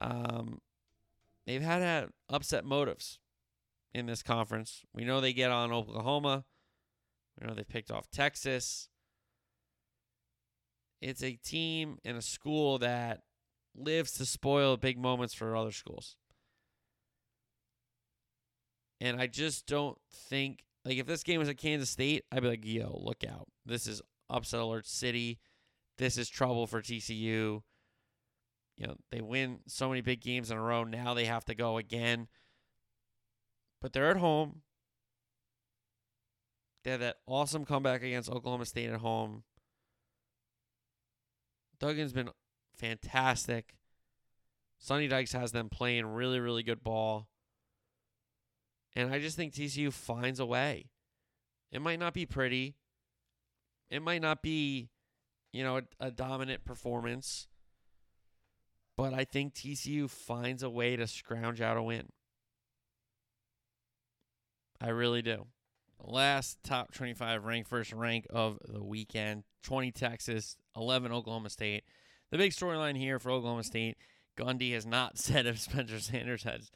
um, 0.00 0.60
they've 1.46 1.62
had, 1.62 1.82
had 1.82 2.08
upset 2.28 2.64
motives 2.64 3.20
in 3.94 4.06
this 4.06 4.22
conference. 4.22 4.82
We 4.92 5.04
know 5.04 5.20
they 5.20 5.32
get 5.32 5.50
on 5.50 5.72
Oklahoma. 5.72 6.44
We 7.40 7.46
know 7.46 7.54
they 7.54 7.64
picked 7.64 7.90
off 7.90 8.10
Texas 8.10 8.88
it's 11.00 11.22
a 11.22 11.32
team 11.32 11.98
and 12.04 12.16
a 12.16 12.22
school 12.22 12.78
that 12.78 13.22
lives 13.74 14.12
to 14.12 14.26
spoil 14.26 14.76
big 14.76 14.98
moments 14.98 15.34
for 15.34 15.56
other 15.56 15.72
schools. 15.72 16.16
And 19.00 19.20
I 19.20 19.26
just 19.26 19.66
don't 19.66 19.98
think 20.10 20.64
like 20.84 20.98
if 20.98 21.06
this 21.06 21.22
game 21.22 21.40
was 21.40 21.48
at 21.48 21.58
Kansas 21.58 21.90
State, 21.90 22.24
I'd 22.30 22.42
be 22.42 22.48
like, 22.48 22.64
yo, 22.64 22.98
look 23.02 23.24
out. 23.28 23.48
This 23.66 23.86
is 23.86 24.00
upset 24.30 24.60
alert 24.60 24.86
city. 24.86 25.38
This 25.98 26.16
is 26.16 26.28
trouble 26.28 26.66
for 26.66 26.80
TCU. 26.80 27.62
You 28.76 28.86
know, 28.86 28.96
they 29.10 29.20
win 29.20 29.60
so 29.66 29.88
many 29.88 30.00
big 30.00 30.20
games 30.20 30.50
in 30.50 30.56
a 30.56 30.62
row. 30.62 30.84
Now 30.84 31.14
they 31.14 31.24
have 31.24 31.44
to 31.46 31.54
go 31.54 31.78
again. 31.78 32.28
But 33.80 33.92
they're 33.92 34.10
at 34.10 34.18
home. 34.18 34.62
They 36.84 36.92
had 36.92 37.00
that 37.00 37.16
awesome 37.26 37.64
comeback 37.64 38.02
against 38.02 38.30
Oklahoma 38.30 38.66
State 38.66 38.90
at 38.90 39.00
home. 39.00 39.42
Duggan's 41.80 42.12
been 42.12 42.30
fantastic. 42.74 43.76
Sonny 44.78 45.08
Dykes 45.08 45.32
has 45.32 45.52
them 45.52 45.68
playing 45.68 46.06
really, 46.06 46.40
really 46.40 46.62
good 46.62 46.82
ball. 46.82 47.28
And 48.94 49.12
I 49.12 49.18
just 49.18 49.36
think 49.36 49.52
TCU 49.52 49.92
finds 49.92 50.40
a 50.40 50.46
way. 50.46 50.90
It 51.70 51.82
might 51.82 51.98
not 51.98 52.14
be 52.14 52.26
pretty. 52.26 52.76
It 53.90 54.02
might 54.02 54.22
not 54.22 54.42
be, 54.42 54.88
you 55.52 55.62
know, 55.62 55.78
a, 55.78 55.82
a 56.00 56.10
dominant 56.10 56.64
performance. 56.64 57.48
But 58.96 59.12
I 59.12 59.24
think 59.24 59.54
TCU 59.54 60.08
finds 60.08 60.62
a 60.62 60.70
way 60.70 60.96
to 60.96 61.06
scrounge 61.06 61.60
out 61.60 61.76
a 61.76 61.82
win. 61.82 62.08
I 64.80 64.88
really 64.88 65.22
do. 65.22 65.46
Last 66.02 66.58
top 66.62 66.92
25 66.92 67.44
rank 67.44 67.66
first 67.66 67.92
rank 67.92 68.26
of 68.30 68.58
the 68.68 68.82
weekend 68.82 69.44
20 69.64 69.90
Texas, 69.92 70.56
11 70.76 71.12
Oklahoma 71.12 71.50
State. 71.50 71.84
The 72.30 72.38
big 72.38 72.52
storyline 72.52 72.96
here 72.96 73.18
for 73.18 73.30
Oklahoma 73.30 73.64
State 73.64 73.96
Gundy 74.36 74.72
has 74.74 74.86
not 74.86 75.18
said 75.18 75.46
if 75.46 75.58
Spencer 75.58 76.00
Sanders 76.00 76.44
has 76.44 76.70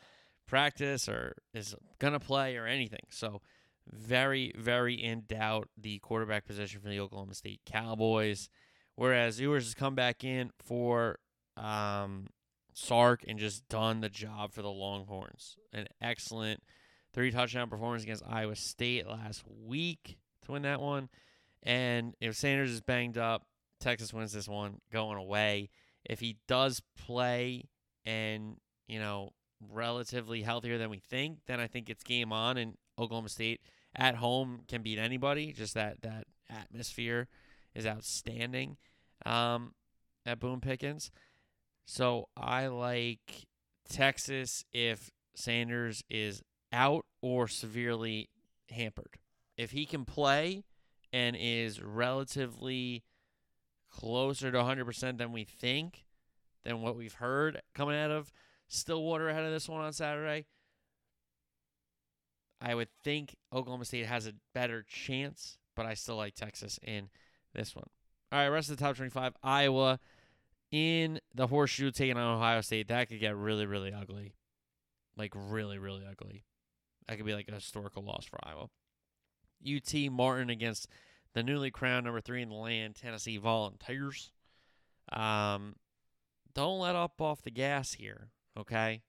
practice 0.47 1.09
or 1.09 1.37
is 1.55 1.77
going 1.99 2.13
to 2.13 2.21
play 2.21 2.57
or 2.57 2.67
anything. 2.67 3.07
So, 3.11 3.41
very, 3.93 4.53
very 4.57 4.95
in 4.95 5.25
doubt 5.27 5.69
the 5.77 5.99
quarterback 5.99 6.47
position 6.47 6.81
for 6.81 6.89
the 6.89 7.01
Oklahoma 7.01 7.35
State 7.35 7.61
Cowboys. 7.67 8.49
Whereas 8.95 9.41
Ewers 9.41 9.65
has 9.65 9.75
come 9.75 9.95
back 9.95 10.23
in 10.23 10.51
for 10.59 11.19
um, 11.57 12.27
Sark 12.75 13.25
and 13.27 13.39
just 13.39 13.69
done 13.69 14.01
the 14.01 14.09
job 14.09 14.53
for 14.53 14.63
the 14.63 14.71
Longhorns. 14.71 15.57
An 15.73 15.87
excellent 16.01 16.63
three 17.13 17.31
touchdown 17.31 17.69
performance 17.69 18.03
against 18.03 18.23
Iowa 18.27 18.57
State 18.57 19.07
last 19.07 19.43
week 19.67 20.19
to 20.45 20.53
win 20.53 20.63
that 20.63 20.81
one. 20.81 21.09
And 21.63 22.15
if 22.21 22.37
Sanders 22.37 22.71
is 22.71 22.81
banged 22.81 23.19
up, 23.19 23.47
Texas 23.81 24.13
wins 24.13 24.33
this 24.33 24.49
one 24.49 24.81
going 24.93 25.19
away. 25.19 25.71
If 26.05 26.21
he 26.21 26.39
does 26.49 26.83
play 26.97 27.69
and, 28.05 28.57
you 28.87 28.99
know, 28.99 29.31
relatively 29.73 30.43
healthier 30.43 30.79
than 30.79 30.91
we 30.91 30.99
think, 30.99 31.39
then 31.47 31.61
I 31.61 31.67
think 31.67 31.91
it's 31.91 32.03
game 32.03 32.33
on 32.33 32.57
and 32.57 32.75
Oklahoma 32.99 33.29
State 33.29 33.61
at 33.95 34.17
home 34.17 34.61
can 34.69 34.83
beat 34.83 34.99
anybody. 34.99 35.53
Just 35.53 35.75
that 35.75 36.03
that 36.03 36.27
atmosphere 36.49 37.29
is 37.75 37.87
outstanding 37.87 38.77
um, 39.27 39.75
at 40.25 40.41
Boone 40.41 40.61
Pickens. 40.61 41.11
So 41.87 42.29
I 42.37 42.69
like 42.69 43.47
Texas 43.89 44.65
if 44.73 45.11
Sanders 45.35 46.05
is 46.09 46.43
out 46.73 47.05
or 47.21 47.49
severely 47.49 48.31
hampered. 48.71 49.19
If 49.57 49.73
he 49.73 49.87
can 49.87 50.05
play 50.05 50.65
and 51.13 51.37
is 51.39 51.83
relatively 51.83 53.05
closer 53.91 54.51
to 54.51 54.59
100% 54.59 55.19
than 55.19 55.33
we 55.33 55.45
think, 55.45 56.05
than 56.63 56.83
what 56.83 56.97
we've 56.97 57.15
heard 57.15 57.61
coming 57.75 57.97
out 57.97 58.11
of 58.11 58.33
Stillwater 58.69 59.29
ahead 59.29 59.45
of 59.45 59.51
this 59.51 59.69
one 59.69 59.81
on 59.81 59.93
Saturday, 59.93 60.47
I 62.61 62.75
would 62.75 62.89
think 63.03 63.37
Oklahoma 63.53 63.85
State 63.85 64.07
has 64.07 64.27
a 64.27 64.35
better 64.55 64.85
chance, 64.87 65.59
but 65.75 65.87
I 65.87 65.95
still 65.95 66.17
like 66.17 66.35
Texas 66.35 66.79
in 66.83 67.09
this 67.55 67.75
one. 67.75 67.89
All 68.31 68.39
right, 68.39 68.49
rest 68.49 68.71
of 68.71 68.77
the 68.77 68.85
top 68.85 68.97
25. 68.97 69.35
Iowa 69.43 69.99
in 70.71 71.19
the 71.35 71.49
horseshoe 71.49 71.91
taking 71.91 72.17
on 72.17 72.37
Ohio 72.37 72.61
State. 72.61 72.89
That 72.89 73.09
could 73.09 73.19
get 73.19 73.37
really, 73.37 73.67
really 73.67 73.93
ugly. 73.93 74.35
Like, 75.17 75.33
really, 75.35 75.79
really 75.79 76.05
ugly. 76.09 76.45
That 77.09 77.17
could 77.17 77.27
be 77.27 77.35
like 77.35 77.49
a 77.49 77.55
historical 77.55 78.05
loss 78.05 78.25
for 78.25 78.39
Iowa. 78.43 78.69
UT 79.67 80.13
Martin 80.13 80.51
against 80.51 80.89
the 81.35 81.43
newly 81.43 81.71
crowned 81.71 82.05
number 82.05 82.21
three 82.21 82.43
in 82.43 82.49
the 82.49 82.55
land, 82.55 82.97
Tennessee 82.97 83.37
Volunteers. 83.37 84.33
Um, 85.13 85.77
don't 86.55 86.81
let 86.81 86.97
up 86.97 87.21
off 87.21 87.43
the 87.43 87.51
gas 87.51 87.93
here, 87.93 88.29
okay? 88.59 89.03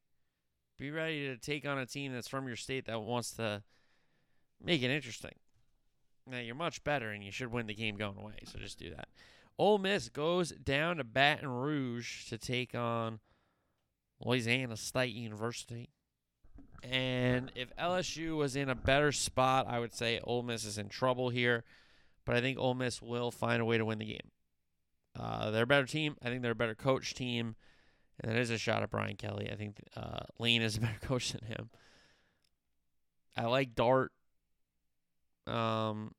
Be 0.78 0.92
ready 0.92 1.28
to 1.28 1.38
take 1.38 1.68
on 1.68 1.78
a 1.78 1.86
team 1.86 2.14
that's 2.14 2.28
from 2.28 2.48
your 2.48 2.56
state 2.56 2.86
that 2.86 3.02
wants 3.02 3.32
to 3.34 3.64
make 4.64 4.82
it 4.82 4.92
interesting. 4.92 5.36
Now 6.28 6.40
you're 6.40 6.56
much 6.56 6.84
better, 6.84 7.10
and 7.12 7.24
you 7.24 7.32
should 7.32 7.52
win 7.52 7.68
the 7.68 7.74
game 7.74 7.98
going 7.98 8.18
away. 8.18 8.40
So 8.46 8.60
just 8.60 8.80
do 8.80 8.90
that. 8.92 9.08
Ole 9.58 9.78
Miss 9.78 10.10
goes 10.10 10.52
down 10.52 10.98
to 10.98 11.04
Baton 11.04 11.50
Rouge 11.50 12.26
to 12.30 12.38
take 12.38 12.74
on 12.74 13.20
Louisiana 14.20 14.78
State 14.78 15.14
University. 15.14 15.90
And 16.84 17.52
if 17.56 17.76
LSU 17.76 18.36
was 18.36 18.56
in 18.56 18.70
a 18.70 18.76
better 18.76 19.12
spot, 19.12 19.68
I 19.68 19.80
would 19.80 19.94
say 19.94 20.20
Ole 20.24 20.44
Miss 20.44 20.66
is 20.66 20.78
in 20.78 20.90
trouble 20.90 21.30
here. 21.30 21.64
But 22.26 22.36
I 22.36 22.42
think 22.42 22.58
Ole 22.60 22.74
Miss 22.74 23.02
will 23.02 23.32
find 23.32 23.62
a 23.62 23.66
way 23.66 23.78
to 23.78 23.86
win 23.86 24.00
the 24.00 24.06
game. 24.06 24.32
Uh, 25.20 25.52
they're 25.52 25.64
a 25.64 25.68
better 25.68 25.86
team. 25.86 26.16
I 26.22 26.30
think 26.30 26.42
they're 26.42 26.52
a 26.52 26.56
better 26.56 26.76
coach 26.76 27.14
team. 27.14 27.56
And 28.20 28.32
that 28.32 28.38
is 28.38 28.50
a 28.50 28.58
shot 28.58 28.84
at 28.84 28.90
Brian 28.90 29.16
Kelly. 29.16 29.50
I 29.52 29.56
think 29.56 29.82
uh, 29.96 30.26
Lane 30.40 30.62
is 30.62 30.78
a 30.78 30.82
better 30.82 31.00
coach 31.02 31.32
than 31.32 31.46
him. 31.48 31.70
I 33.36 33.46
like 33.46 33.76
Dart. 33.76 34.12
Um, 35.48 36.14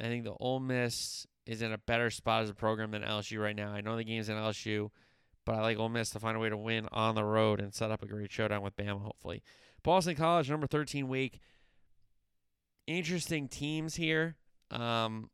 I 0.00 0.04
think 0.04 0.24
the 0.24 0.34
Ole 0.40 0.60
Miss 0.60 1.26
is 1.46 1.62
in 1.62 1.72
a 1.72 1.78
better 1.78 2.10
spot 2.10 2.42
as 2.42 2.50
a 2.50 2.54
program 2.54 2.90
than 2.90 3.02
LSU 3.02 3.40
right 3.40 3.54
now. 3.54 3.70
I 3.70 3.80
know 3.80 3.96
the 3.96 4.04
game's 4.04 4.28
in 4.28 4.36
LSU, 4.36 4.90
but 5.44 5.56
I 5.56 5.60
like 5.60 5.78
Ole 5.78 5.88
Miss 5.88 6.10
to 6.10 6.20
find 6.20 6.36
a 6.36 6.40
way 6.40 6.48
to 6.48 6.56
win 6.56 6.88
on 6.92 7.14
the 7.14 7.24
road 7.24 7.60
and 7.60 7.74
set 7.74 7.90
up 7.90 8.02
a 8.02 8.06
great 8.06 8.32
showdown 8.32 8.62
with 8.62 8.76
Bama, 8.76 9.02
hopefully. 9.02 9.42
Boston 9.82 10.14
College, 10.14 10.50
number 10.50 10.66
13 10.66 11.08
Wake. 11.08 11.40
Interesting 12.86 13.48
teams 13.48 13.96
here. 13.96 14.36
Um, 14.70 15.30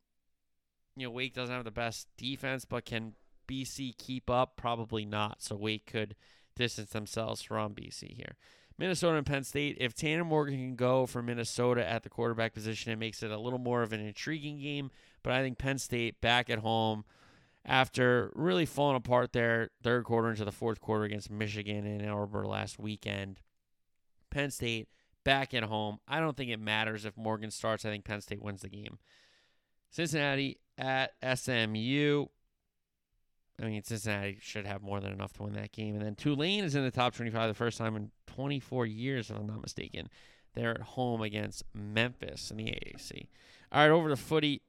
you 0.97 1.07
know, 1.07 1.11
Wake 1.11 1.35
doesn't 1.35 1.55
have 1.55 1.65
the 1.65 1.71
best 1.71 2.09
defense, 2.17 2.65
but 2.65 2.85
can 2.85 3.15
BC 3.49 3.97
keep 3.97 4.29
up? 4.29 4.57
Probably 4.57 5.05
not. 5.05 5.43
So 5.43 5.57
Wake 5.57 5.87
could 5.87 6.17
distance 6.57 6.91
themselves 6.91 7.43
from 7.43 7.75
BC 7.75 8.17
here. 8.17 8.37
Minnesota 8.79 9.19
and 9.19 9.27
Penn 9.27 9.45
State. 9.45 9.77
If 9.79 9.95
Tanner 9.95 10.25
Morgan 10.25 10.57
can 10.57 10.75
go 10.75 11.07
for 11.07 11.23
Minnesota 11.23 11.87
at 11.89 12.03
the 12.03 12.09
quarterback 12.09 12.55
position, 12.55 12.93
it 12.93 12.99
makes 12.99 13.23
it 13.23 13.31
a 13.31 13.39
little 13.39 13.59
more 13.59 13.83
of 13.83 13.93
an 13.93 14.01
intriguing 14.01 14.59
game. 14.59 14.91
But 15.23 15.35
I 15.35 15.43
think 15.43 15.59
Penn 15.59 15.79
State 15.79 16.21
back 16.21 16.49
at 16.49 16.61
home 16.61 17.05
after 17.65 18.33
really 18.35 18.67
falling 18.67 18.97
apart 18.97 19.33
there 19.33 19.71
third 19.83 20.05
quarter 20.05 20.31
into 20.31 20.45
the 20.45 20.53
fourth 20.53 20.81
quarter 20.81 21.05
against 21.05 21.31
Michigan 21.31 21.87
and 21.87 22.03
Ann 22.03 22.09
Arbor 22.09 22.47
last 22.47 22.79
weekend. 22.79 23.41
Penn 24.31 24.51
State 24.51 24.89
back 25.25 25.53
at 25.55 25.65
home. 25.65 25.99
I 26.09 26.21
don't 26.21 26.37
think 26.37 26.51
it 26.51 26.61
matters 26.61 27.05
if 27.05 27.17
Morgan 27.17 27.51
starts. 27.51 27.85
I 27.85 27.91
think 27.91 28.05
Penn 28.05 28.21
State 28.21 28.43
wins 28.43 28.63
the 28.63 28.69
game. 28.69 28.99
Cincinnati 29.91 30.59
at 30.79 31.13
SMU. 31.23 32.27
I 33.61 33.67
mean, 33.67 33.83
Cincinnati 33.83 34.39
should 34.41 34.67
have 34.67 34.83
more 34.83 35.01
than 35.01 35.13
enough 35.13 35.35
to 35.35 35.43
win 35.43 35.53
that 35.55 35.73
game. 35.73 35.95
And 35.95 36.05
then 36.05 36.15
Tulane 36.15 36.65
is 36.65 36.75
in 36.75 36.85
the 36.85 36.91
top 36.91 37.15
25 37.15 37.49
the 37.49 37.55
first 37.55 37.77
time 37.77 37.95
in 37.97 38.11
24 38.27 38.87
years, 38.87 39.31
if 39.31 39.37
I'm 39.37 39.47
not 39.47 39.61
mistaken. 39.61 40.09
They're 40.55 40.71
at 40.71 40.81
home 40.81 41.21
against 41.21 41.65
Memphis 41.75 42.51
in 42.51 42.57
the 42.57 42.65
AAC. 42.65 43.27
All 43.71 43.83
right, 43.83 43.91
over 43.91 44.09
to 44.09 44.17
footy. 44.17 44.63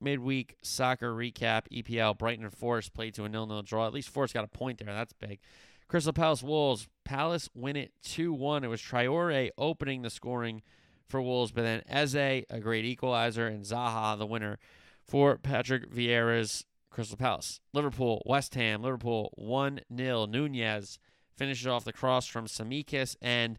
Midweek 0.00 0.56
soccer 0.62 1.12
recap. 1.12 1.62
EPL 1.72 2.16
Brighton 2.18 2.44
and 2.44 2.52
Forest 2.52 2.94
played 2.94 3.14
to 3.14 3.24
a 3.24 3.28
nil-nil 3.28 3.62
draw. 3.62 3.86
At 3.86 3.92
least 3.92 4.10
Forest 4.10 4.34
got 4.34 4.44
a 4.44 4.48
point 4.48 4.78
there. 4.78 4.92
That's 4.92 5.12
big. 5.12 5.40
Crystal 5.88 6.12
Palace 6.12 6.42
Wolves. 6.42 6.88
Palace 7.04 7.48
win 7.54 7.76
it 7.76 7.92
2-1. 8.04 8.64
It 8.64 8.68
was 8.68 8.80
Traore 8.80 9.50
opening 9.58 10.02
the 10.02 10.10
scoring 10.10 10.62
for 11.08 11.20
Wolves, 11.20 11.52
but 11.52 11.62
then 11.62 11.82
Eze, 11.88 12.14
a 12.14 12.60
great 12.60 12.84
equalizer, 12.84 13.46
and 13.46 13.64
Zaha, 13.64 14.18
the 14.18 14.26
winner 14.26 14.58
for 15.06 15.36
Patrick 15.36 15.90
Vieira's 15.90 16.64
Crystal 16.90 17.16
Palace. 17.16 17.60
Liverpool, 17.72 18.22
West 18.24 18.54
Ham, 18.54 18.82
Liverpool 18.82 19.32
1 19.34 19.80
0. 19.96 20.26
Nunez 20.26 20.98
finishes 21.36 21.66
off 21.66 21.84
the 21.84 21.92
cross 21.92 22.26
from 22.26 22.46
Tsimikas, 22.46 23.16
and 23.20 23.58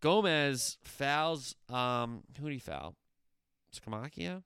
Gomez 0.00 0.78
fouls. 0.82 1.54
Um, 1.68 2.22
who 2.38 2.46
did 2.46 2.54
he 2.54 2.58
foul? 2.58 2.94
Scamacca? 3.74 4.42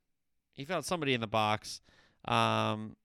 He 0.59 0.65
found 0.65 0.85
somebody 0.85 1.15
in 1.15 1.21
the 1.21 1.29
box. 1.29 1.81
Um, 2.27 2.97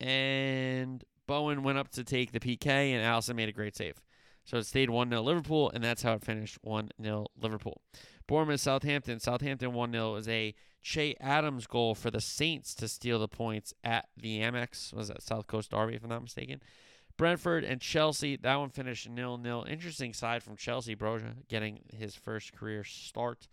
and 0.00 1.04
Bowen 1.28 1.62
went 1.62 1.78
up 1.78 1.90
to 1.92 2.02
take 2.02 2.32
the 2.32 2.40
PK, 2.40 2.66
and 2.66 3.04
Alisson 3.04 3.36
made 3.36 3.48
a 3.48 3.52
great 3.52 3.76
save. 3.76 4.02
So 4.44 4.58
it 4.58 4.66
stayed 4.66 4.90
1 4.90 5.10
0 5.10 5.22
Liverpool, 5.22 5.70
and 5.72 5.82
that's 5.82 6.02
how 6.02 6.14
it 6.14 6.24
finished 6.24 6.58
1 6.62 6.90
0 7.00 7.26
Liverpool. 7.40 7.80
Bournemouth, 8.26 8.60
Southampton. 8.60 9.20
Southampton 9.20 9.72
1 9.72 9.92
0 9.92 10.16
is 10.16 10.28
a 10.28 10.54
Che 10.82 11.14
Adams 11.20 11.68
goal 11.68 11.94
for 11.94 12.10
the 12.10 12.20
Saints 12.20 12.74
to 12.74 12.88
steal 12.88 13.20
the 13.20 13.28
points 13.28 13.72
at 13.84 14.08
the 14.16 14.40
Amex. 14.40 14.92
Was 14.92 15.08
that 15.08 15.22
South 15.22 15.46
Coast 15.46 15.70
Derby, 15.70 15.94
if 15.94 16.02
I'm 16.02 16.10
not 16.10 16.22
mistaken? 16.22 16.60
Brentford 17.16 17.62
and 17.62 17.80
Chelsea. 17.80 18.36
That 18.36 18.56
one 18.56 18.70
finished 18.70 19.08
nil 19.08 19.38
nil. 19.38 19.64
Interesting 19.68 20.12
side 20.12 20.42
from 20.42 20.56
Chelsea. 20.56 20.96
Broja 20.96 21.46
getting 21.48 21.80
his 21.92 22.16
first 22.16 22.52
career 22.52 22.82
start. 22.82 23.46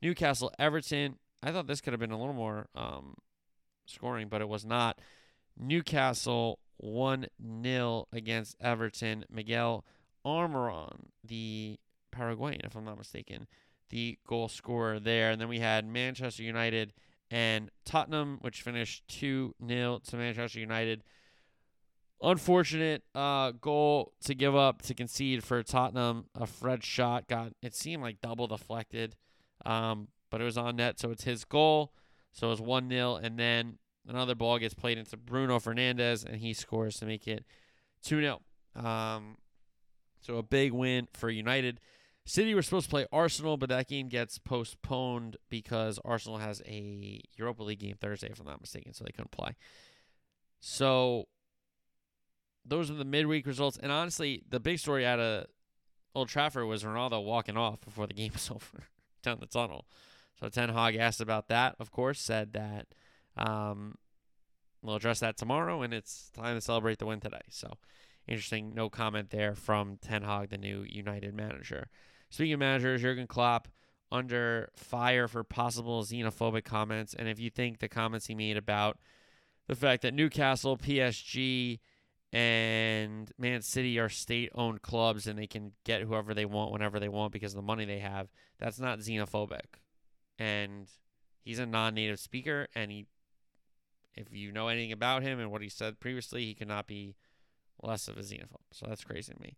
Newcastle, 0.00 0.52
Everton. 0.58 1.16
I 1.42 1.50
thought 1.50 1.66
this 1.66 1.80
could 1.80 1.92
have 1.92 2.00
been 2.00 2.12
a 2.12 2.18
little 2.18 2.34
more 2.34 2.68
um, 2.74 3.16
scoring, 3.86 4.28
but 4.28 4.40
it 4.40 4.48
was 4.48 4.64
not. 4.64 5.00
Newcastle 5.58 6.58
1 6.78 7.26
0 7.62 8.08
against 8.12 8.56
Everton. 8.60 9.24
Miguel 9.30 9.84
Almiron, 10.24 11.06
the 11.24 11.78
Paraguayan, 12.10 12.60
if 12.64 12.76
I'm 12.76 12.84
not 12.84 12.98
mistaken, 12.98 13.46
the 13.90 14.18
goal 14.26 14.48
scorer 14.48 15.00
there. 15.00 15.30
And 15.30 15.40
then 15.40 15.48
we 15.48 15.58
had 15.60 15.86
Manchester 15.86 16.42
United 16.42 16.92
and 17.30 17.70
Tottenham, 17.84 18.38
which 18.40 18.62
finished 18.62 19.06
2 19.08 19.54
0 19.66 20.00
to 20.06 20.16
Manchester 20.16 20.60
United. 20.60 21.02
Unfortunate 22.22 23.02
uh, 23.16 23.50
goal 23.50 24.12
to 24.24 24.34
give 24.34 24.54
up 24.54 24.82
to 24.82 24.94
concede 24.94 25.42
for 25.42 25.62
Tottenham. 25.62 26.26
A 26.36 26.46
Fred 26.46 26.84
shot 26.84 27.26
got 27.26 27.52
it 27.62 27.74
seemed 27.74 28.02
like 28.02 28.20
double 28.20 28.46
deflected, 28.46 29.16
um, 29.66 30.08
but 30.32 30.40
it 30.40 30.44
was 30.44 30.56
on 30.56 30.76
net, 30.76 30.98
so 30.98 31.10
it's 31.10 31.24
his 31.24 31.44
goal. 31.44 31.92
So 32.32 32.46
it 32.46 32.50
was 32.50 32.60
one 32.62 32.88
0 32.88 33.16
and 33.16 33.38
then 33.38 33.78
another 34.08 34.34
ball 34.34 34.58
gets 34.58 34.72
played 34.72 34.96
into 34.96 35.18
Bruno 35.18 35.58
Fernandes, 35.58 36.24
and 36.24 36.36
he 36.36 36.54
scores 36.54 36.96
to 36.96 37.06
make 37.06 37.28
it 37.28 37.44
two 38.02 38.20
0 38.20 38.40
um, 38.74 39.36
So 40.22 40.38
a 40.38 40.42
big 40.42 40.72
win 40.72 41.06
for 41.12 41.28
United. 41.28 41.78
City 42.24 42.54
were 42.54 42.62
supposed 42.62 42.86
to 42.86 42.90
play 42.90 43.06
Arsenal, 43.12 43.58
but 43.58 43.68
that 43.68 43.88
game 43.88 44.08
gets 44.08 44.38
postponed 44.38 45.36
because 45.50 46.00
Arsenal 46.04 46.38
has 46.38 46.62
a 46.66 47.20
Europa 47.36 47.62
League 47.62 47.80
game 47.80 47.96
Thursday, 48.00 48.28
if 48.30 48.40
I'm 48.40 48.46
not 48.46 48.60
mistaken, 48.60 48.94
so 48.94 49.04
they 49.04 49.12
couldn't 49.12 49.32
play. 49.32 49.54
So 50.60 51.26
those 52.64 52.90
are 52.90 52.94
the 52.94 53.04
midweek 53.04 53.46
results. 53.46 53.76
And 53.76 53.92
honestly, 53.92 54.44
the 54.48 54.60
big 54.60 54.78
story 54.78 55.04
out 55.04 55.20
of 55.20 55.46
Old 56.14 56.28
Trafford 56.28 56.66
was 56.66 56.84
Ronaldo 56.84 57.22
walking 57.22 57.58
off 57.58 57.82
before 57.82 58.06
the 58.06 58.14
game 58.14 58.30
was 58.32 58.50
over 58.50 58.84
down 59.22 59.38
the 59.40 59.46
tunnel. 59.46 59.84
So 60.42 60.48
Ten 60.48 60.70
Hag 60.70 60.96
asked 60.96 61.20
about 61.20 61.46
that, 61.48 61.76
of 61.78 61.92
course, 61.92 62.20
said 62.20 62.52
that 62.54 62.88
um, 63.36 63.94
we'll 64.82 64.96
address 64.96 65.20
that 65.20 65.36
tomorrow, 65.36 65.82
and 65.82 65.94
it's 65.94 66.30
time 66.30 66.56
to 66.56 66.60
celebrate 66.60 66.98
the 66.98 67.06
win 67.06 67.20
today. 67.20 67.42
So 67.48 67.74
interesting, 68.26 68.74
no 68.74 68.90
comment 68.90 69.30
there 69.30 69.54
from 69.54 69.98
Ten 70.02 70.22
Hag, 70.22 70.50
the 70.50 70.58
new 70.58 70.82
United 70.82 71.32
manager. 71.32 71.86
Speaking 72.28 72.54
of 72.54 72.58
managers, 72.58 73.02
Jurgen 73.02 73.28
Klopp 73.28 73.68
under 74.10 74.68
fire 74.74 75.28
for 75.28 75.44
possible 75.44 76.02
xenophobic 76.02 76.64
comments. 76.64 77.14
And 77.14 77.28
if 77.28 77.38
you 77.38 77.48
think 77.48 77.78
the 77.78 77.88
comments 77.88 78.26
he 78.26 78.34
made 78.34 78.56
about 78.56 78.98
the 79.68 79.76
fact 79.76 80.02
that 80.02 80.12
Newcastle, 80.12 80.76
PSG, 80.76 81.78
and 82.32 83.30
Man 83.38 83.62
City 83.62 83.96
are 84.00 84.08
state 84.08 84.50
owned 84.56 84.82
clubs 84.82 85.28
and 85.28 85.38
they 85.38 85.46
can 85.46 85.70
get 85.84 86.02
whoever 86.02 86.34
they 86.34 86.46
want 86.46 86.72
whenever 86.72 86.98
they 86.98 87.08
want 87.08 87.32
because 87.32 87.52
of 87.52 87.56
the 87.56 87.62
money 87.62 87.84
they 87.84 88.00
have, 88.00 88.26
that's 88.58 88.80
not 88.80 88.98
xenophobic. 88.98 89.78
And 90.42 90.88
he's 91.44 91.58
a 91.58 91.66
non 91.66 91.94
native 91.94 92.18
speaker 92.18 92.68
and 92.74 92.90
he 92.90 93.06
if 94.14 94.26
you 94.30 94.52
know 94.52 94.68
anything 94.68 94.92
about 94.92 95.22
him 95.22 95.40
and 95.40 95.50
what 95.50 95.62
he 95.62 95.68
said 95.68 96.00
previously, 96.00 96.44
he 96.44 96.54
cannot 96.54 96.86
be 96.86 97.16
less 97.82 98.08
of 98.08 98.16
a 98.16 98.20
xenophobe. 98.20 98.60
So 98.70 98.86
that's 98.86 99.04
crazy 99.04 99.32
to 99.32 99.40
me. 99.40 99.56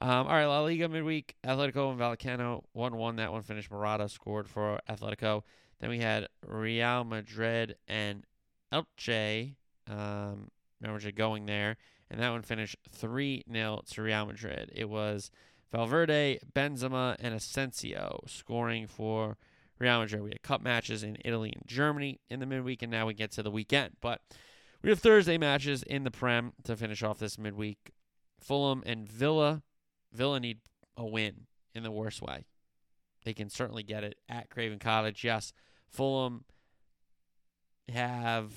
Um, 0.00 0.26
all 0.26 0.34
right, 0.34 0.46
La 0.46 0.60
Liga 0.60 0.88
midweek, 0.88 1.36
Atletico 1.44 1.90
and 1.90 2.00
Vallecano 2.00 2.64
1 2.72 2.96
1. 2.96 3.16
That 3.16 3.32
one 3.32 3.42
finished. 3.42 3.70
Morata 3.70 4.08
scored 4.08 4.48
for 4.48 4.80
Atletico. 4.88 5.42
Then 5.78 5.90
we 5.90 6.00
had 6.00 6.28
Real 6.44 7.04
Madrid 7.04 7.76
and 7.86 8.24
Elche. 8.72 9.54
Um, 9.88 10.50
Real 10.80 10.94
Madrid 10.94 11.14
going 11.14 11.46
there. 11.46 11.76
And 12.10 12.20
that 12.20 12.30
one 12.30 12.42
finished 12.42 12.76
3 12.90 13.44
0 13.50 13.82
to 13.90 14.02
Real 14.02 14.26
Madrid. 14.26 14.72
It 14.74 14.88
was 14.88 15.30
Valverde, 15.70 16.40
Benzema, 16.54 17.16
and 17.20 17.34
Asensio 17.34 18.24
scoring 18.26 18.86
for 18.88 19.36
Real 19.78 20.00
Madrid. 20.00 20.22
We 20.22 20.30
had 20.30 20.42
cup 20.42 20.62
matches 20.62 21.02
in 21.02 21.18
Italy 21.24 21.52
and 21.54 21.66
Germany 21.66 22.20
in 22.28 22.40
the 22.40 22.46
midweek, 22.46 22.82
and 22.82 22.92
now 22.92 23.06
we 23.06 23.14
get 23.14 23.32
to 23.32 23.42
the 23.42 23.50
weekend. 23.50 23.96
But 24.00 24.20
we 24.82 24.90
have 24.90 25.00
Thursday 25.00 25.38
matches 25.38 25.82
in 25.82 26.04
the 26.04 26.10
Prem 26.10 26.52
to 26.64 26.76
finish 26.76 27.02
off 27.02 27.18
this 27.18 27.38
midweek. 27.38 27.92
Fulham 28.40 28.82
and 28.86 29.08
Villa 29.08 29.62
Villa 30.12 30.38
need 30.38 30.58
a 30.96 31.04
win 31.04 31.46
in 31.74 31.82
the 31.82 31.90
worst 31.90 32.22
way. 32.22 32.44
They 33.24 33.34
can 33.34 33.50
certainly 33.50 33.82
get 33.82 34.04
it 34.04 34.16
at 34.28 34.48
Craven 34.48 34.78
Cottage. 34.78 35.24
Yes, 35.24 35.52
Fulham 35.88 36.44
have 37.88 38.52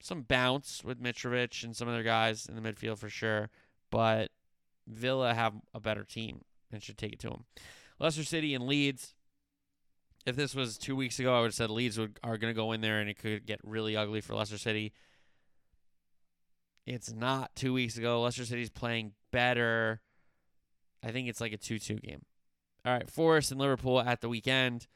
some 0.00 0.22
bounce 0.22 0.82
with 0.82 1.02
Mitrovic 1.02 1.62
and 1.62 1.76
some 1.76 1.88
other 1.88 2.02
guys 2.02 2.46
in 2.46 2.56
the 2.56 2.60
midfield 2.60 2.98
for 2.98 3.08
sure, 3.08 3.50
but 3.90 4.30
Villa 4.86 5.34
have 5.34 5.54
a 5.74 5.80
better 5.80 6.04
team 6.04 6.42
and 6.72 6.82
should 6.82 6.98
take 6.98 7.12
it 7.12 7.18
to 7.20 7.28
them. 7.28 7.44
Leicester 7.98 8.24
City 8.24 8.54
and 8.54 8.66
Leeds. 8.66 9.14
If 10.26 10.36
this 10.36 10.54
was 10.54 10.76
two 10.76 10.96
weeks 10.96 11.18
ago, 11.18 11.34
I 11.34 11.40
would 11.40 11.48
have 11.48 11.54
said 11.54 11.70
Leeds 11.70 11.98
would, 11.98 12.18
are 12.22 12.36
going 12.36 12.52
to 12.52 12.56
go 12.56 12.72
in 12.72 12.80
there 12.80 13.00
and 13.00 13.08
it 13.08 13.18
could 13.18 13.46
get 13.46 13.60
really 13.62 13.96
ugly 13.96 14.20
for 14.20 14.34
Leicester 14.34 14.58
City. 14.58 14.92
It's 16.86 17.12
not 17.12 17.54
two 17.54 17.72
weeks 17.72 17.96
ago. 17.96 18.22
Leicester 18.22 18.44
City's 18.44 18.70
playing 18.70 19.12
better. 19.30 20.00
I 21.02 21.10
think 21.12 21.28
it's 21.28 21.40
like 21.40 21.52
a 21.52 21.56
2 21.56 21.78
2 21.78 21.96
game. 21.96 22.24
All 22.84 22.92
right, 22.92 23.10
Forest 23.10 23.50
and 23.50 23.60
Liverpool 23.60 24.00
at 24.00 24.20
the 24.20 24.28
weekend 24.28 24.86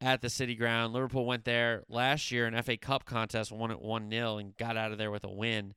at 0.00 0.20
the 0.20 0.30
City 0.30 0.54
Ground. 0.54 0.92
Liverpool 0.92 1.26
went 1.26 1.44
there 1.44 1.82
last 1.88 2.30
year 2.30 2.46
in 2.46 2.62
FA 2.62 2.76
Cup 2.76 3.04
contest, 3.04 3.52
won 3.52 3.70
it 3.70 3.80
1 3.80 4.10
0, 4.10 4.38
and 4.38 4.56
got 4.56 4.76
out 4.76 4.92
of 4.92 4.98
there 4.98 5.10
with 5.10 5.24
a 5.24 5.30
win. 5.30 5.74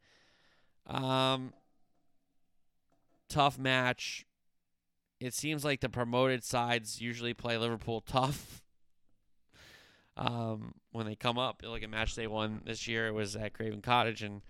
Um, 0.86 1.54
tough 3.30 3.58
match. 3.58 4.26
It 5.20 5.34
seems 5.34 5.66
like 5.66 5.82
the 5.82 5.90
promoted 5.90 6.44
sides 6.44 7.02
usually 7.02 7.34
play 7.34 7.58
Liverpool 7.58 8.02
tough. 8.02 8.62
Um, 10.16 10.74
when 10.92 11.06
they 11.06 11.16
come 11.16 11.38
up, 11.38 11.62
like 11.64 11.84
a 11.84 11.88
match 11.88 12.16
they 12.16 12.28
won 12.28 12.62
this 12.66 12.88
year, 12.88 13.08
it 13.08 13.14
was 13.14 13.36
at 13.36 13.54
Craven 13.54 13.82
Cottage, 13.82 14.24
and 14.24 14.42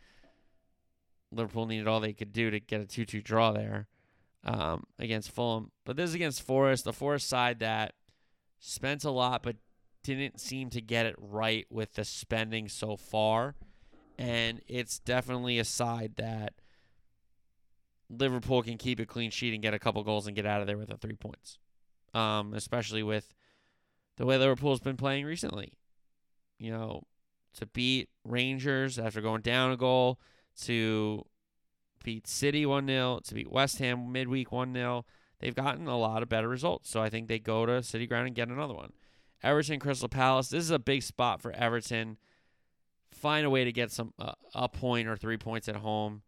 Liverpool 1.31 1.65
needed 1.65 1.87
all 1.87 1.99
they 1.99 2.13
could 2.13 2.31
do 2.31 2.49
to 2.49 2.59
get 2.59 2.81
a 2.81 2.85
2 2.85 3.05
2 3.05 3.21
draw 3.21 3.51
there 3.51 3.87
um, 4.45 4.85
against 4.97 5.31
Fulham. 5.31 5.71
But 5.85 5.97
this 5.97 6.09
is 6.09 6.15
against 6.15 6.41
Forest, 6.41 6.85
the 6.85 6.93
Forest 6.93 7.27
side 7.27 7.59
that 7.59 7.93
spent 8.59 9.03
a 9.03 9.11
lot 9.11 9.43
but 9.43 9.57
didn't 10.03 10.39
seem 10.39 10.69
to 10.69 10.81
get 10.81 11.05
it 11.05 11.15
right 11.17 11.65
with 11.69 11.93
the 11.93 12.05
spending 12.05 12.69
so 12.69 12.95
far. 12.95 13.55
And 14.17 14.61
it's 14.67 14.99
definitely 14.99 15.59
a 15.59 15.65
side 15.65 16.13
that 16.15 16.53
Liverpool 18.09 18.63
can 18.63 18.77
keep 18.77 18.99
a 18.99 19.05
clean 19.05 19.31
sheet 19.31 19.53
and 19.53 19.61
get 19.61 19.73
a 19.73 19.79
couple 19.79 20.03
goals 20.03 20.27
and 20.27 20.35
get 20.35 20.45
out 20.45 20.61
of 20.61 20.67
there 20.67 20.77
with 20.77 20.89
the 20.89 20.97
three 20.97 21.15
points. 21.15 21.59
Um, 22.13 22.53
especially 22.53 23.03
with 23.03 23.33
the 24.17 24.25
way 24.25 24.37
Liverpool's 24.37 24.79
been 24.79 24.97
playing 24.97 25.25
recently. 25.25 25.73
You 26.57 26.71
know, 26.71 27.03
to 27.57 27.65
beat 27.65 28.09
Rangers 28.23 28.97
after 28.97 29.21
going 29.21 29.41
down 29.41 29.71
a 29.71 29.77
goal, 29.77 30.19
to 30.63 31.25
beat 32.03 32.27
City 32.27 32.65
1 32.65 32.87
0, 32.87 33.19
to 33.25 33.33
beat 33.33 33.51
West 33.51 33.79
Ham 33.79 34.11
midweek 34.11 34.51
1 34.51 34.73
0. 34.73 35.05
They've 35.39 35.55
gotten 35.55 35.87
a 35.87 35.97
lot 35.97 36.23
of 36.23 36.29
better 36.29 36.47
results. 36.47 36.89
So 36.89 37.01
I 37.01 37.09
think 37.09 37.27
they 37.27 37.39
go 37.39 37.65
to 37.65 37.83
City 37.83 38.07
Ground 38.07 38.27
and 38.27 38.35
get 38.35 38.47
another 38.47 38.73
one. 38.73 38.93
Everton, 39.43 39.79
Crystal 39.79 40.09
Palace. 40.09 40.49
This 40.49 40.63
is 40.63 40.71
a 40.71 40.79
big 40.79 41.03
spot 41.03 41.41
for 41.41 41.51
Everton. 41.51 42.17
Find 43.11 43.45
a 43.45 43.49
way 43.49 43.63
to 43.63 43.71
get 43.71 43.91
some 43.91 44.13
uh, 44.17 44.33
a 44.55 44.67
point 44.67 45.07
or 45.07 45.15
three 45.15 45.37
points 45.37 45.69
at 45.69 45.77
home. 45.77 46.23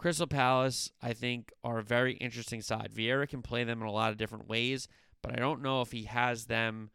Crystal 0.00 0.26
Palace, 0.26 0.90
I 1.02 1.12
think, 1.12 1.52
are 1.62 1.78
a 1.78 1.82
very 1.82 2.14
interesting 2.14 2.62
side. 2.62 2.88
Vieira 2.90 3.28
can 3.28 3.42
play 3.42 3.64
them 3.64 3.82
in 3.82 3.86
a 3.86 3.92
lot 3.92 4.10
of 4.10 4.16
different 4.16 4.48
ways, 4.48 4.88
but 5.20 5.30
I 5.30 5.36
don't 5.36 5.60
know 5.60 5.82
if 5.82 5.92
he 5.92 6.04
has 6.04 6.46
them 6.46 6.88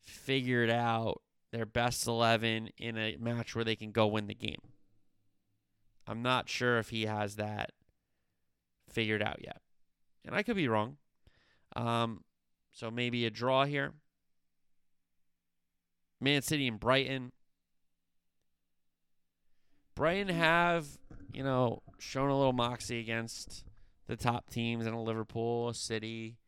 figured 0.00 0.70
out 0.70 1.22
their 1.50 1.66
best 1.66 2.06
11 2.06 2.70
in 2.78 2.96
a 2.96 3.16
match 3.16 3.56
where 3.56 3.64
they 3.64 3.74
can 3.74 3.90
go 3.90 4.06
win 4.06 4.28
the 4.28 4.34
game. 4.34 4.60
I'm 6.06 6.22
not 6.22 6.48
sure 6.48 6.78
if 6.78 6.90
he 6.90 7.06
has 7.06 7.34
that 7.34 7.72
figured 8.88 9.20
out 9.20 9.42
yet. 9.42 9.60
And 10.24 10.36
I 10.36 10.44
could 10.44 10.54
be 10.54 10.68
wrong. 10.68 10.98
Um, 11.74 12.22
so 12.70 12.92
maybe 12.92 13.26
a 13.26 13.30
draw 13.30 13.64
here. 13.64 13.92
Man 16.20 16.42
City 16.42 16.68
and 16.68 16.78
Brighton. 16.78 17.32
Brighton 19.96 20.28
have, 20.28 20.86
you 21.36 21.42
know, 21.42 21.82
shown 21.98 22.30
a 22.30 22.36
little 22.36 22.54
moxie 22.54 22.98
against 22.98 23.62
the 24.06 24.16
top 24.16 24.48
teams 24.48 24.86
in 24.86 24.94
a 24.94 25.02
Liverpool, 25.02 25.74
City, 25.74 26.38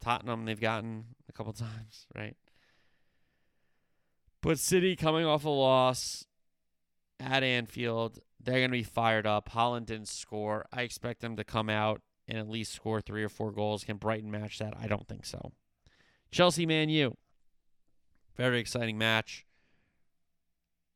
Tottenham. 0.00 0.44
They've 0.44 0.60
gotten 0.60 1.06
a 1.28 1.32
couple 1.32 1.52
times, 1.52 2.06
right? 2.14 2.36
But 4.42 4.60
City 4.60 4.94
coming 4.94 5.26
off 5.26 5.44
a 5.44 5.48
loss 5.48 6.24
at 7.18 7.42
Anfield, 7.42 8.20
they're 8.40 8.60
going 8.60 8.70
to 8.70 8.78
be 8.78 8.84
fired 8.84 9.26
up. 9.26 9.50
Haaland 9.50 9.86
didn't 9.86 10.06
score. 10.06 10.66
I 10.72 10.82
expect 10.82 11.20
them 11.20 11.34
to 11.34 11.42
come 11.42 11.68
out 11.68 12.00
and 12.28 12.38
at 12.38 12.48
least 12.48 12.72
score 12.72 13.00
three 13.00 13.24
or 13.24 13.28
four 13.28 13.50
goals. 13.50 13.82
Can 13.82 13.96
Brighton 13.96 14.30
match 14.30 14.60
that? 14.60 14.74
I 14.80 14.86
don't 14.86 15.08
think 15.08 15.26
so. 15.26 15.50
Chelsea 16.30 16.64
Man 16.64 16.88
U. 16.90 17.16
Very 18.36 18.60
exciting 18.60 18.96
match. 18.96 19.44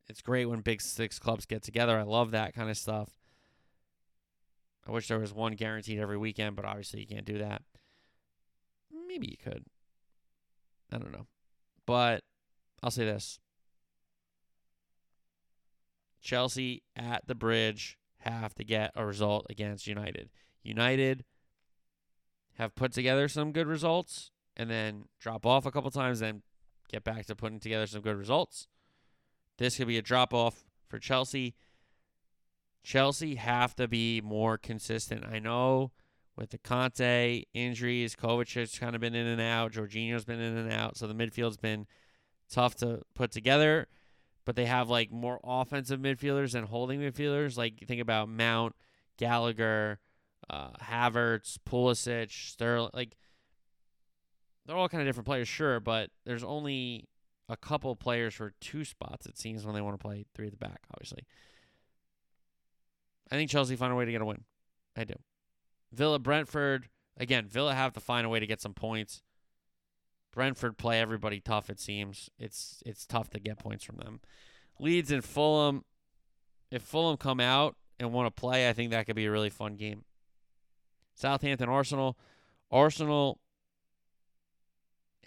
It's 0.08 0.20
great 0.20 0.46
when 0.46 0.60
big 0.60 0.82
six 0.82 1.18
clubs 1.18 1.46
get 1.46 1.62
together. 1.62 1.98
I 1.98 2.02
love 2.02 2.30
that 2.32 2.54
kind 2.54 2.70
of 2.70 2.76
stuff. 2.76 3.10
I 4.86 4.90
wish 4.90 5.08
there 5.08 5.18
was 5.18 5.32
one 5.32 5.54
guaranteed 5.54 5.98
every 5.98 6.18
weekend, 6.18 6.56
but 6.56 6.64
obviously 6.64 7.00
you 7.00 7.06
can't 7.06 7.24
do 7.24 7.38
that. 7.38 7.62
Maybe 9.08 9.28
you 9.28 9.36
could. 9.36 9.64
I 10.92 10.98
don't 10.98 11.12
know. 11.12 11.26
But 11.86 12.22
I'll 12.82 12.90
say 12.90 13.04
this 13.04 13.38
Chelsea 16.20 16.82
at 16.96 17.26
the 17.26 17.34
bridge 17.34 17.98
have 18.18 18.54
to 18.54 18.64
get 18.64 18.92
a 18.94 19.04
result 19.04 19.46
against 19.48 19.86
United. 19.86 20.30
United 20.62 21.24
have 22.54 22.74
put 22.74 22.92
together 22.92 23.28
some 23.28 23.52
good 23.52 23.66
results 23.66 24.30
and 24.56 24.70
then 24.70 25.04
drop 25.20 25.44
off 25.44 25.66
a 25.66 25.70
couple 25.70 25.90
times, 25.90 26.20
then 26.20 26.42
get 26.88 27.04
back 27.04 27.26
to 27.26 27.34
putting 27.34 27.60
together 27.60 27.86
some 27.86 28.00
good 28.00 28.16
results. 28.16 28.68
This 29.58 29.76
could 29.76 29.88
be 29.88 29.98
a 29.98 30.02
drop 30.02 30.34
off 30.34 30.64
for 30.88 30.98
Chelsea. 30.98 31.54
Chelsea 32.82 33.36
have 33.36 33.74
to 33.76 33.88
be 33.88 34.20
more 34.20 34.58
consistent. 34.58 35.24
I 35.24 35.38
know 35.38 35.92
with 36.36 36.50
the 36.50 36.58
Kanté 36.58 37.44
injuries, 37.54 38.16
Kovacic's 38.16 38.78
kind 38.78 38.94
of 38.94 39.00
been 39.00 39.14
in 39.14 39.26
and 39.26 39.40
out, 39.40 39.72
Jorginho's 39.72 40.24
been 40.24 40.40
in 40.40 40.56
and 40.56 40.72
out, 40.72 40.96
so 40.96 41.06
the 41.06 41.14
midfield's 41.14 41.56
been 41.56 41.86
tough 42.50 42.74
to 42.76 43.02
put 43.14 43.30
together 43.30 43.88
but 44.44 44.56
they 44.56 44.66
have 44.66 44.88
like 44.88 45.10
more 45.10 45.40
offensive 45.42 46.00
midfielders 46.00 46.54
and 46.54 46.68
holding 46.68 47.00
midfielders. 47.00 47.56
Like 47.56 47.86
think 47.86 48.00
about 48.00 48.28
Mount, 48.28 48.74
Gallagher, 49.16 50.00
uh, 50.50 50.70
Havertz, 50.82 51.56
Pulisic, 51.68 52.30
Sterling. 52.30 52.90
Like 52.92 53.16
they're 54.66 54.76
all 54.76 54.88
kind 54.88 55.02
of 55.02 55.08
different 55.08 55.26
players, 55.26 55.48
sure, 55.48 55.80
but 55.80 56.10
there's 56.24 56.44
only 56.44 57.08
a 57.48 57.56
couple 57.56 57.94
players 57.96 58.34
for 58.34 58.52
two 58.60 58.84
spots. 58.84 59.26
It 59.26 59.38
seems 59.38 59.64
when 59.64 59.74
they 59.74 59.80
want 59.80 59.98
to 59.98 60.02
play 60.02 60.24
three 60.34 60.46
at 60.46 60.52
the 60.52 60.58
back. 60.58 60.80
Obviously, 60.92 61.24
I 63.30 63.36
think 63.36 63.50
Chelsea 63.50 63.76
find 63.76 63.92
a 63.92 63.96
way 63.96 64.04
to 64.04 64.12
get 64.12 64.22
a 64.22 64.26
win. 64.26 64.44
I 64.96 65.04
do. 65.04 65.14
Villa, 65.92 66.18
Brentford. 66.18 66.88
Again, 67.16 67.46
Villa 67.46 67.74
have 67.74 67.92
to 67.92 68.00
find 68.00 68.26
a 68.26 68.28
way 68.28 68.40
to 68.40 68.46
get 68.46 68.60
some 68.60 68.74
points. 68.74 69.22
Brentford 70.32 70.76
play 70.76 71.00
everybody 71.00 71.38
tough. 71.40 71.70
It 71.70 71.78
seems 71.78 72.28
it's 72.38 72.82
it's 72.84 73.06
tough 73.06 73.30
to 73.30 73.40
get 73.40 73.58
points 73.58 73.84
from 73.84 73.96
them. 73.96 74.20
Leeds 74.80 75.12
and 75.12 75.24
Fulham. 75.24 75.84
If 76.70 76.82
Fulham 76.82 77.16
come 77.16 77.38
out 77.38 77.76
and 78.00 78.12
want 78.12 78.34
to 78.34 78.40
play, 78.40 78.68
I 78.68 78.72
think 78.72 78.90
that 78.90 79.06
could 79.06 79.14
be 79.14 79.26
a 79.26 79.30
really 79.30 79.50
fun 79.50 79.76
game. 79.76 80.04
Southampton, 81.14 81.68
Arsenal. 81.68 82.18
Arsenal 82.70 83.38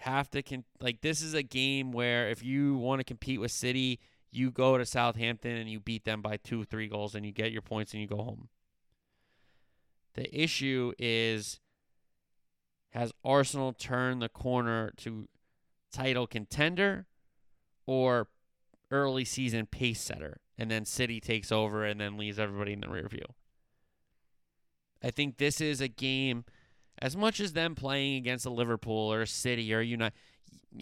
have 0.02 0.30
to 0.32 0.42
con- 0.42 0.66
like 0.80 1.02
this 1.02 1.22
is 1.22 1.34
a 1.34 1.44
game 1.44 1.92
where 1.92 2.30
if 2.30 2.44
you 2.44 2.76
want 2.76 3.00
to 3.00 3.04
compete 3.04 3.40
with 3.40 3.52
City, 3.52 4.00
you 4.32 4.52
go 4.52 4.78
to 4.78 4.86
Southampton 4.86 5.56
and 5.56 5.70
you 5.70 5.80
beat 5.80 6.06
them 6.06 6.22
by 6.22 6.38
two, 6.38 6.64
three 6.64 6.88
goals, 6.88 7.16
and 7.16 7.26
you 7.26 7.32
get 7.32 7.52
your 7.52 7.62
points 7.62 7.94
and 7.94 8.02
you 8.02 8.08
go 8.08 8.18
home. 8.18 8.50
The 10.14 10.34
issue 10.36 10.94
is 10.98 11.60
has 12.92 13.12
Arsenal 13.24 13.74
turned 13.74 14.22
the 14.22 14.30
corner 14.30 14.92
to 14.98 15.28
title 15.92 16.28
contender 16.28 17.06
or 17.86 18.28
early 18.92 19.26
season 19.26 19.66
pace 19.66 20.02
setter? 20.02 20.40
And 20.58 20.72
then 20.72 20.86
City 20.86 21.20
takes 21.20 21.52
over 21.52 21.86
and 21.86 22.02
then 22.02 22.18
leaves 22.18 22.40
everybody 22.40 22.74
in 22.74 22.82
the 22.82 22.90
rear 22.90 23.08
view. 23.08 23.26
I 25.04 25.12
think 25.12 25.38
this 25.38 25.62
is 25.62 25.80
a 25.80 25.88
game, 25.88 26.46
as 27.00 27.16
much 27.16 27.40
as 27.40 27.54
them 27.54 27.76
playing 27.76 28.16
against 28.18 28.46
a 28.46 28.50
Liverpool 28.50 29.12
or 29.12 29.22
a 29.22 29.28
City 29.28 29.74
or 29.74 29.82
United, 29.82 30.14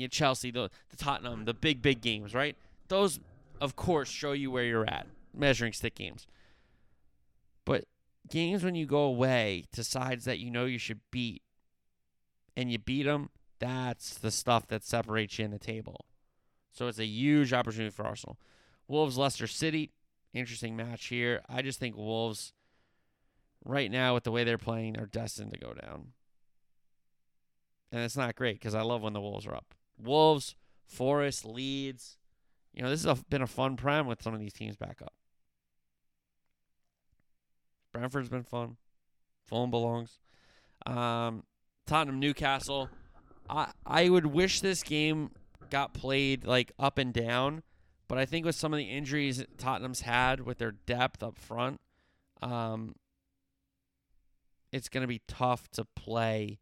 Chelsea, 0.10 0.52
the, 0.52 0.70
the 0.90 0.98
Tottenham, 0.98 1.46
the 1.46 1.54
big, 1.54 1.82
big 1.82 2.02
games, 2.02 2.34
right? 2.34 2.56
Those, 2.88 3.20
of 3.60 3.76
course, 3.76 4.10
show 4.10 4.32
you 4.32 4.52
where 4.52 4.64
you're 4.64 4.90
at, 4.90 5.08
measuring 5.34 5.74
stick 5.74 5.96
games. 5.96 6.28
But 7.66 7.86
games 8.30 8.64
when 8.64 8.76
you 8.76 8.86
go 8.86 9.04
away 9.04 9.66
to 9.74 9.84
sides 9.84 10.26
that 10.26 10.40
you 10.40 10.52
know 10.52 10.66
you 10.66 10.78
should 10.78 11.02
beat 11.12 11.42
and 12.56 12.72
you 12.72 12.80
beat 12.80 13.04
them, 13.04 13.30
that's 13.60 14.18
the 14.18 14.32
stuff 14.32 14.68
that 14.68 14.84
separates 14.84 15.40
you 15.40 15.46
in 15.46 15.52
the 15.52 15.60
table. 15.60 16.06
So 16.72 16.88
it's 16.88 17.00
a 17.00 17.06
huge 17.06 17.54
opportunity 17.54 17.90
for 17.92 18.06
Arsenal. 18.06 18.38
Wolves, 18.88 19.18
Leicester 19.18 19.48
City, 19.48 19.92
interesting 20.34 20.76
match 20.76 21.06
here. 21.08 21.42
I 21.50 21.62
just 21.62 21.80
think 21.80 21.96
Wolves, 21.96 22.54
right 23.66 23.92
now, 23.92 24.14
with 24.14 24.24
the 24.24 24.32
way 24.32 24.44
they're 24.44 24.58
playing, 24.58 24.98
are 24.98 25.08
destined 25.08 25.52
to 25.54 25.60
go 25.60 25.74
down. 25.74 26.14
And 27.92 28.02
it's 28.04 28.18
not 28.18 28.36
great 28.36 28.60
because 28.60 28.76
I 28.76 28.82
love 28.82 29.02
when 29.02 29.14
the 29.14 29.22
Wolves 29.22 29.46
are 29.46 29.56
up. 29.56 29.74
Wolves, 30.02 30.56
Forest, 30.86 31.46
Leeds. 31.46 32.18
You 32.74 32.84
know, 32.84 32.90
this 32.90 33.04
has 33.04 33.24
been 33.24 33.42
a 33.42 33.48
fun 33.48 33.76
prem 33.76 34.06
with 34.06 34.22
some 34.22 34.34
of 34.34 34.40
these 34.40 34.54
teams 34.54 34.76
back 34.76 35.02
up. 35.02 35.14
Brentford's 37.94 38.30
been 38.30 38.44
fun. 38.44 38.76
Fulham 39.46 39.72
belongs. 39.72 40.20
Um, 40.86 41.44
Tottenham 41.88 42.20
Newcastle. 42.20 42.90
I 43.50 43.72
I 43.86 44.10
would 44.10 44.26
wish 44.26 44.60
this 44.60 44.84
game 44.84 45.32
got 45.70 45.94
played 45.94 46.46
like 46.46 46.72
up 46.78 46.98
and 46.98 47.14
down, 47.14 47.64
but 48.08 48.18
I 48.18 48.26
think 48.26 48.46
with 48.46 48.56
some 48.56 48.74
of 48.74 48.78
the 48.78 48.86
injuries 48.86 49.46
Tottenham's 49.58 50.02
had 50.02 50.42
with 50.42 50.58
their 50.58 50.72
depth 50.72 51.24
up 51.24 51.38
front, 51.38 51.80
um, 52.42 52.96
it's 54.72 54.90
going 54.90 55.02
to 55.02 55.08
be 55.08 55.22
tough 55.28 55.70
to 55.72 55.86
play 55.86 56.60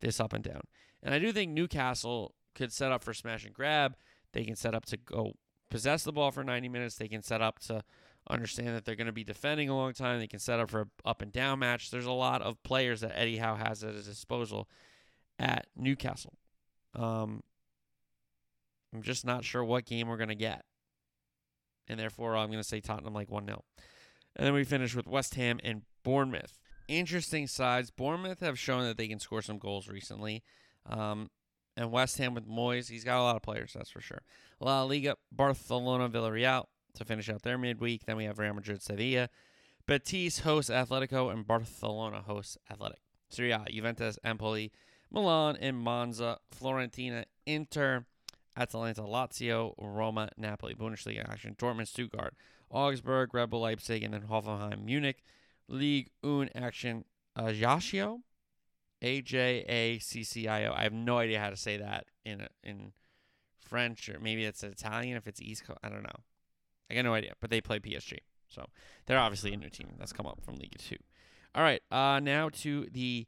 this 0.00 0.20
up 0.20 0.32
and 0.32 0.44
down. 0.44 0.62
And 1.02 1.14
I 1.14 1.18
do 1.18 1.32
think 1.32 1.52
Newcastle 1.52 2.34
could 2.54 2.72
set 2.72 2.92
up 2.92 3.02
for 3.02 3.14
smash 3.14 3.44
and 3.44 3.54
grab. 3.54 3.96
They 4.32 4.44
can 4.44 4.56
set 4.56 4.74
up 4.74 4.84
to 4.86 4.96
go 4.96 5.34
possess 5.70 6.04
the 6.04 6.12
ball 6.12 6.30
for 6.30 6.44
90 6.44 6.68
minutes. 6.68 6.96
They 6.96 7.08
can 7.08 7.22
set 7.22 7.40
up 7.40 7.58
to 7.60 7.82
understand 8.28 8.68
that 8.76 8.84
they're 8.84 8.96
going 8.96 9.06
to 9.06 9.12
be 9.12 9.24
defending 9.24 9.68
a 9.68 9.76
long 9.76 9.92
time. 9.92 10.18
They 10.18 10.26
can 10.26 10.38
set 10.38 10.60
up 10.60 10.70
for 10.70 10.82
a 10.82 11.08
up 11.08 11.22
and 11.22 11.32
down 11.32 11.60
match. 11.60 11.90
There's 11.90 12.06
a 12.06 12.12
lot 12.12 12.42
of 12.42 12.62
players 12.62 13.00
that 13.00 13.18
Eddie 13.18 13.38
Howe 13.38 13.56
has 13.56 13.82
at 13.82 13.94
his 13.94 14.06
disposal 14.06 14.68
at 15.38 15.66
Newcastle. 15.76 16.34
Um, 16.94 17.42
I'm 18.94 19.02
just 19.02 19.24
not 19.24 19.44
sure 19.44 19.64
what 19.64 19.86
game 19.86 20.08
we're 20.08 20.16
going 20.16 20.28
to 20.28 20.34
get. 20.34 20.64
And 21.88 21.98
therefore, 21.98 22.36
I'm 22.36 22.48
going 22.48 22.62
to 22.62 22.68
say 22.68 22.80
Tottenham 22.80 23.14
like 23.14 23.30
1 23.30 23.46
0. 23.46 23.64
And 24.36 24.46
then 24.46 24.54
we 24.54 24.64
finish 24.64 24.94
with 24.94 25.06
West 25.06 25.34
Ham 25.34 25.58
and 25.64 25.82
Bournemouth. 26.02 26.58
Interesting 26.90 27.46
sides. 27.46 27.92
Bournemouth 27.92 28.40
have 28.40 28.58
shown 28.58 28.82
that 28.82 28.96
they 28.96 29.06
can 29.06 29.20
score 29.20 29.42
some 29.42 29.58
goals 29.58 29.86
recently. 29.86 30.42
Um, 30.86 31.30
and 31.76 31.92
West 31.92 32.18
Ham 32.18 32.34
with 32.34 32.48
Moyes, 32.48 32.90
he's 32.90 33.04
got 33.04 33.20
a 33.20 33.22
lot 33.22 33.36
of 33.36 33.42
players, 33.42 33.74
that's 33.74 33.90
for 33.90 34.00
sure. 34.00 34.22
La 34.58 34.82
Liga, 34.82 35.16
Barcelona, 35.30 36.08
Villarreal 36.08 36.64
to 36.94 37.04
finish 37.04 37.28
out 37.30 37.42
their 37.42 37.56
midweek. 37.56 38.06
Then 38.06 38.16
we 38.16 38.24
have 38.24 38.40
Real 38.40 38.54
Madrid, 38.54 38.82
Sevilla. 38.82 39.28
Betis 39.86 40.40
hosts 40.40 40.68
Atletico, 40.68 41.32
and 41.32 41.46
Barcelona 41.46 42.22
hosts 42.26 42.58
Athletic. 42.68 42.98
Serie 43.28 43.52
A, 43.52 43.64
Juventus, 43.70 44.18
Empoli, 44.24 44.72
Milan, 45.12 45.56
and 45.60 45.76
Monza. 45.76 46.38
Fiorentina, 46.60 47.24
Inter, 47.46 48.04
Atalanta, 48.56 49.02
Lazio, 49.02 49.74
Roma, 49.78 50.30
Napoli. 50.36 50.74
Bundesliga 50.74 51.30
action, 51.30 51.54
Dortmund, 51.56 51.86
Stuttgart, 51.86 52.34
Augsburg, 52.68 53.32
Red 53.32 53.50
Bull 53.50 53.60
Leipzig, 53.60 54.02
and 54.02 54.12
then 54.12 54.22
Hoffenheim, 54.22 54.84
Munich. 54.84 55.22
League 55.70 56.10
Un 56.22 56.50
action, 56.54 57.04
Ajaccio, 57.36 58.20
A 59.00 59.22
J 59.22 59.64
A 59.68 59.98
C 59.98 60.22
C 60.22 60.48
I 60.48 60.66
O. 60.66 60.72
I 60.72 60.82
have 60.82 60.92
no 60.92 61.18
idea 61.18 61.40
how 61.40 61.50
to 61.50 61.56
say 61.56 61.76
that 61.78 62.06
in 62.24 62.46
in 62.62 62.92
French 63.58 64.08
or 64.08 64.18
maybe 64.20 64.44
it's 64.44 64.62
Italian 64.62 65.16
if 65.16 65.26
it's 65.26 65.40
East 65.40 65.64
Coast. 65.64 65.78
I 65.82 65.88
don't 65.88 66.02
know. 66.02 66.20
I 66.90 66.94
got 66.94 67.04
no 67.04 67.14
idea, 67.14 67.32
but 67.40 67.50
they 67.50 67.60
play 67.60 67.78
PSG. 67.78 68.18
So 68.48 68.66
they're 69.06 69.18
obviously 69.18 69.52
a 69.52 69.56
new 69.56 69.70
team 69.70 69.94
that's 69.98 70.12
come 70.12 70.26
up 70.26 70.40
from 70.44 70.56
League 70.56 70.76
Two. 70.78 70.96
All 71.54 71.62
right, 71.62 71.82
uh, 71.90 72.20
now 72.20 72.48
to 72.48 72.86
the 72.92 73.26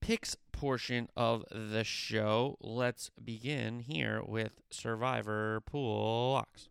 picks 0.00 0.36
portion 0.50 1.08
of 1.16 1.44
the 1.50 1.84
show. 1.84 2.56
Let's 2.60 3.10
begin 3.22 3.80
here 3.80 4.22
with 4.24 4.60
Survivor 4.70 5.60
Pool 5.60 6.32
Locks. 6.32 6.68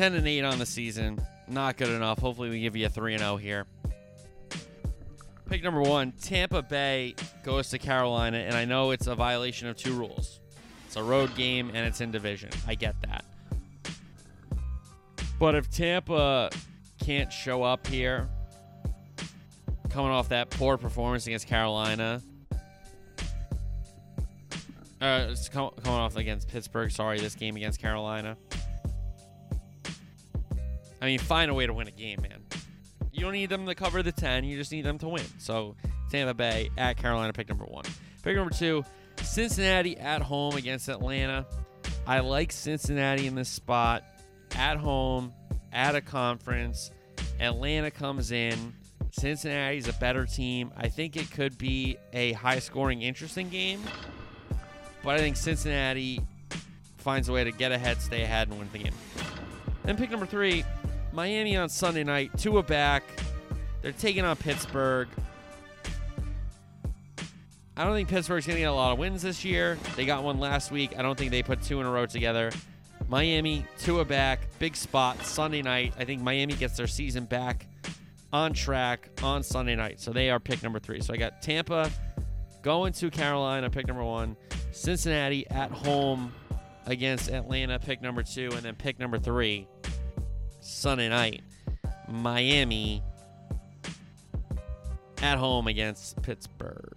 Ten 0.00 0.14
and 0.14 0.26
eight 0.26 0.44
on 0.44 0.58
the 0.58 0.64
season, 0.64 1.20
not 1.46 1.76
good 1.76 1.90
enough. 1.90 2.20
Hopefully, 2.20 2.48
we 2.48 2.58
give 2.60 2.74
you 2.74 2.86
a 2.86 2.88
three 2.88 3.12
and 3.12 3.20
zero 3.20 3.36
here. 3.36 3.66
Pick 5.46 5.62
number 5.62 5.82
one 5.82 6.12
Tampa 6.12 6.62
Bay 6.62 7.14
goes 7.44 7.68
to 7.68 7.78
Carolina, 7.78 8.38
and 8.38 8.54
I 8.54 8.64
know 8.64 8.92
it's 8.92 9.08
a 9.08 9.14
violation 9.14 9.68
of 9.68 9.76
two 9.76 9.92
rules. 9.92 10.40
It's 10.86 10.96
a 10.96 11.02
road 11.02 11.34
game 11.34 11.68
and 11.74 11.86
it's 11.86 12.00
in 12.00 12.10
division. 12.10 12.48
I 12.66 12.76
get 12.76 12.94
that. 13.02 13.26
But 15.38 15.54
if 15.54 15.70
Tampa 15.70 16.48
can't 17.04 17.30
show 17.30 17.62
up 17.62 17.86
here, 17.86 18.26
coming 19.90 20.12
off 20.12 20.30
that 20.30 20.48
poor 20.48 20.78
performance 20.78 21.26
against 21.26 21.46
Carolina, 21.46 22.22
uh, 25.02 25.26
it's 25.28 25.50
coming 25.50 25.72
off 25.84 26.16
against 26.16 26.48
Pittsburgh. 26.48 26.90
Sorry, 26.90 27.20
this 27.20 27.34
game 27.34 27.56
against 27.56 27.82
Carolina. 27.82 28.38
I 31.00 31.06
mean, 31.06 31.18
find 31.18 31.50
a 31.50 31.54
way 31.54 31.66
to 31.66 31.72
win 31.72 31.88
a 31.88 31.92
game, 31.92 32.20
man. 32.22 32.42
You 33.12 33.22
don't 33.22 33.32
need 33.32 33.50
them 33.50 33.66
to 33.66 33.74
cover 33.74 34.02
the 34.02 34.12
10. 34.12 34.44
You 34.44 34.56
just 34.56 34.72
need 34.72 34.84
them 34.84 34.98
to 34.98 35.08
win. 35.08 35.24
So, 35.38 35.76
Tampa 36.10 36.34
Bay 36.34 36.70
at 36.76 36.96
Carolina, 36.96 37.32
pick 37.32 37.48
number 37.48 37.64
one. 37.64 37.84
Pick 38.22 38.36
number 38.36 38.52
two, 38.52 38.84
Cincinnati 39.22 39.98
at 39.98 40.22
home 40.22 40.56
against 40.56 40.88
Atlanta. 40.88 41.46
I 42.06 42.20
like 42.20 42.52
Cincinnati 42.52 43.26
in 43.26 43.34
this 43.34 43.48
spot. 43.48 44.04
At 44.56 44.76
home, 44.76 45.32
at 45.72 45.94
a 45.94 46.00
conference. 46.00 46.90
Atlanta 47.38 47.90
comes 47.90 48.32
in. 48.32 48.74
Cincinnati's 49.12 49.88
a 49.88 49.92
better 49.94 50.26
team. 50.26 50.72
I 50.76 50.88
think 50.88 51.16
it 51.16 51.30
could 51.30 51.56
be 51.56 51.96
a 52.12 52.32
high 52.32 52.58
scoring, 52.58 53.02
interesting 53.02 53.48
game. 53.48 53.82
But 55.02 55.16
I 55.16 55.18
think 55.18 55.36
Cincinnati 55.36 56.20
finds 56.98 57.28
a 57.28 57.32
way 57.32 57.44
to 57.44 57.52
get 57.52 57.72
ahead, 57.72 58.00
stay 58.02 58.22
ahead, 58.22 58.48
and 58.48 58.58
win 58.58 58.68
the 58.72 58.78
game. 58.78 58.94
Then 59.84 59.96
pick 59.96 60.10
number 60.10 60.26
three, 60.26 60.64
Miami 61.12 61.56
on 61.56 61.68
Sunday 61.68 62.04
night. 62.04 62.30
Tua 62.38 62.62
back. 62.62 63.02
They're 63.82 63.92
taking 63.92 64.24
on 64.24 64.36
Pittsburgh. 64.36 65.08
I 67.76 67.84
don't 67.84 67.94
think 67.94 68.08
Pittsburgh's 68.08 68.46
going 68.46 68.56
to 68.56 68.60
get 68.60 68.66
a 68.66 68.72
lot 68.72 68.92
of 68.92 68.98
wins 68.98 69.22
this 69.22 69.44
year. 69.44 69.78
They 69.96 70.04
got 70.04 70.22
one 70.22 70.38
last 70.38 70.70
week. 70.70 70.98
I 70.98 71.02
don't 71.02 71.18
think 71.18 71.30
they 71.30 71.42
put 71.42 71.62
two 71.62 71.80
in 71.80 71.86
a 71.86 71.90
row 71.90 72.04
together. 72.04 72.50
Miami, 73.08 73.64
Tua 73.78 74.04
back, 74.04 74.40
big 74.58 74.76
spot 74.76 75.24
Sunday 75.24 75.62
night. 75.62 75.94
I 75.98 76.04
think 76.04 76.20
Miami 76.22 76.54
gets 76.54 76.76
their 76.76 76.86
season 76.86 77.24
back 77.24 77.66
on 78.32 78.52
track 78.52 79.08
on 79.22 79.42
Sunday 79.42 79.74
night. 79.74 79.98
So 79.98 80.12
they 80.12 80.30
are 80.30 80.38
pick 80.38 80.62
number 80.62 80.78
three. 80.78 81.00
So 81.00 81.14
I 81.14 81.16
got 81.16 81.42
Tampa 81.42 81.90
going 82.62 82.92
to 82.92 83.10
Carolina, 83.10 83.70
pick 83.70 83.86
number 83.86 84.04
one. 84.04 84.36
Cincinnati 84.72 85.48
at 85.50 85.70
home 85.70 86.32
against 86.86 87.30
Atlanta, 87.30 87.78
pick 87.78 88.02
number 88.02 88.22
two, 88.22 88.50
and 88.52 88.60
then 88.60 88.74
pick 88.74 88.98
number 88.98 89.18
three, 89.18 89.66
Sunday 90.60 91.08
night, 91.08 91.42
Miami 92.08 93.02
at 95.22 95.38
home 95.38 95.66
against 95.66 96.20
Pittsburgh. 96.22 96.96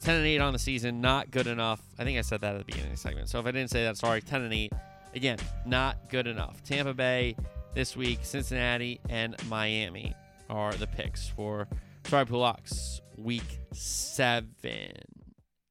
10 0.00 0.16
and 0.16 0.26
8 0.26 0.40
on 0.40 0.52
the 0.52 0.58
season, 0.58 1.00
not 1.00 1.30
good 1.30 1.46
enough. 1.46 1.80
I 1.98 2.04
think 2.04 2.18
I 2.18 2.22
said 2.22 2.40
that 2.40 2.54
at 2.54 2.58
the 2.58 2.64
beginning 2.64 2.90
of 2.90 2.96
the 2.96 3.00
segment. 3.00 3.28
So 3.28 3.38
if 3.38 3.46
I 3.46 3.52
didn't 3.52 3.70
say 3.70 3.84
that, 3.84 3.96
sorry. 3.96 4.20
10 4.20 4.42
and 4.42 4.52
8. 4.52 4.72
Again, 5.14 5.38
not 5.64 6.10
good 6.10 6.26
enough. 6.26 6.62
Tampa 6.64 6.94
Bay 6.94 7.36
this 7.74 7.96
week, 7.96 8.20
Cincinnati, 8.22 9.00
and 9.08 9.36
Miami 9.48 10.14
are 10.50 10.72
the 10.72 10.86
picks 10.86 11.28
for 11.28 11.68
Survivor 12.04 12.30
Pool 12.30 12.40
Locks 12.40 13.00
week 13.16 13.60
seven. 13.72 14.92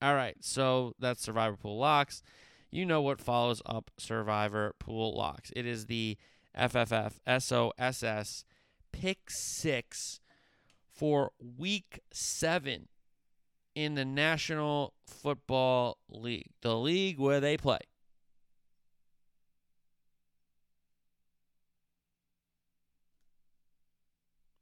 All 0.02 0.16
right, 0.16 0.36
so 0.40 0.96
that's 1.00 1.22
Survivor 1.22 1.58
Pool 1.58 1.78
Locks. 1.78 2.24
You 2.72 2.86
know 2.86 3.02
what 3.02 3.20
follows 3.20 3.62
up 3.66 3.92
Survivor 3.98 4.74
Pool 4.80 5.16
Locks. 5.16 5.52
It 5.56 5.66
is 5.66 5.88
the 5.88 6.18
FFF 6.58 7.14
SOSS 7.28 8.46
pick 8.92 9.30
six 9.30 10.20
for 10.94 11.32
week 11.58 12.02
seven 12.12 12.88
in 13.74 13.96
the 13.96 14.06
National 14.06 14.94
Football 15.06 15.98
League, 16.10 16.52
the 16.62 16.78
league 16.78 17.20
where 17.20 17.40
they 17.40 17.58
play. 17.58 17.80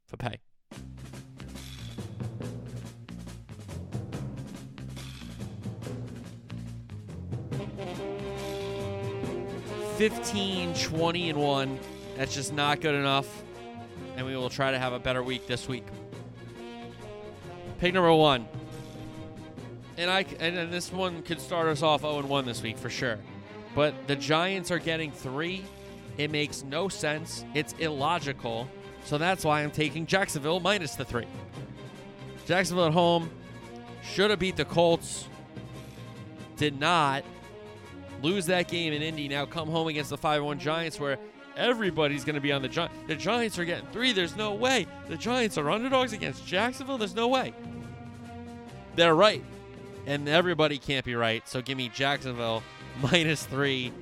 For 0.05 0.17
pay. 0.17 0.39
Fifteen, 9.99 10.73
twenty, 10.75 11.29
and 11.29 11.37
one. 11.37 11.77
That's 12.15 12.33
just 12.33 12.53
not 12.53 12.79
good 12.79 12.95
enough. 12.95 13.43
And 14.15 14.25
we 14.25 14.35
will 14.35 14.49
try 14.49 14.71
to 14.71 14.79
have 14.79 14.93
a 14.93 14.99
better 14.99 15.21
week 15.21 15.45
this 15.45 15.67
week. 15.67 15.85
Pick 17.79 17.93
number 17.93 18.13
one 18.13 18.47
and 19.99 20.09
I 20.09 20.25
and, 20.39 20.57
and 20.57 20.71
this 20.71 20.91
one 20.91 21.21
could 21.23 21.41
start 21.41 21.67
us 21.67 21.83
off 21.83 22.01
0 22.01 22.21
1 22.21 22.45
this 22.45 22.63
week 22.63 22.77
for 22.77 22.89
sure. 22.89 23.19
But 23.75 23.93
the 24.07 24.15
Giants 24.15 24.71
are 24.71 24.79
getting 24.79 25.11
three. 25.11 25.65
It 26.17 26.31
makes 26.31 26.63
no 26.63 26.87
sense. 26.87 27.43
It's 27.53 27.73
illogical. 27.73 28.69
So 29.03 29.17
that's 29.17 29.43
why 29.43 29.61
I'm 29.61 29.71
taking 29.71 30.05
Jacksonville 30.05 30.61
minus 30.61 30.95
the 30.95 31.05
three. 31.05 31.27
Jacksonville 32.45 32.87
at 32.87 32.93
home 32.93 33.29
should 34.01 34.29
have 34.29 34.39
beat 34.39 34.55
the 34.55 34.65
Colts. 34.65 35.27
Did 36.55 36.79
not 36.79 37.23
lose 38.21 38.45
that 38.47 38.67
game 38.67 38.93
in 38.93 39.01
Indy. 39.01 39.27
Now 39.27 39.45
come 39.45 39.69
home 39.69 39.87
against 39.87 40.09
the 40.09 40.17
5 40.17 40.43
1 40.43 40.59
Giants 40.59 40.99
where 40.99 41.17
everybody's 41.55 42.23
going 42.23 42.35
to 42.35 42.41
be 42.41 42.51
on 42.51 42.61
the 42.61 42.67
Giants. 42.67 42.95
The 43.07 43.15
Giants 43.15 43.59
are 43.59 43.65
getting 43.65 43.87
three. 43.91 44.13
There's 44.13 44.35
no 44.35 44.53
way. 44.53 44.87
The 45.07 45.17
Giants 45.17 45.57
are 45.57 45.69
underdogs 45.69 46.13
against 46.13 46.45
Jacksonville. 46.45 46.97
There's 46.97 47.15
no 47.15 47.27
way. 47.27 47.53
They're 48.95 49.15
right 49.15 49.43
and 50.09 50.27
everybody 50.27 50.77
can't 50.77 51.05
be 51.05 51.15
right. 51.15 51.47
So 51.47 51.61
give 51.61 51.77
me 51.77 51.89
Jacksonville 51.89 52.63
minus 53.01 53.45
three 53.45 53.93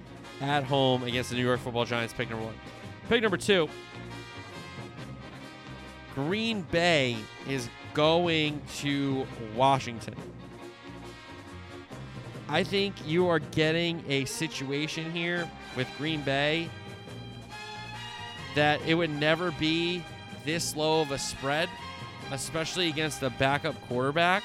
at 0.42 0.64
home 0.64 1.04
against 1.04 1.30
the 1.30 1.36
New 1.36 1.46
York 1.46 1.60
Football 1.60 1.86
Giants. 1.86 2.14
Pick 2.14 2.30
number 2.30 2.46
one. 2.46 2.56
Pick 3.10 3.22
number 3.22 3.38
two. 3.38 3.68
Green 6.16 6.62
Bay 6.72 7.18
is 7.48 7.70
going 7.94 8.62
to 8.78 9.28
Washington. 9.56 10.16
I 12.50 12.64
think 12.64 12.96
you 13.06 13.28
are 13.28 13.40
getting 13.40 14.04
a 14.08 14.24
situation 14.26 15.12
here 15.12 15.50
with 15.76 15.88
Green 15.98 16.22
Bay 16.22 16.70
that 18.56 18.82
it 18.88 18.96
would 18.96 19.10
never 19.10 19.52
be 19.52 20.04
this 20.46 20.76
low 20.76 21.02
of 21.02 21.12
a 21.12 21.18
spread, 21.18 21.70
especially 22.32 22.88
against 22.88 23.22
a 23.22 23.30
backup 23.32 23.80
quarterback. 23.88 24.44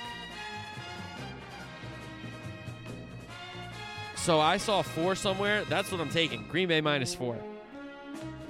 So 4.17 4.41
I 4.41 4.57
saw 4.57 4.83
four 4.83 5.15
somewhere. 5.15 5.65
That's 5.65 5.91
what 5.91 6.01
I'm 6.01 6.11
taking. 6.11 6.47
Green 6.49 6.69
Bay 6.69 6.81
minus 6.81 7.15
four. 7.15 7.37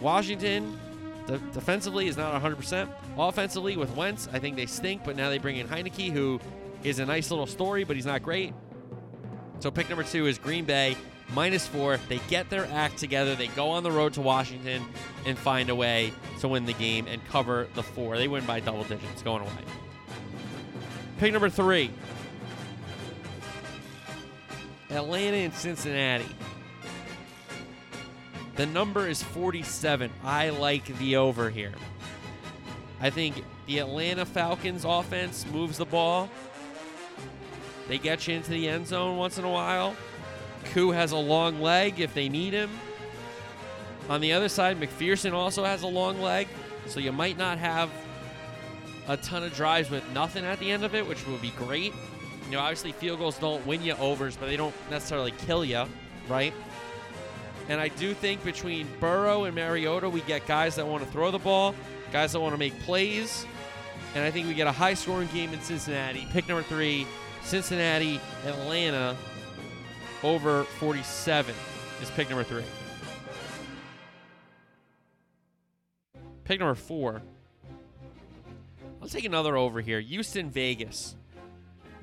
Washington, 0.01 0.79
de- 1.27 1.39
defensively, 1.39 2.09
is 2.09 2.17
not 2.17 2.41
100%. 2.43 2.89
Offensively, 3.17 3.77
with 3.77 3.95
Wentz, 3.97 4.29
I 4.33 4.39
think 4.39 4.57
they 4.57 4.67
stink, 4.67 5.05
but 5.05 5.15
now 5.15 5.29
they 5.29 5.39
bring 5.39 5.57
in 5.57 5.69
Heinicke, 5.69 6.11
who 6.11 6.41
is 6.83 6.99
a 6.99 7.07
nice 7.07 7.31
little 7.31 7.47
story, 7.47 7.85
but 7.85 7.97
he's 7.97 8.07
not 8.07 8.23
great. 8.23 8.53
So 9.63 9.71
pick 9.71 9.89
number 9.89 10.03
two 10.03 10.27
is 10.27 10.39
Green 10.39 10.65
Bay 10.65 10.97
minus 11.33 11.69
four. 11.69 11.97
They 12.09 12.19
get 12.29 12.51
their 12.51 12.67
act 12.73 12.99
together. 12.99 13.37
They 13.37 13.47
go 13.47 13.69
on 13.69 13.85
the 13.85 13.93
road 13.93 14.15
to 14.15 14.21
Washington 14.21 14.83
and 15.25 15.39
find 15.39 15.71
a 15.71 15.75
way 15.77 16.13
to 16.41 16.49
win 16.49 16.67
the 16.67 16.73
game 16.73 17.07
and 17.07 17.25
cover 17.27 17.69
the 17.75 17.83
four. 17.85 18.17
They 18.17 18.27
win 18.27 18.45
by 18.45 18.59
double 18.59 18.83
digits 18.83 19.23
going 19.23 19.41
away. 19.41 19.53
Pick 21.19 21.33
number 21.33 21.49
three 21.49 21.93
Atlanta 24.91 25.37
and 25.37 25.55
Cincinnati. 25.55 26.27
The 28.57 28.67
number 28.67 29.07
is 29.07 29.23
47. 29.23 30.11
I 30.25 30.49
like 30.49 30.87
the 30.99 31.15
over 31.15 31.51
here. 31.51 31.75
I 33.01 33.11
think 33.11 33.45
the 33.67 33.79
Atlanta 33.79 34.27
Falcons 34.27 34.85
offense 34.85 35.47
moves 35.47 35.79
the 35.79 35.85
ball. 35.85 36.29
They 37.93 37.99
get 37.99 38.27
you 38.27 38.35
into 38.35 38.53
the 38.53 38.71
end 38.71 38.87
zone 38.87 39.19
once 39.19 39.37
in 39.37 39.45
a 39.45 39.51
while. 39.51 39.95
Koo 40.73 40.93
has 40.93 41.13
a 41.13 41.19
long 41.19 41.61
leg 41.61 42.01
if 42.01 42.15
they 42.15 42.31
need 42.31 42.55
him. 42.55 42.71
On 44.09 44.19
the 44.19 44.33
other 44.33 44.49
side, 44.49 44.81
McPherson 44.81 45.35
also 45.35 45.63
has 45.63 45.83
a 45.83 45.87
long 45.87 46.19
leg, 46.23 46.49
so 46.87 47.01
you 47.01 47.13
might 47.13 47.37
not 47.37 47.59
have 47.59 47.91
a 49.09 49.19
ton 49.19 49.43
of 49.43 49.55
drives 49.55 49.91
with 49.91 50.11
nothing 50.15 50.43
at 50.43 50.59
the 50.59 50.71
end 50.71 50.85
of 50.85 50.95
it, 50.95 51.07
which 51.07 51.27
would 51.27 51.43
be 51.43 51.51
great. 51.51 51.93
You 52.47 52.53
know, 52.53 52.61
obviously 52.61 52.93
field 52.93 53.19
goals 53.19 53.37
don't 53.39 53.67
win 53.67 53.83
you 53.83 53.93
overs, 53.97 54.39
but 54.39 54.47
they 54.47 54.57
don't 54.57 54.75
necessarily 54.91 55.33
kill 55.33 55.63
you, 55.63 55.85
right? 56.31 56.55
And 57.69 57.79
I 57.79 57.89
do 57.89 58.15
think 58.15 58.43
between 58.43 58.89
Burrow 59.01 59.45
and 59.45 59.55
Mariota, 59.55 60.09
we 60.09 60.23
get 60.23 60.47
guys 60.47 60.77
that 60.77 60.87
want 60.87 61.05
to 61.05 61.11
throw 61.11 61.31
the 61.31 61.39
ball, 61.39 61.75
guys 62.11 62.33
that 62.33 62.41
want 62.41 62.55
to 62.55 62.59
make 62.59 62.81
plays, 62.85 63.45
and 64.15 64.25
I 64.25 64.31
think 64.31 64.47
we 64.47 64.55
get 64.55 64.67
a 64.67 64.73
high 64.73 64.95
scoring 64.95 65.29
game 65.35 65.53
in 65.53 65.61
Cincinnati. 65.61 66.27
Pick 66.33 66.49
number 66.49 66.63
three, 66.63 67.07
Cincinnati, 67.45 68.21
Atlanta, 68.47 69.17
over 70.23 70.65
47 70.65 71.55
is 72.01 72.11
pick 72.11 72.29
number 72.29 72.45
three. 72.45 72.65
Pick 76.45 76.61
number 76.61 76.75
four. 76.75 77.23
I'll 79.01 79.09
take 79.09 79.25
another 79.25 79.57
over 79.57 79.81
here. 79.81 80.01
Houston, 80.01 80.51
Vegas. 80.51 81.17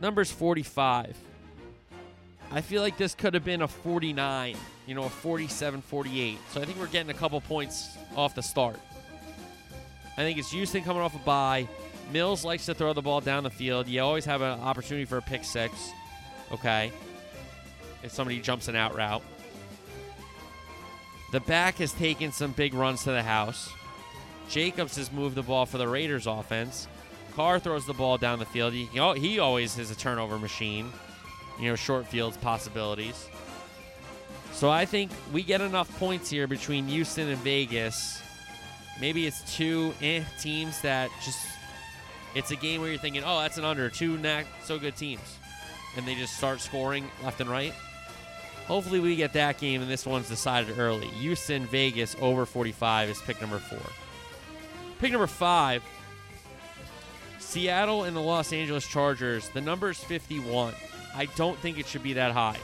Number's 0.02 0.32
45. 0.32 1.18
I 2.52 2.62
feel 2.62 2.82
like 2.82 2.98
this 2.98 3.14
could 3.14 3.34
have 3.36 3.46
been 3.46 3.62
a 3.62 3.68
49, 3.68 4.56
you 4.88 4.96
know, 4.96 5.04
a 5.04 5.10
47 5.10 5.82
48. 5.82 6.38
So 6.52 6.62
I 6.62 6.66
think 6.66 6.80
we're 6.80 6.88
getting 6.88 7.12
a 7.12 7.14
couple 7.14 7.40
points 7.42 7.98
off 8.16 8.34
the 8.34 8.42
start. 8.42 8.80
I 10.18 10.22
think 10.22 10.38
it's 10.38 10.52
Houston 10.52 10.84
coming 10.84 11.02
off 11.02 11.16
a 11.16 11.20
bye. 11.20 11.68
Mills 12.12 12.44
likes 12.44 12.66
to 12.66 12.74
throw 12.74 12.94
the 12.94 13.02
ball 13.02 13.22
down 13.22 13.44
the 13.44 13.50
field. 13.50 13.88
You 13.88 14.02
always 14.02 14.26
have 14.26 14.42
an 14.42 14.60
opportunity 14.60 15.06
for 15.06 15.18
a 15.18 15.22
pick 15.22 15.44
six. 15.44 15.92
Okay. 16.52 16.92
If 18.04 18.12
somebody 18.12 18.40
jumps 18.40 18.68
an 18.68 18.76
out 18.76 18.96
route. 18.96 19.24
The 21.32 21.40
back 21.42 21.76
has 21.76 21.94
taken 21.94 22.32
some 22.32 22.52
big 22.54 22.74
runs 22.74 23.04
to 23.04 23.12
the 23.12 23.22
house. 23.22 23.70
Jacobs 24.50 24.96
has 24.96 25.12
moved 25.12 25.36
the 25.36 25.44
ball 25.44 25.68
for 25.68 25.78
the 25.78 25.88
Raiders 25.88 26.26
offense. 26.26 26.88
Carr 27.36 27.60
throws 27.60 27.86
the 27.86 27.94
ball 27.94 28.18
down 28.18 28.40
the 28.40 28.46
field. 28.46 28.74
He, 28.74 28.86
he 28.86 29.40
always 29.40 29.78
is 29.78 29.92
a 29.92 29.96
turnover 29.96 30.40
machine. 30.40 30.92
You 31.60 31.70
know, 31.70 31.76
short 31.76 32.08
fields 32.08 32.38
possibilities. 32.38 33.30
So 34.54 34.70
I 34.70 34.86
think 34.86 35.12
we 35.32 35.44
get 35.44 35.62
enough 35.62 35.96
points 36.00 36.30
here 36.30 36.48
between 36.48 36.88
Houston 36.88 37.30
and 37.30 37.38
Vegas. 37.40 38.22
Maybe 39.00 39.28
it's 39.28 39.56
two 39.56 39.94
eh, 40.02 40.24
teams 40.42 40.82
that 40.82 41.10
just 41.24 41.38
it's 42.36 42.52
a 42.52 42.56
game 42.56 42.82
where 42.82 42.90
you're 42.90 43.00
thinking, 43.00 43.24
oh, 43.26 43.40
that's 43.40 43.58
an 43.58 43.66
under. 43.66 43.90
Two 43.90 44.18
not 44.18 44.46
so 44.64 44.78
good 44.78 44.96
teams. 44.96 45.38
And 45.98 46.06
they 46.08 46.16
just 46.16 46.38
start 46.38 46.62
scoring 46.62 47.10
left 47.24 47.42
and 47.42 47.50
right. 47.50 47.74
Hopefully 48.68 49.00
we 49.00 49.16
get 49.16 49.34
that 49.34 49.58
game 49.58 49.82
and 49.82 49.90
this 49.90 50.06
one's 50.06 50.30
decided 50.30 50.78
early. 50.78 51.08
Houston, 51.08 51.66
Vegas 51.66 52.16
over 52.22 52.46
45 52.46 53.10
is 53.10 53.22
pick 53.22 53.42
number 53.42 53.58
four. 53.58 53.80
Pick 55.00 55.12
number 55.12 55.28
five 55.28 55.82
Seattle 57.40 58.04
and 58.04 58.16
the 58.16 58.22
Los 58.22 58.54
Angeles 58.54 58.86
Chargers, 58.86 59.50
the 59.50 59.62
number 59.62 59.90
is 59.90 59.98
51. 59.98 60.76
I 61.16 61.26
don't 61.36 61.58
think 61.58 61.80
it 61.80 61.88
should 61.88 62.04
be 62.04 62.14
that 62.14 62.32
high. 62.32 62.60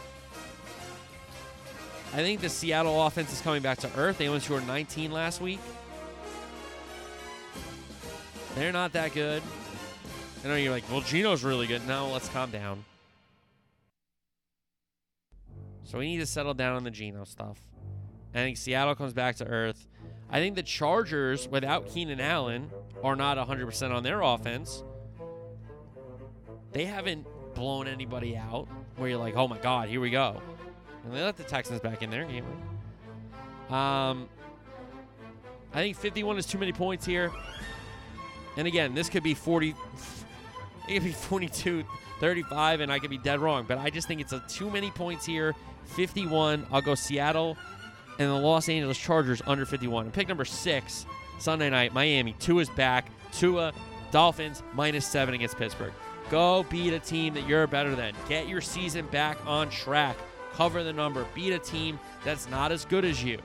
I 2.13 2.17
think 2.17 2.39
the 2.39 2.49
Seattle 2.49 3.03
offense 3.03 3.33
is 3.33 3.41
coming 3.41 3.63
back 3.63 3.79
to 3.79 3.89
earth. 3.97 4.19
They 4.19 4.27
only 4.27 4.41
scored 4.41 4.67
19 4.67 5.11
last 5.11 5.41
week. 5.41 5.59
They're 8.55 8.71
not 8.71 8.93
that 8.93 9.13
good. 9.13 9.43
I 10.43 10.47
know 10.47 10.55
you're 10.55 10.71
like, 10.71 10.89
well, 10.89 11.01
Geno's 11.01 11.43
really 11.43 11.67
good. 11.67 11.85
No, 11.87 12.09
let's 12.11 12.29
calm 12.29 12.51
down. 12.51 12.85
So 15.83 15.99
we 15.99 16.07
need 16.07 16.19
to 16.19 16.25
settle 16.25 16.53
down 16.53 16.75
on 16.75 16.83
the 16.83 16.91
Geno 16.91 17.25
stuff. 17.25 17.59
I 18.33 18.39
think 18.39 18.57
Seattle 18.57 18.95
comes 18.95 19.13
back 19.13 19.35
to 19.37 19.47
earth. 19.47 19.87
I 20.29 20.39
think 20.39 20.55
the 20.55 20.63
Chargers, 20.63 21.47
without 21.47 21.87
Keenan 21.87 22.19
Allen, 22.19 22.69
are 23.03 23.15
not 23.15 23.37
100% 23.37 23.91
on 23.91 24.03
their 24.03 24.21
offense. 24.21 24.83
They 26.71 26.85
haven't 26.85 27.25
blown 27.53 27.87
anybody 27.87 28.35
out 28.35 28.67
where 28.97 29.09
you're 29.09 29.19
like, 29.19 29.35
oh 29.35 29.47
my 29.47 29.57
God, 29.57 29.89
here 29.89 30.01
we 30.01 30.09
go. 30.09 30.41
And 31.03 31.13
they 31.13 31.21
let 31.21 31.37
the 31.37 31.43
Texans 31.43 31.79
back 31.79 32.01
in 32.01 32.09
their 32.09 32.25
game. 32.25 32.45
Um, 33.69 34.27
I 35.73 35.81
think 35.81 35.97
51 35.97 36.37
is 36.37 36.45
too 36.45 36.57
many 36.57 36.71
points 36.71 37.05
here. 37.05 37.31
And 38.57 38.67
again, 38.67 38.93
this 38.93 39.09
could 39.09 39.23
be 39.23 39.33
40, 39.33 39.75
it 40.87 40.93
could 40.93 41.03
be 41.03 41.11
42, 41.11 41.83
35, 42.19 42.79
and 42.81 42.91
I 42.91 42.99
could 42.99 43.09
be 43.09 43.17
dead 43.17 43.39
wrong. 43.39 43.65
But 43.67 43.77
I 43.77 43.89
just 43.89 44.07
think 44.07 44.21
it's 44.21 44.33
a 44.33 44.43
too 44.47 44.69
many 44.69 44.91
points 44.91 45.25
here. 45.25 45.55
51. 45.85 46.65
I'll 46.71 46.81
go 46.81 46.95
Seattle 46.95 47.57
and 48.17 48.29
the 48.29 48.33
Los 48.33 48.69
Angeles 48.69 48.97
Chargers 48.97 49.41
under 49.45 49.65
51. 49.65 50.05
And 50.05 50.13
pick 50.13 50.27
number 50.27 50.45
six, 50.45 51.05
Sunday 51.39 51.69
night, 51.69 51.93
Miami. 51.93 52.33
Tua's 52.39 52.69
back. 52.69 53.09
Tua, 53.31 53.73
Dolphins, 54.11 54.63
minus 54.73 55.05
seven 55.05 55.33
against 55.33 55.57
Pittsburgh. 55.57 55.93
Go 56.29 56.63
beat 56.63 56.93
a 56.93 56.99
team 56.99 57.33
that 57.33 57.47
you're 57.47 57.67
better 57.67 57.95
than. 57.95 58.13
Get 58.27 58.47
your 58.47 58.61
season 58.61 59.05
back 59.07 59.37
on 59.45 59.69
track. 59.69 60.15
Cover 60.53 60.83
the 60.83 60.93
number. 60.93 61.25
Beat 61.35 61.51
a 61.51 61.59
team 61.59 61.99
that's 62.23 62.49
not 62.49 62.71
as 62.71 62.85
good 62.85 63.05
as 63.05 63.23
you. 63.23 63.37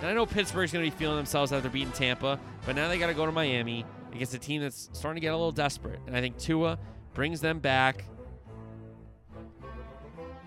And 0.00 0.10
I 0.10 0.12
know 0.12 0.26
Pittsburgh's 0.26 0.72
going 0.72 0.84
to 0.84 0.90
be 0.90 0.96
feeling 0.96 1.16
themselves 1.16 1.52
after 1.52 1.68
beating 1.68 1.92
Tampa, 1.92 2.38
but 2.66 2.76
now 2.76 2.88
they 2.88 2.98
got 2.98 3.08
to 3.08 3.14
go 3.14 3.26
to 3.26 3.32
Miami 3.32 3.84
against 4.12 4.34
a 4.34 4.38
team 4.38 4.62
that's 4.62 4.90
starting 4.92 5.20
to 5.20 5.24
get 5.24 5.32
a 5.32 5.36
little 5.36 5.52
desperate. 5.52 6.00
And 6.06 6.16
I 6.16 6.20
think 6.20 6.38
Tua 6.38 6.78
brings 7.14 7.40
them 7.40 7.58
back. 7.58 8.04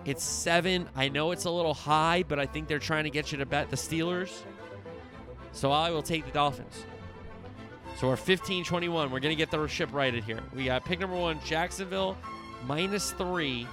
It's 0.03 0.23
seven. 0.23 0.89
I 0.95 1.09
know 1.09 1.31
it's 1.31 1.45
a 1.45 1.51
little 1.51 1.73
high, 1.73 2.23
but 2.27 2.39
I 2.39 2.45
think 2.45 2.67
they're 2.67 2.79
trying 2.79 3.03
to 3.03 3.09
get 3.09 3.31
you 3.31 3.37
to 3.37 3.45
bet 3.45 3.69
the 3.69 3.75
Steelers. 3.75 4.31
So 5.51 5.71
I 5.71 5.91
will 5.91 6.01
take 6.01 6.25
the 6.25 6.31
Dolphins. 6.31 6.85
So 7.97 8.07
we're 8.07 8.15
15 8.15 8.63
21. 8.63 9.11
We're 9.11 9.19
going 9.19 9.35
to 9.35 9.35
get 9.35 9.51
the 9.51 9.67
ship 9.67 9.89
righted 9.93 10.23
here. 10.23 10.39
We 10.55 10.65
got 10.65 10.85
pick 10.85 10.99
number 10.99 11.15
one 11.15 11.39
Jacksonville 11.45 12.17
minus 12.65 13.11
three 13.11 13.67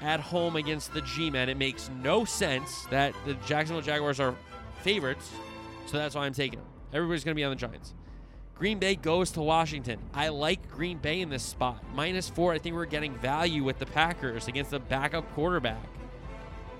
at 0.00 0.20
home 0.20 0.56
against 0.56 0.92
the 0.92 1.02
G 1.02 1.30
Men. 1.30 1.48
It 1.48 1.56
makes 1.56 1.90
no 2.02 2.24
sense 2.24 2.86
that 2.86 3.14
the 3.26 3.34
Jacksonville 3.46 3.82
Jaguars 3.82 4.18
are 4.18 4.34
favorites. 4.82 5.30
So 5.86 5.96
that's 5.96 6.14
why 6.14 6.26
I'm 6.26 6.32
taking 6.32 6.58
them. 6.58 6.68
Everybody's 6.92 7.24
going 7.24 7.34
to 7.34 7.38
be 7.38 7.44
on 7.44 7.50
the 7.50 7.56
Giants. 7.56 7.94
Green 8.54 8.78
Bay 8.78 8.96
goes 8.96 9.30
to 9.32 9.40
Washington. 9.40 10.00
I 10.12 10.28
like 10.28 10.68
Green 10.70 10.98
Bay 10.98 11.20
in 11.20 11.30
this 11.30 11.44
spot. 11.44 11.82
Minus 11.94 12.28
four, 12.28 12.52
I 12.52 12.58
think 12.58 12.74
we're 12.74 12.86
getting 12.86 13.14
value 13.18 13.62
with 13.62 13.78
the 13.78 13.86
Packers 13.86 14.48
against 14.48 14.72
the 14.72 14.80
backup 14.80 15.32
quarterback. 15.34 15.84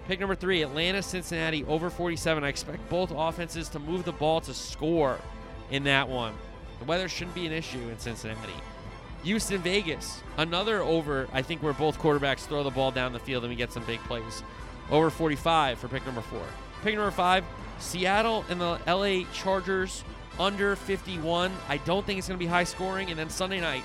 Pick 0.09 0.18
number 0.18 0.34
three, 0.34 0.62
Atlanta, 0.62 1.02
Cincinnati, 1.02 1.64
over 1.64 1.90
47. 1.90 2.42
I 2.42 2.48
expect 2.48 2.88
both 2.88 3.12
offenses 3.14 3.68
to 3.68 3.78
move 3.78 4.04
the 4.04 4.12
ball 4.12 4.40
to 4.40 4.54
score 4.54 5.18
in 5.70 5.84
that 5.84 6.09
one. 6.09 6.34
The 6.78 6.86
weather 6.86 7.09
shouldn't 7.09 7.34
be 7.34 7.46
an 7.46 7.52
issue 7.52 7.88
in 7.90 7.98
Cincinnati. 7.98 8.54
Houston, 9.24 9.61
Vegas, 9.61 10.22
another 10.36 10.80
over, 10.80 11.28
I 11.32 11.42
think, 11.42 11.62
where 11.62 11.72
both 11.72 11.98
quarterbacks 11.98 12.40
throw 12.40 12.62
the 12.62 12.70
ball 12.70 12.90
down 12.90 13.12
the 13.12 13.18
field 13.18 13.44
and 13.44 13.50
we 13.50 13.56
get 13.56 13.72
some 13.72 13.84
big 13.84 14.00
plays. 14.00 14.42
Over 14.90 15.11
45 15.11 15.78
for 15.78 15.88
pick 15.88 16.04
number 16.06 16.22
four. 16.22 16.42
Pick 16.82 16.94
number 16.94 17.11
five, 17.11 17.44
Seattle 17.79 18.45
and 18.49 18.61
the 18.61 18.79
LA 18.87 19.31
Chargers 19.33 20.05
under 20.39 20.76
51. 20.76 21.53
I 21.68 21.79
don't 21.79 22.05
think 22.05 22.18
it's 22.18 22.29
going 22.29 22.39
to 22.39 22.45
be 22.45 22.49
high 22.49 22.64
scoring. 22.64 23.11
And 23.11 23.18
then 23.18 23.31
Sunday 23.31 23.61
night, 23.61 23.83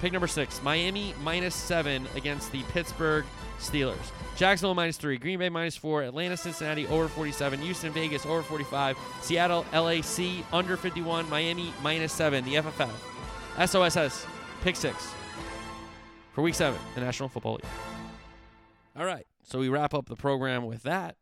pick 0.00 0.12
number 0.12 0.26
six, 0.26 0.62
Miami 0.62 1.14
minus 1.22 1.54
seven 1.54 2.06
against 2.14 2.52
the 2.52 2.62
Pittsburgh 2.64 3.24
Steelers. 3.58 4.10
Jacksonville 4.36 4.74
minus 4.74 4.96
three, 4.96 5.18
Green 5.18 5.38
Bay 5.38 5.48
minus 5.48 5.76
four, 5.76 6.02
Atlanta, 6.02 6.36
Cincinnati 6.36 6.86
over 6.88 7.08
47, 7.08 7.60
Houston, 7.60 7.92
Vegas 7.92 8.26
over 8.26 8.42
45, 8.42 8.96
Seattle, 9.20 9.64
LAC 9.72 10.44
under 10.52 10.76
51, 10.76 11.28
Miami 11.28 11.72
minus 11.82 12.12
seven, 12.12 12.44
the 12.44 12.54
FFF. 12.54 12.90
SOSS, 13.66 14.26
pick 14.62 14.76
six 14.76 15.12
for 16.32 16.42
week 16.42 16.54
seven, 16.54 16.80
the 16.94 17.00
National 17.00 17.28
Football 17.28 17.54
League. 17.54 17.66
All 18.96 19.04
right, 19.04 19.26
so 19.42 19.58
we 19.58 19.68
wrap 19.68 19.94
up 19.94 20.06
the 20.06 20.16
program 20.16 20.64
with 20.64 20.82
that. 20.82 21.16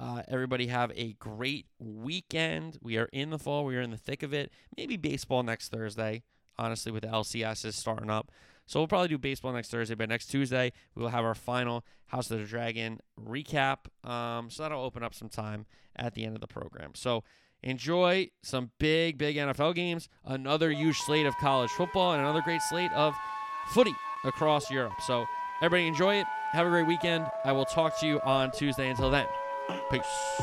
Uh, 0.00 0.22
everybody 0.28 0.68
have 0.68 0.90
a 0.96 1.12
great 1.18 1.66
weekend. 1.78 2.78
We 2.80 2.96
are 2.96 3.08
in 3.12 3.30
the 3.30 3.38
fall. 3.38 3.66
We 3.66 3.76
are 3.76 3.82
in 3.82 3.90
the 3.90 3.98
thick 3.98 4.22
of 4.22 4.32
it. 4.32 4.50
Maybe 4.76 4.96
baseball 4.96 5.42
next 5.42 5.68
Thursday, 5.68 6.22
honestly, 6.58 6.90
with 6.90 7.02
the 7.02 7.08
LCS 7.08 7.66
is 7.66 7.76
starting 7.76 8.08
up. 8.08 8.30
So 8.66 8.80
we'll 8.80 8.88
probably 8.88 9.08
do 9.08 9.18
baseball 9.18 9.52
next 9.52 9.70
Thursday, 9.70 9.94
but 9.94 10.08
next 10.08 10.26
Tuesday 10.26 10.72
we 10.94 11.02
will 11.02 11.10
have 11.10 11.24
our 11.24 11.34
final 11.34 11.84
House 12.06 12.30
of 12.30 12.38
the 12.38 12.44
Dragon 12.44 13.00
recap. 13.20 13.78
Um, 14.08 14.48
so 14.48 14.62
that'll 14.62 14.82
open 14.82 15.02
up 15.02 15.12
some 15.12 15.28
time 15.28 15.66
at 15.96 16.14
the 16.14 16.24
end 16.24 16.34
of 16.34 16.40
the 16.40 16.46
program. 16.46 16.92
So 16.94 17.22
enjoy 17.62 18.30
some 18.42 18.70
big, 18.78 19.18
big 19.18 19.36
NFL 19.36 19.74
games, 19.74 20.08
another 20.24 20.70
huge 20.70 20.98
slate 20.98 21.26
of 21.26 21.36
college 21.38 21.70
football, 21.70 22.12
and 22.12 22.22
another 22.22 22.42
great 22.42 22.62
slate 22.62 22.92
of 22.92 23.14
footy 23.72 23.94
across 24.24 24.70
Europe. 24.70 25.02
So 25.02 25.26
everybody 25.62 25.86
enjoy 25.86 26.20
it. 26.20 26.26
Have 26.52 26.66
a 26.66 26.70
great 26.70 26.86
weekend. 26.86 27.26
I 27.44 27.52
will 27.52 27.66
talk 27.66 27.98
to 28.00 28.06
you 28.06 28.20
on 28.20 28.50
Tuesday. 28.52 28.88
Until 28.88 29.10
then. 29.10 29.26
Peace. 29.90 30.42